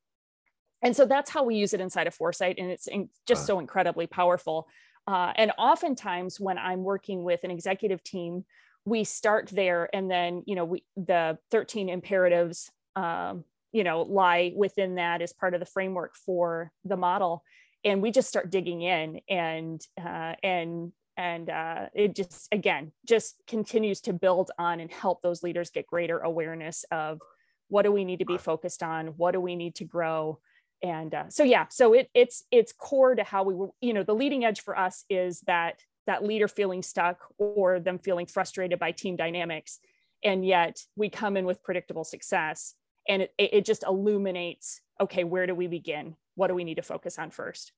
And 0.83 0.95
so 0.95 1.07
that's 1.07 1.31
how 1.31 1.45
we 1.45 1.57
use 1.57 1.73
it 1.73 1.81
inside 1.81 2.07
of 2.07 2.15
foresight 2.15 2.57
and 2.59 2.71
it's 2.71 2.87
in, 2.87 3.09
just 3.27 3.47
so 3.47 3.59
incredibly 3.59 4.07
powerful. 4.07 4.69
Uh, 5.07 5.33
and 5.37 5.53
oftentimes 5.59 6.41
when 6.41 6.57
i'm 6.57 6.83
working 6.83 7.25
with 7.25 7.45
an 7.45 7.51
executive 7.51 8.03
team 8.03 8.43
we 8.85 9.05
start 9.05 9.49
there 9.53 9.89
and 9.95 10.11
then 10.11 10.43
you 10.47 10.55
know 10.55 10.65
we 10.65 10.83
the 10.97 11.39
13 11.51 11.89
imperatives 11.89 12.71
um, 12.97 13.45
you 13.73 13.85
know 13.85 14.03
lie 14.03 14.53
within 14.57 14.97
that 14.97 15.23
as 15.23 15.33
part 15.33 15.55
of 15.55 15.61
the 15.61 15.67
framework 15.67 16.17
for 16.17 16.71
the 16.85 16.97
model 16.97 17.43
and 17.85 18.01
we 18.01 18.11
just 18.11 18.29
start 18.29 18.51
digging 18.51 18.83
in 18.83 19.21
and 19.29 19.87
uh, 20.01 20.35
and 20.43 20.93
and 21.17 21.49
uh, 21.51 21.87
it 21.95 22.15
just 22.15 22.49
again 22.53 22.93
just 23.07 23.37
continues 23.47 24.01
to 24.03 24.13
build 24.13 24.51
on 24.59 24.81
and 24.81 24.91
help 24.91 25.23
those 25.23 25.43
leaders 25.43 25.71
get 25.71 25.87
greater 25.87 26.19
awareness 26.19 26.85
of 26.91 27.21
what 27.69 27.83
do 27.83 27.93
we 27.93 28.05
need 28.05 28.19
to 28.19 28.25
be 28.25 28.39
focused 28.39 28.83
on? 28.83 29.09
What 29.17 29.33
do 29.33 29.41
we 29.41 29.57
need 29.57 29.75
to 29.77 29.85
grow? 29.85 30.39
And 30.83 31.15
uh, 31.15 31.29
so 31.29 31.45
yeah 31.45 31.67
so 31.71 31.95
it, 31.95 32.11
it's 32.15 32.45
it's 32.51 32.73
core 32.73 33.15
to 33.15 33.25
how 33.25 33.45
we 33.45 33.55
were 33.55 33.69
you 33.81 33.95
know 33.95 34.03
the 34.03 34.15
leading 34.15 34.45
edge 34.45 34.61
for 34.61 34.79
us 34.79 35.05
is 35.09 35.41
that 35.43 35.81
that 36.07 36.25
leader 36.25 36.49
feeling 36.49 36.83
stuck 36.83 37.19
or 37.39 37.81
them 37.81 37.99
feeling 37.99 38.27
frustrated 38.27 38.79
by 38.79 38.93
team 38.93 39.17
dynamics. 39.17 39.81
And 40.23 40.45
yet 40.45 40.79
we 40.97 41.09
come 41.09 41.37
in 41.37 41.47
with 41.47 41.63
predictable 41.63 42.05
success 42.05 42.75
and 43.09 43.23
it, 43.23 43.33
it 43.39 43.65
just 43.65 43.85
illuminates 43.85 44.81
okay 45.01 45.25
where 45.25 45.47
do 45.47 45.55
we 45.55 45.67
begin? 45.67 46.17
What 46.35 46.49
do 46.49 46.55
we 46.55 46.65
need 46.65 46.77
to 46.77 46.83
focus 46.83 47.19
on 47.19 47.31
first 47.31 47.73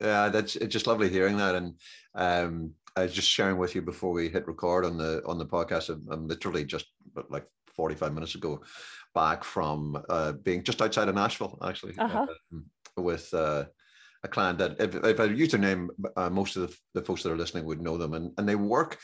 yeah, 0.00 0.28
that's 0.28 0.56
it's 0.56 0.72
just 0.72 0.86
lovely 0.86 1.08
hearing 1.08 1.36
that. 1.38 1.54
And 1.54 1.74
um, 2.14 2.72
I 2.96 3.02
was 3.02 3.12
just 3.12 3.28
sharing 3.28 3.58
with 3.58 3.74
you 3.74 3.82
before 3.82 4.12
we 4.12 4.28
hit 4.28 4.46
record 4.46 4.84
on 4.84 4.96
the 4.96 5.22
on 5.26 5.38
the 5.38 5.46
podcast. 5.46 5.88
I'm, 5.88 6.06
I'm 6.10 6.26
literally 6.26 6.64
just 6.64 6.86
like 7.28 7.46
45 7.76 8.12
minutes 8.12 8.34
ago 8.34 8.62
back 9.14 9.44
from 9.44 10.02
uh, 10.08 10.32
being 10.32 10.62
just 10.62 10.82
outside 10.82 11.08
of 11.08 11.14
Nashville, 11.14 11.58
actually, 11.64 11.96
uh-huh. 11.96 12.26
um, 12.52 12.64
with 12.96 13.32
uh, 13.32 13.64
a 14.24 14.28
client 14.28 14.58
that 14.58 14.80
if, 14.80 14.94
if 14.96 15.20
I 15.20 15.24
use 15.24 15.52
their 15.52 15.60
name, 15.60 15.90
uh, 16.16 16.30
most 16.30 16.56
of 16.56 16.68
the, 16.68 16.76
the, 17.00 17.06
folks 17.06 17.22
that 17.22 17.32
are 17.32 17.36
listening 17.36 17.64
would 17.66 17.80
know 17.80 17.96
them, 17.96 18.14
and 18.14 18.32
and 18.38 18.48
they 18.48 18.56
work 18.56 18.98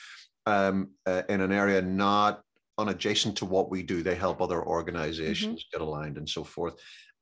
um, 0.46 0.90
uh, 1.06 1.22
in 1.28 1.40
an 1.40 1.52
area 1.52 1.80
not 1.80 2.42
unadjacent 2.78 3.36
to 3.36 3.44
what 3.44 3.70
we 3.70 3.82
do. 3.82 4.02
They 4.02 4.14
help 4.14 4.40
other 4.40 4.64
organizations 4.64 5.64
mm-hmm. 5.64 5.78
get 5.78 5.86
aligned 5.86 6.16
and 6.16 6.28
so 6.28 6.44
forth 6.44 6.74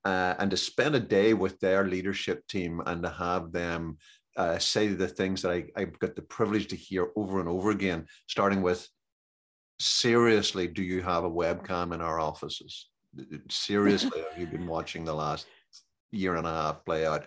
uh, 0.09 0.35
and 0.39 0.51
to 0.51 0.57
spend 0.57 0.95
a 0.95 1.01
day 1.01 1.35
with 1.35 1.61
their 1.61 1.87
leadership 1.87 2.47
team 2.47 2.81
and 2.87 3.03
to 3.03 3.11
have 3.11 3.53
them 3.53 3.99
uh, 4.39 4.59
say 4.59 4.87
the 4.87 5.07
things 5.07 5.43
that 5.43 5.53
I, 5.53 5.65
I've 5.77 5.99
got 5.99 6.17
the 6.17 6.23
privilege 6.23 6.69
to 6.69 6.77
hear 6.77 7.09
over 7.15 7.41
and 7.41 7.49
over 7.49 7.71
again, 7.71 8.07
starting 8.27 8.63
with 8.63 8.89
seriously, 9.79 10.67
do 10.67 10.83
you 10.83 11.03
have 11.03 11.25
a 11.25 11.31
webcam 11.31 11.93
in 11.93 12.01
our 12.01 12.19
offices? 12.19 12.89
Seriously, 13.51 14.23
have 14.31 14.39
you 14.41 14.47
been 14.47 14.67
watching 14.67 15.05
the 15.05 15.15
last 15.15 15.47
year 16.11 16.37
and 16.37 16.47
a 16.47 16.53
half 16.53 16.85
play 16.87 17.05
out? 17.05 17.27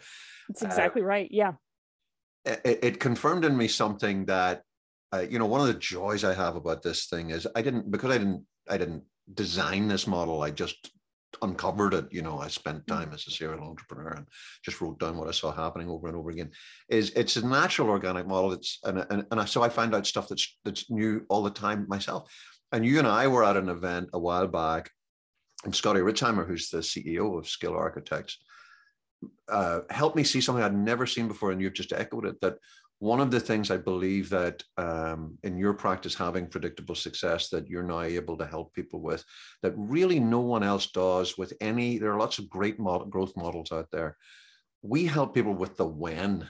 That's 0.50 0.64
exactly 0.64 1.04
uh, 1.04 1.06
right. 1.06 1.30
Yeah. 1.30 1.54
It, 2.46 2.80
it, 2.82 3.00
confirmed 3.00 3.46
in 3.46 3.56
me 3.56 3.68
something 3.68 4.26
that, 4.26 4.64
uh, 5.14 5.26
you 5.30 5.38
know, 5.38 5.46
one 5.46 5.62
of 5.62 5.68
the 5.68 5.76
joys 5.76 6.24
I 6.24 6.34
have 6.34 6.56
about 6.56 6.82
this 6.82 7.06
thing 7.06 7.30
is 7.30 7.48
I 7.56 7.62
didn't, 7.62 7.92
because 7.92 8.10
I 8.10 8.18
didn't, 8.18 8.44
I 8.68 8.78
didn't 8.78 9.04
design 9.32 9.88
this 9.88 10.08
model. 10.08 10.42
I 10.42 10.50
just 10.50 10.92
uncovered 11.42 11.94
it 11.94 12.08
you 12.12 12.22
know 12.22 12.40
i 12.40 12.48
spent 12.48 12.86
mm. 12.86 12.88
time 12.88 13.12
as 13.14 13.26
a 13.28 13.32
serial 13.32 13.64
entrepreneur 13.64 14.10
and 14.10 14.26
just 14.64 14.82
wrote 14.82 15.00
down 15.00 15.18
what 15.18 15.28
i 15.28 15.32
saw 15.32 15.52
happening 15.52 15.90
over 15.90 16.08
and 16.08 16.18
over 16.18 16.30
again. 16.30 16.52
Is 16.90 17.12
it's 17.12 17.36
a 17.38 17.48
natural 17.48 17.90
organic 17.90 18.28
model. 18.28 18.54
It's 18.54 18.80
and, 18.84 19.06
and, 19.10 19.26
and 19.32 19.50
so 19.50 19.62
i 19.62 19.70
find 19.70 19.96
out 19.96 20.08
stuff 20.08 20.28
that's 20.28 20.58
that's 20.66 20.90
new 20.90 21.26
all 21.30 21.44
the 21.44 21.50
time 21.50 21.86
myself. 21.88 22.32
And 22.72 22.86
you 22.86 23.00
and 23.00 23.08
i 23.08 23.28
were 23.28 23.44
at 23.44 23.58
an 23.58 23.70
event 23.70 24.10
a 24.14 24.20
while 24.20 24.48
back. 24.48 24.92
And 25.64 25.76
scotty 25.76 26.00
richheimer 26.00 26.48
who's 26.48 26.70
the 26.70 26.80
ceo 26.80 27.38
of 27.38 27.48
skill 27.48 27.76
architects 27.76 28.38
uh, 29.48 29.82
helped 29.92 30.16
me 30.16 30.24
see 30.24 30.42
something 30.42 30.64
i'd 30.64 30.76
never 30.76 31.06
seen 31.06 31.28
before. 31.28 31.52
And 31.52 31.62
you've 31.62 31.74
just 31.74 31.94
echoed 31.94 32.26
it 32.26 32.42
that 32.42 32.58
one 33.02 33.20
of 33.20 33.32
the 33.32 33.40
things 33.40 33.72
I 33.72 33.78
believe 33.78 34.30
that 34.30 34.62
um, 34.78 35.36
in 35.42 35.58
your 35.58 35.74
practice, 35.74 36.14
having 36.14 36.46
predictable 36.46 36.94
success 36.94 37.50
that 37.50 37.68
you're 37.68 37.82
now 37.82 38.02
able 38.02 38.38
to 38.38 38.46
help 38.46 38.76
people 38.76 39.02
with, 39.02 39.26
that 39.64 39.74
really 39.76 40.20
no 40.20 40.42
one 40.42 40.62
else 40.62 40.86
does 40.92 41.36
with 41.36 41.52
any, 41.62 41.98
there 41.98 42.14
are 42.14 42.20
lots 42.20 42.38
of 42.38 42.48
great 42.48 42.80
model, 42.80 43.08
growth 43.08 43.36
models 43.36 43.72
out 43.72 43.88
there. 43.92 44.18
We 44.84 45.08
help 45.08 45.34
people 45.34 45.56
with 45.56 45.78
the 45.78 45.86
when. 45.86 46.48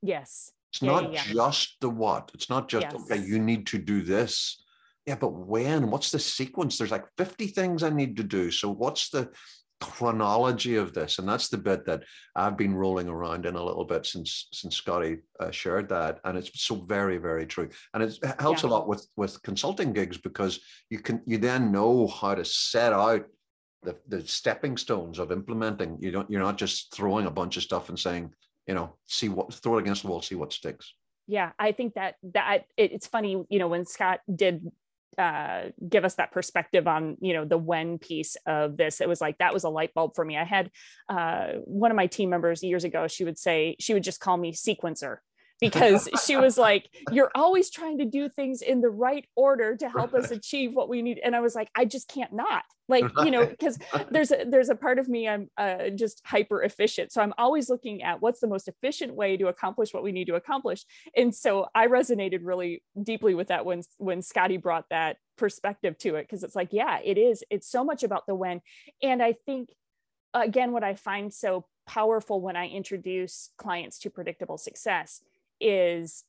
Yes. 0.00 0.52
It's 0.72 0.80
yeah, 0.80 0.92
not 0.92 1.12
yeah. 1.12 1.24
just 1.24 1.74
the 1.80 1.90
what. 1.90 2.30
It's 2.34 2.48
not 2.48 2.68
just, 2.68 2.86
yes. 2.88 2.94
okay, 2.94 3.20
you 3.26 3.40
need 3.40 3.66
to 3.66 3.78
do 3.78 4.02
this. 4.02 4.62
Yeah, 5.06 5.16
but 5.16 5.32
when? 5.32 5.90
What's 5.90 6.12
the 6.12 6.20
sequence? 6.20 6.78
There's 6.78 6.92
like 6.92 7.06
50 7.18 7.48
things 7.48 7.82
I 7.82 7.90
need 7.90 8.16
to 8.18 8.22
do. 8.22 8.52
So 8.52 8.70
what's 8.70 9.10
the 9.10 9.30
chronology 9.80 10.76
of 10.76 10.92
this 10.92 11.18
and 11.18 11.28
that's 11.28 11.48
the 11.48 11.56
bit 11.56 11.86
that 11.86 12.02
i've 12.36 12.56
been 12.56 12.74
rolling 12.74 13.08
around 13.08 13.46
in 13.46 13.54
a 13.54 13.64
little 13.64 13.84
bit 13.84 14.04
since 14.04 14.48
since 14.52 14.76
scotty 14.76 15.18
uh, 15.40 15.50
shared 15.50 15.88
that 15.88 16.20
and 16.24 16.36
it's 16.36 16.50
so 16.62 16.74
very 16.74 17.18
very 17.18 17.46
true. 17.46 17.68
And 17.94 18.02
it 18.02 18.18
helps 18.38 18.62
yeah. 18.62 18.68
a 18.68 18.70
lot 18.70 18.88
with 18.88 19.06
with 19.16 19.42
consulting 19.42 19.92
gigs 19.92 20.18
because 20.18 20.60
you 20.88 20.98
can 20.98 21.22
you 21.26 21.38
then 21.38 21.72
know 21.72 22.06
how 22.06 22.34
to 22.34 22.44
set 22.44 22.92
out 22.92 23.24
the, 23.82 23.96
the 24.08 24.26
stepping 24.26 24.76
stones 24.76 25.18
of 25.18 25.32
implementing. 25.32 25.96
You 26.00 26.10
don't 26.10 26.30
you're 26.30 26.42
not 26.42 26.58
just 26.58 26.94
throwing 26.94 27.26
a 27.26 27.30
bunch 27.30 27.56
of 27.56 27.62
stuff 27.62 27.88
and 27.88 27.98
saying 27.98 28.32
you 28.66 28.74
know 28.74 28.96
see 29.06 29.28
what 29.28 29.52
throw 29.54 29.78
it 29.78 29.82
against 29.82 30.02
the 30.02 30.08
wall 30.08 30.22
see 30.22 30.34
what 30.34 30.52
sticks. 30.52 30.94
Yeah 31.26 31.52
i 31.60 31.70
think 31.70 31.94
that 31.94 32.16
that 32.34 32.64
it, 32.76 32.92
it's 32.92 33.06
funny 33.06 33.44
you 33.48 33.58
know 33.60 33.68
when 33.68 33.86
scott 33.86 34.18
did 34.34 34.68
uh, 35.18 35.64
give 35.88 36.04
us 36.04 36.14
that 36.14 36.32
perspective 36.32 36.86
on 36.86 37.16
you 37.20 37.32
know 37.32 37.44
the 37.44 37.58
when 37.58 37.98
piece 37.98 38.36
of 38.46 38.76
this. 38.76 39.00
It 39.00 39.08
was 39.08 39.20
like 39.20 39.38
that 39.38 39.52
was 39.52 39.64
a 39.64 39.68
light 39.68 39.94
bulb 39.94 40.14
for 40.14 40.24
me. 40.24 40.36
I 40.36 40.44
had 40.44 40.70
uh, 41.08 41.48
one 41.64 41.90
of 41.90 41.96
my 41.96 42.06
team 42.06 42.30
members 42.30 42.62
years 42.62 42.84
ago 42.84 43.08
she 43.08 43.24
would 43.24 43.38
say 43.38 43.76
she 43.78 43.94
would 43.94 44.04
just 44.04 44.20
call 44.20 44.36
me 44.36 44.52
sequencer 44.52 45.18
because 45.60 46.08
she 46.24 46.36
was 46.36 46.58
like, 46.58 46.88
You're 47.12 47.30
always 47.34 47.70
trying 47.70 47.98
to 47.98 48.04
do 48.04 48.28
things 48.28 48.62
in 48.62 48.80
the 48.80 48.90
right 48.90 49.26
order 49.36 49.76
to 49.76 49.88
help 49.88 50.14
us 50.14 50.30
achieve 50.30 50.72
what 50.74 50.88
we 50.88 51.02
need. 51.02 51.20
And 51.22 51.36
I 51.36 51.40
was 51.40 51.54
like, 51.54 51.68
I 51.74 51.84
just 51.84 52.08
can't 52.08 52.32
not. 52.32 52.64
Like, 52.88 53.04
you 53.24 53.30
know, 53.30 53.46
because 53.46 53.78
there's 54.10 54.32
a 54.32 54.44
there's 54.48 54.68
a 54.68 54.74
part 54.74 54.98
of 54.98 55.08
me 55.08 55.28
I'm 55.28 55.48
uh, 55.56 55.90
just 55.90 56.20
hyper 56.24 56.62
efficient. 56.64 57.12
So 57.12 57.22
I'm 57.22 57.32
always 57.38 57.70
looking 57.70 58.02
at 58.02 58.20
what's 58.20 58.40
the 58.40 58.48
most 58.48 58.66
efficient 58.66 59.14
way 59.14 59.36
to 59.36 59.46
accomplish 59.46 59.94
what 59.94 60.02
we 60.02 60.10
need 60.10 60.26
to 60.26 60.34
accomplish. 60.34 60.84
And 61.16 61.32
so 61.32 61.68
I 61.72 61.86
resonated 61.86 62.40
really 62.42 62.82
deeply 63.00 63.34
with 63.34 63.48
that 63.48 63.64
when 63.64 63.82
when 63.98 64.22
Scotty 64.22 64.56
brought 64.56 64.86
that 64.90 65.18
perspective 65.38 65.98
to 65.98 66.16
it. 66.16 66.28
Cause 66.28 66.42
it's 66.42 66.56
like, 66.56 66.70
yeah, 66.72 66.98
it 67.04 67.16
is. 67.16 67.44
It's 67.48 67.70
so 67.70 67.84
much 67.84 68.02
about 68.02 68.26
the 68.26 68.34
when. 68.34 68.60
And 69.02 69.22
I 69.22 69.34
think 69.46 69.70
again, 70.34 70.72
what 70.72 70.84
I 70.84 70.94
find 70.94 71.32
so 71.32 71.66
powerful 71.86 72.40
when 72.40 72.56
I 72.56 72.68
introduce 72.68 73.50
clients 73.56 73.98
to 74.00 74.10
predictable 74.10 74.58
success 74.58 75.22
is 75.60 76.24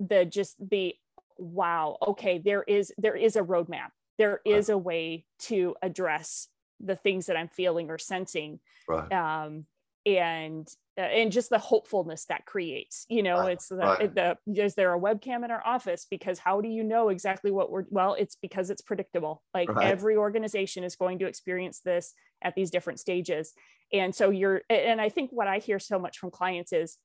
the 0.00 0.24
just 0.24 0.56
the 0.70 0.94
wow 1.38 1.96
okay 2.06 2.38
there 2.38 2.62
is 2.62 2.92
there 2.98 3.16
is 3.16 3.36
a 3.36 3.42
roadmap 3.42 3.88
there 4.18 4.40
is 4.44 4.68
right. 4.68 4.74
a 4.74 4.78
way 4.78 5.24
to 5.38 5.74
address 5.82 6.48
the 6.80 6.96
things 6.96 7.26
that 7.26 7.36
i'm 7.36 7.48
feeling 7.48 7.90
or 7.90 7.98
sensing 7.98 8.60
right. 8.88 9.12
um 9.12 9.64
and 10.04 10.68
uh, 10.98 11.02
and 11.02 11.32
just 11.32 11.48
the 11.48 11.58
hopefulness 11.58 12.26
that 12.26 12.44
creates 12.44 13.06
you 13.08 13.22
know 13.22 13.38
right. 13.38 13.52
it's 13.52 13.68
the, 13.68 13.76
right. 13.76 14.14
the 14.14 14.36
is 14.54 14.74
there 14.74 14.94
a 14.94 15.00
webcam 15.00 15.44
in 15.44 15.50
our 15.50 15.64
office 15.64 16.06
because 16.10 16.38
how 16.38 16.60
do 16.60 16.68
you 16.68 16.82
know 16.82 17.08
exactly 17.08 17.50
what 17.50 17.70
we're 17.70 17.84
well 17.90 18.14
it's 18.14 18.36
because 18.42 18.68
it's 18.68 18.82
predictable 18.82 19.42
like 19.54 19.68
every 19.80 20.16
organization 20.16 20.84
is 20.84 20.96
going 20.96 21.18
to 21.18 21.26
experience 21.26 21.80
this 21.80 22.14
at 22.42 22.54
these 22.54 22.70
different 22.70 22.98
stages 22.98 23.52
and 23.92 24.14
so 24.14 24.30
you're 24.30 24.62
and 24.68 25.00
i 25.00 25.08
think 25.08 25.30
what 25.32 25.46
i 25.46 25.58
hear 25.58 25.78
so 25.78 25.98
much 25.98 26.18
from 26.18 26.30
clients 26.30 26.72
is 26.72 26.98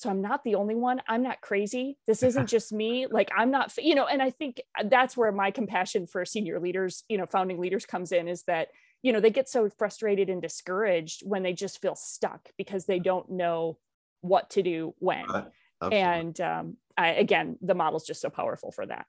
so 0.00 0.08
i'm 0.08 0.22
not 0.22 0.42
the 0.44 0.54
only 0.54 0.74
one. 0.74 1.02
I'm 1.06 1.22
not 1.22 1.42
crazy. 1.42 1.98
This 2.06 2.22
isn't 2.22 2.46
just 2.56 2.72
me. 2.72 3.06
Like 3.06 3.30
i'm 3.36 3.50
not 3.50 3.72
you 3.76 3.94
know 3.94 4.06
and 4.06 4.22
i 4.22 4.30
think 4.30 4.60
uh, 4.78 4.84
that's 4.88 5.16
where 5.16 5.30
my 5.30 5.50
compassion 5.50 6.06
for 6.06 6.24
senior 6.24 6.58
leaders 6.58 7.04
you 7.08 7.18
know 7.18 7.26
founding 7.26 7.60
leaders 7.60 7.84
comes 7.84 8.10
in 8.12 8.26
is 8.26 8.42
that 8.44 8.68
you 9.02 9.12
know 9.12 9.20
they 9.20 9.30
get 9.30 9.48
so 9.48 9.68
frustrated 9.68 10.30
and 10.30 10.40
discouraged 10.40 11.22
when 11.24 11.42
they 11.42 11.52
just 11.52 11.80
feel 11.82 11.94
stuck 11.94 12.48
because 12.56 12.86
they 12.86 12.98
don't 12.98 13.30
know 13.30 13.78
what 14.22 14.50
to 14.50 14.62
do 14.62 14.94
when. 14.98 15.26
Right. 15.26 15.92
and 15.92 16.40
um, 16.40 16.76
I, 16.96 17.08
again 17.08 17.58
the 17.60 17.74
model's 17.74 18.06
just 18.06 18.22
so 18.22 18.30
powerful 18.30 18.72
for 18.72 18.86
that. 18.86 19.06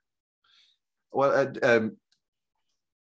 Well 1.10 1.32
uh, 1.32 1.66
um, 1.66 1.96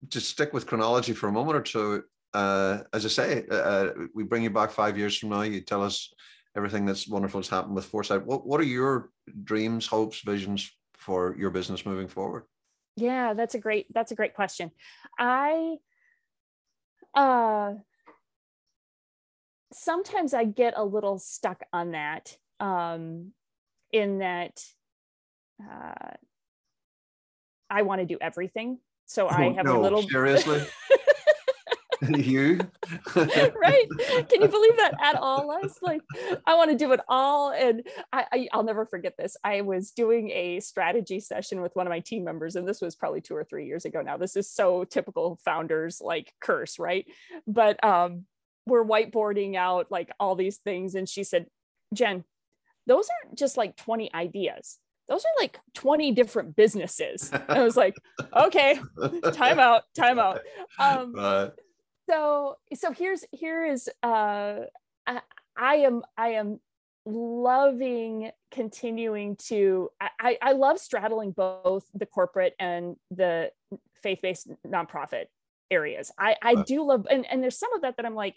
just 0.09 0.29
stick 0.31 0.53
with 0.53 0.67
chronology 0.67 1.13
for 1.13 1.29
a 1.29 1.33
moment 1.33 1.57
or 1.57 1.63
two. 1.63 2.05
Uh, 2.35 2.83
as 2.93 3.07
i 3.07 3.09
say 3.09 3.45
uh, 3.51 3.55
uh, 3.55 3.93
we 4.13 4.23
bring 4.23 4.43
you 4.43 4.51
back 4.51 4.71
five 4.71 4.99
years 4.99 5.17
from 5.17 5.31
now. 5.31 5.43
You 5.43 5.61
tell 5.61 5.83
us 5.83 6.13
everything 6.57 6.87
that's 6.87 7.07
wonderful 7.07 7.41
has 7.41 7.49
happened 7.49 7.75
with 7.75 7.85
Foresight. 7.85 8.25
What 8.25 8.47
what 8.47 8.61
are 8.61 8.65
your 8.65 9.11
dreams, 9.45 9.87
hopes, 9.87 10.21
visions 10.21 10.71
for 10.95 11.37
your 11.39 11.51
business 11.51 11.85
moving 11.85 12.09
forward? 12.09 12.45
Yeah, 12.97 13.35
that's 13.35 13.55
a 13.55 13.59
great 13.59 13.87
that's 13.93 14.13
a 14.13 14.15
great 14.15 14.35
question. 14.35 14.71
I 15.19 15.77
uh 17.15 17.75
sometimes 19.73 20.33
I 20.33 20.45
get 20.45 20.75
a 20.77 20.85
little 20.85 21.19
stuck 21.19 21.63
on 21.73 21.93
that 21.93 22.37
um 22.59 23.33
in 23.93 24.19
that 24.19 24.65
uh 25.63 26.15
I 27.69 27.83
want 27.83 28.01
to 28.01 28.07
do 28.07 28.17
everything. 28.21 28.79
So 29.07 29.27
oh, 29.27 29.31
I 29.31 29.53
have 29.57 29.67
no, 29.67 29.81
a 29.81 29.83
little 29.83 30.03
seriously. 30.03 30.65
you? 32.17 32.59
Right. 33.17 33.87
Can 34.29 34.43
you 34.43 34.49
believe 34.49 34.77
that 34.77 34.95
at 35.03 35.17
all 35.17 35.47
les? 35.47 35.79
Like 35.83 36.03
i 36.47 36.55
want 36.55 36.71
to 36.71 36.77
do 36.77 36.93
it 36.93 37.01
all 37.09 37.51
and 37.51 37.87
I, 38.13 38.27
I 38.33 38.49
i'll 38.53 38.63
never 38.63 38.87
forget 38.87 39.15
this. 39.17 39.37
I 39.43 39.63
was 39.63 39.91
doing 39.91 40.31
a 40.31 40.61
strategy 40.61 41.21
session 41.21 41.61
with 41.63 41.75
one 41.75 41.87
of 41.87 41.91
my 41.91 42.01
team 42.01 42.25
members 42.25 42.57
and 42.57 42.69
this 42.69 42.81
was 42.81 42.97
probably 42.97 43.21
two 43.21 43.35
or 43.35 43.45
three 43.45 43.67
years 43.67 43.85
ago 43.85 44.03
now. 44.03 44.17
This 44.17 44.37
is 44.37 44.51
so 44.51 44.85
typical 44.85 45.39
founders 45.45 46.01
like 46.01 46.33
curse 46.41 46.79
right? 46.79 47.07
But 47.47 47.83
um 47.85 48.25
we're 48.67 48.85
whiteboarding 48.85 49.57
out 49.57 49.91
like 49.91 50.11
all 50.19 50.35
these 50.35 50.59
things 50.59 50.95
and 50.95 51.09
she 51.09 51.25
said 51.25 51.47
jen 51.95 52.25
those 52.87 53.09
aren't 53.25 53.39
just 53.39 53.57
like 53.57 53.77
20 53.77 54.13
ideas. 54.15 54.79
Those 55.09 55.25
are 55.25 55.43
like 55.43 55.59
20 55.75 56.13
different 56.13 56.57
businesses. 56.57 57.31
And 57.33 57.45
I 57.49 57.63
was 57.63 57.77
like, 57.77 57.95
okay, 58.35 58.81
time 59.33 59.59
out, 59.59 59.83
time 59.95 60.19
out. 60.19 60.41
Um, 60.79 61.15
so, 62.09 62.57
so 62.75 62.93
here's, 62.93 63.25
here 63.33 63.67
is, 63.67 63.89
uh, 64.03 64.61
I, 65.07 65.21
I 65.57 65.75
am, 65.77 66.03
I 66.17 66.29
am 66.29 66.61
loving 67.05 68.31
continuing 68.51 69.37
to, 69.37 69.91
I, 70.01 70.39
I 70.41 70.53
love 70.53 70.79
straddling 70.79 71.33
both 71.33 71.85
the 71.95 72.07
corporate 72.07 72.55
and 72.59 72.97
the 73.11 73.51
faith-based 74.03 74.49
nonprofit 74.67 75.27
areas. 75.71 76.13
I, 76.19 76.37
I 76.43 76.63
do 76.63 76.85
love, 76.85 77.07
and, 77.11 77.27
and 77.31 77.43
there's 77.43 77.59
some 77.59 77.73
of 77.75 77.83
that 77.83 77.97
that 77.97 78.07
I'm 78.07 78.15
like, 78.15 78.37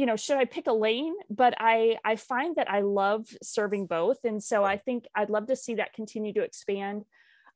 you 0.00 0.06
know 0.06 0.16
should 0.16 0.38
i 0.38 0.46
pick 0.46 0.66
a 0.66 0.72
lane? 0.72 1.14
But 1.28 1.52
i 1.58 1.98
i 2.06 2.16
find 2.16 2.56
that 2.56 2.70
i 2.70 2.80
love 2.80 3.26
serving 3.42 3.84
both. 3.84 4.24
And 4.24 4.42
so 4.42 4.64
i 4.64 4.78
think 4.78 5.04
i'd 5.14 5.28
love 5.28 5.48
to 5.48 5.56
see 5.56 5.74
that 5.74 5.92
continue 5.92 6.32
to 6.32 6.42
expand. 6.42 7.04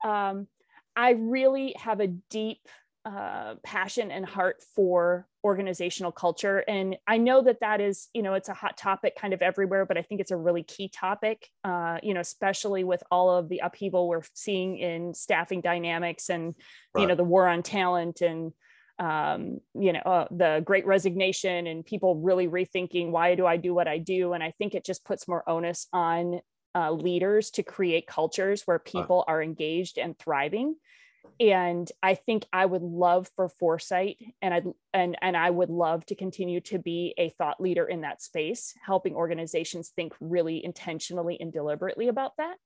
Um, 0.05 0.49
i 0.95 1.11
really 1.13 1.75
have 1.79 2.01
a 2.01 2.09
deep 2.09 2.61
uh, 3.05 3.55
passion 3.63 4.11
and 4.11 4.25
heart 4.25 4.63
for 4.75 5.27
organizational 5.45 6.11
culture 6.11 6.65
and 6.67 6.97
i 7.07 7.19
know 7.19 7.43
that 7.43 7.61
that 7.61 7.79
is 7.79 8.09
you 8.15 8.23
know 8.23 8.33
it's 8.33 8.49
a 8.49 8.55
hot 8.55 8.79
topic 8.79 9.15
kind 9.15 9.35
of 9.35 9.43
everywhere 9.43 9.85
but 9.85 9.99
i 9.99 10.03
think 10.03 10.23
it's 10.23 10.31
a 10.31 10.37
really 10.37 10.63
key 10.63 10.89
topic 10.89 11.51
uh, 11.65 11.99
you 12.03 12.15
know 12.15 12.21
especially 12.21 12.83
with 12.83 13.03
all 13.11 13.31
of 13.31 13.51
the 13.51 13.61
upheaval 13.63 14.09
we're 14.09 14.23
seeing 14.33 14.79
in 14.79 15.13
staffing 15.13 15.61
dynamics 15.61 16.31
and 16.31 16.55
right. 16.95 17.03
you 17.03 17.07
know 17.07 17.15
the 17.15 17.25
war 17.25 17.47
on 17.47 17.63
talent 17.63 18.23
and 18.23 18.53
um, 18.99 19.61
you 19.75 19.93
know, 19.93 20.01
uh, 20.01 20.29
the 20.31 20.63
great 20.65 20.87
resignation 20.87 21.67
and 21.67 21.85
people 21.85 22.17
really 22.17 22.47
rethinking 22.47 23.11
why 23.11 23.35
do 23.35 23.45
I 23.45 23.57
do 23.57 23.75
what 23.75 23.89
I 23.89 23.99
do? 23.99 24.35
And 24.35 24.43
I 24.43 24.53
think 24.53 24.75
it 24.75 24.85
just 24.85 25.05
puts 25.05 25.27
more 25.27 25.49
onus 25.49 25.89
on 25.93 26.41
uh, 26.75 26.93
leaders 26.93 27.51
to 27.53 27.63
create 27.63 28.07
cultures 28.07 28.63
where 28.67 28.79
people 28.79 29.25
are 29.27 29.43
engaged 29.43 29.99
and 29.99 30.19
thriving. 30.19 30.77
And 31.41 31.91
I 32.03 32.15
think 32.15 32.47
I 32.53 32.65
would 32.65 32.83
love 32.83 33.29
for 33.35 33.49
foresight 33.49 34.19
and 34.41 34.55
I 34.55 34.63
and 34.93 35.17
and 35.21 35.37
I 35.37 35.51
would 35.51 35.71
love 35.71 36.07
to 36.07 36.15
continue 36.15 36.61
to 36.63 36.79
be 36.79 37.15
a 37.19 37.31
thought 37.31 37.61
leader 37.61 37.87
in 37.87 38.03
that 38.03 38.23
space, 38.23 38.75
helping 38.85 39.15
organizations 39.15 39.93
think 39.95 40.15
really 40.21 40.65
intentionally 40.65 41.39
and 41.41 41.53
deliberately 41.53 42.09
about 42.09 42.33
that. 42.39 42.57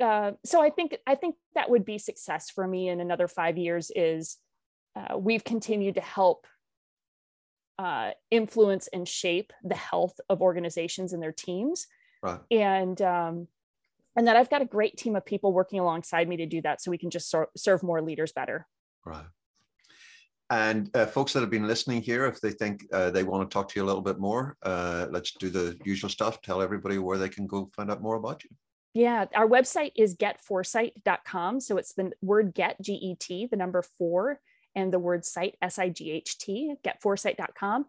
Uh, 0.00 0.32
so 0.44 0.62
I 0.62 0.70
think 0.70 0.96
I 1.06 1.14
think 1.16 1.36
that 1.54 1.70
would 1.70 1.84
be 1.84 1.98
success 1.98 2.50
for 2.50 2.66
me 2.66 2.88
in 2.88 3.00
another 3.00 3.28
five 3.28 3.58
years 3.58 3.90
is 3.94 4.36
uh, 4.96 5.18
we've 5.18 5.44
continued 5.44 5.96
to 5.96 6.00
help 6.00 6.46
uh, 7.78 8.10
influence 8.30 8.88
and 8.88 9.06
shape 9.06 9.52
the 9.62 9.76
health 9.76 10.18
of 10.28 10.40
organizations 10.42 11.12
and 11.12 11.22
their 11.22 11.32
teams. 11.32 11.86
Right. 12.22 12.40
And 12.50 13.00
um, 13.02 13.48
and 14.16 14.26
that 14.26 14.36
I've 14.36 14.50
got 14.50 14.62
a 14.62 14.66
great 14.66 14.96
team 14.96 15.16
of 15.16 15.24
people 15.24 15.52
working 15.52 15.80
alongside 15.80 16.28
me 16.28 16.36
to 16.38 16.46
do 16.46 16.62
that, 16.62 16.80
so 16.80 16.90
we 16.90 16.98
can 16.98 17.10
just 17.10 17.30
ser- 17.30 17.48
serve 17.56 17.82
more 17.82 18.02
leaders 18.02 18.32
better. 18.32 18.66
Right. 19.04 19.24
And 20.50 20.90
uh, 20.94 21.06
folks 21.06 21.34
that 21.34 21.40
have 21.40 21.50
been 21.50 21.66
listening 21.66 22.00
here, 22.00 22.24
if 22.26 22.40
they 22.40 22.50
think 22.50 22.86
uh, 22.92 23.10
they 23.10 23.22
want 23.22 23.48
to 23.48 23.52
talk 23.52 23.68
to 23.68 23.78
you 23.78 23.84
a 23.84 23.86
little 23.86 24.02
bit 24.02 24.18
more, 24.18 24.56
uh, 24.62 25.06
let's 25.10 25.32
do 25.32 25.50
the 25.50 25.76
usual 25.84 26.08
stuff. 26.08 26.40
Tell 26.40 26.62
everybody 26.62 26.98
where 26.98 27.18
they 27.18 27.28
can 27.28 27.46
go 27.46 27.68
find 27.76 27.90
out 27.90 28.00
more 28.00 28.16
about 28.16 28.44
you. 28.44 28.50
Yeah, 28.94 29.26
our 29.34 29.46
website 29.46 29.92
is 29.94 30.16
getforesight.com. 30.16 31.60
So 31.60 31.76
it's 31.76 31.92
the 31.92 32.12
word 32.22 32.54
get, 32.54 32.80
G 32.80 32.94
E 32.94 33.14
T, 33.14 33.46
the 33.46 33.56
number 33.56 33.82
four, 33.82 34.40
and 34.74 34.90
the 34.90 34.98
word 34.98 35.26
sight, 35.26 35.56
S 35.60 35.78
I 35.78 35.90
G 35.90 36.10
H 36.10 36.38
T, 36.38 36.74
getforesight.com. 36.82 37.84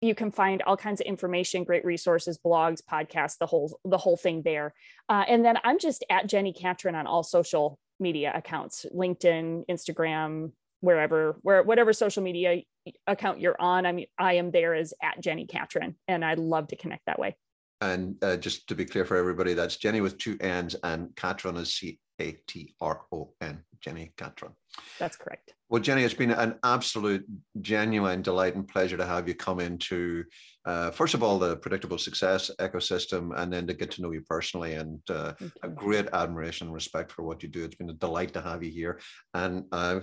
You 0.00 0.14
can 0.14 0.30
find 0.30 0.62
all 0.62 0.76
kinds 0.76 1.00
of 1.00 1.06
information, 1.06 1.64
great 1.64 1.84
resources, 1.84 2.38
blogs, 2.44 2.80
podcasts, 2.82 3.36
the 3.38 3.46
whole 3.46 3.78
the 3.84 3.98
whole 3.98 4.16
thing 4.16 4.42
there. 4.42 4.72
Uh, 5.08 5.24
and 5.28 5.44
then 5.44 5.58
I'm 5.62 5.78
just 5.78 6.04
at 6.08 6.26
Jenni 6.26 6.58
Catron 6.58 6.94
on 6.94 7.06
all 7.06 7.22
social 7.22 7.78
media 7.98 8.32
accounts, 8.34 8.86
LinkedIn, 8.94 9.64
Instagram, 9.70 10.52
wherever, 10.80 11.36
where 11.42 11.62
whatever 11.62 11.92
social 11.92 12.22
media 12.22 12.62
account 13.06 13.40
you're 13.40 13.60
on. 13.60 13.86
I 13.86 13.92
mean, 13.92 14.06
I 14.18 14.34
am 14.34 14.50
there 14.50 14.74
as 14.74 14.94
at 15.02 15.22
Jenni 15.22 15.48
Catron, 15.48 15.96
and 16.08 16.24
I'd 16.24 16.38
love 16.38 16.68
to 16.68 16.76
connect 16.76 17.06
that 17.06 17.18
way. 17.18 17.36
And 17.82 18.22
uh, 18.22 18.36
just 18.36 18.68
to 18.68 18.74
be 18.74 18.84
clear 18.84 19.04
for 19.04 19.16
everybody, 19.16 19.54
that's 19.54 19.76
Jenni 19.76 20.02
with 20.02 20.18
two 20.18 20.36
N's 20.40 20.76
and 20.82 21.14
Catron 21.16 21.56
is 21.56 21.74
C 21.74 21.98
A 22.20 22.36
T 22.46 22.74
R 22.80 23.02
O 23.12 23.30
N, 23.40 23.64
Jenni 23.84 24.12
Catron. 24.16 24.52
That's 24.98 25.16
correct. 25.16 25.54
Well, 25.68 25.82
Jenni, 25.82 26.04
it's 26.04 26.14
been 26.14 26.32
an 26.32 26.56
absolute, 26.64 27.24
genuine 27.60 28.22
delight 28.22 28.56
and 28.56 28.66
pleasure 28.66 28.96
to 28.96 29.06
have 29.06 29.28
you 29.28 29.34
come 29.34 29.60
into, 29.60 30.24
uh, 30.64 30.90
first 30.90 31.14
of 31.14 31.22
all, 31.22 31.38
the 31.38 31.56
predictable 31.56 31.98
success 31.98 32.50
ecosystem, 32.58 33.30
and 33.36 33.52
then 33.52 33.66
to 33.66 33.74
get 33.74 33.90
to 33.92 34.02
know 34.02 34.10
you 34.10 34.22
personally. 34.22 34.74
And 34.74 35.00
uh, 35.08 35.32
a 35.62 35.68
great 35.68 36.08
admiration 36.12 36.66
and 36.66 36.74
respect 36.74 37.12
for 37.12 37.22
what 37.22 37.42
you 37.42 37.48
do. 37.48 37.64
It's 37.64 37.76
been 37.76 37.90
a 37.90 37.94
delight 37.94 38.32
to 38.34 38.40
have 38.40 38.62
you 38.62 38.70
here. 38.70 39.00
And 39.32 39.64
uh, 39.72 40.00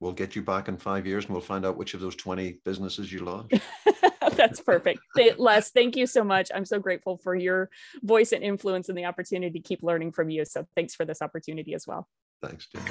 we'll 0.00 0.12
get 0.12 0.36
you 0.36 0.42
back 0.42 0.68
in 0.68 0.76
five 0.76 1.06
years 1.06 1.24
and 1.24 1.32
we'll 1.32 1.40
find 1.40 1.64
out 1.64 1.76
which 1.76 1.94
of 1.94 2.00
those 2.00 2.16
20 2.16 2.58
businesses 2.64 3.12
you 3.12 3.20
launched. 3.20 3.60
That's 4.38 4.60
perfect. 4.60 5.00
Les, 5.38 5.70
thank 5.70 5.96
you 5.96 6.06
so 6.06 6.22
much. 6.22 6.50
I'm 6.54 6.64
so 6.64 6.78
grateful 6.78 7.16
for 7.16 7.34
your 7.34 7.70
voice 8.02 8.32
and 8.32 8.44
influence 8.44 8.88
and 8.88 8.96
the 8.96 9.06
opportunity 9.06 9.58
to 9.58 9.66
keep 9.66 9.82
learning 9.82 10.12
from 10.12 10.30
you. 10.30 10.44
So 10.44 10.66
thanks 10.74 10.94
for 10.94 11.04
this 11.04 11.22
opportunity 11.22 11.74
as 11.74 11.86
well. 11.86 12.06
Thanks, 12.42 12.68
Jim. 12.68 12.82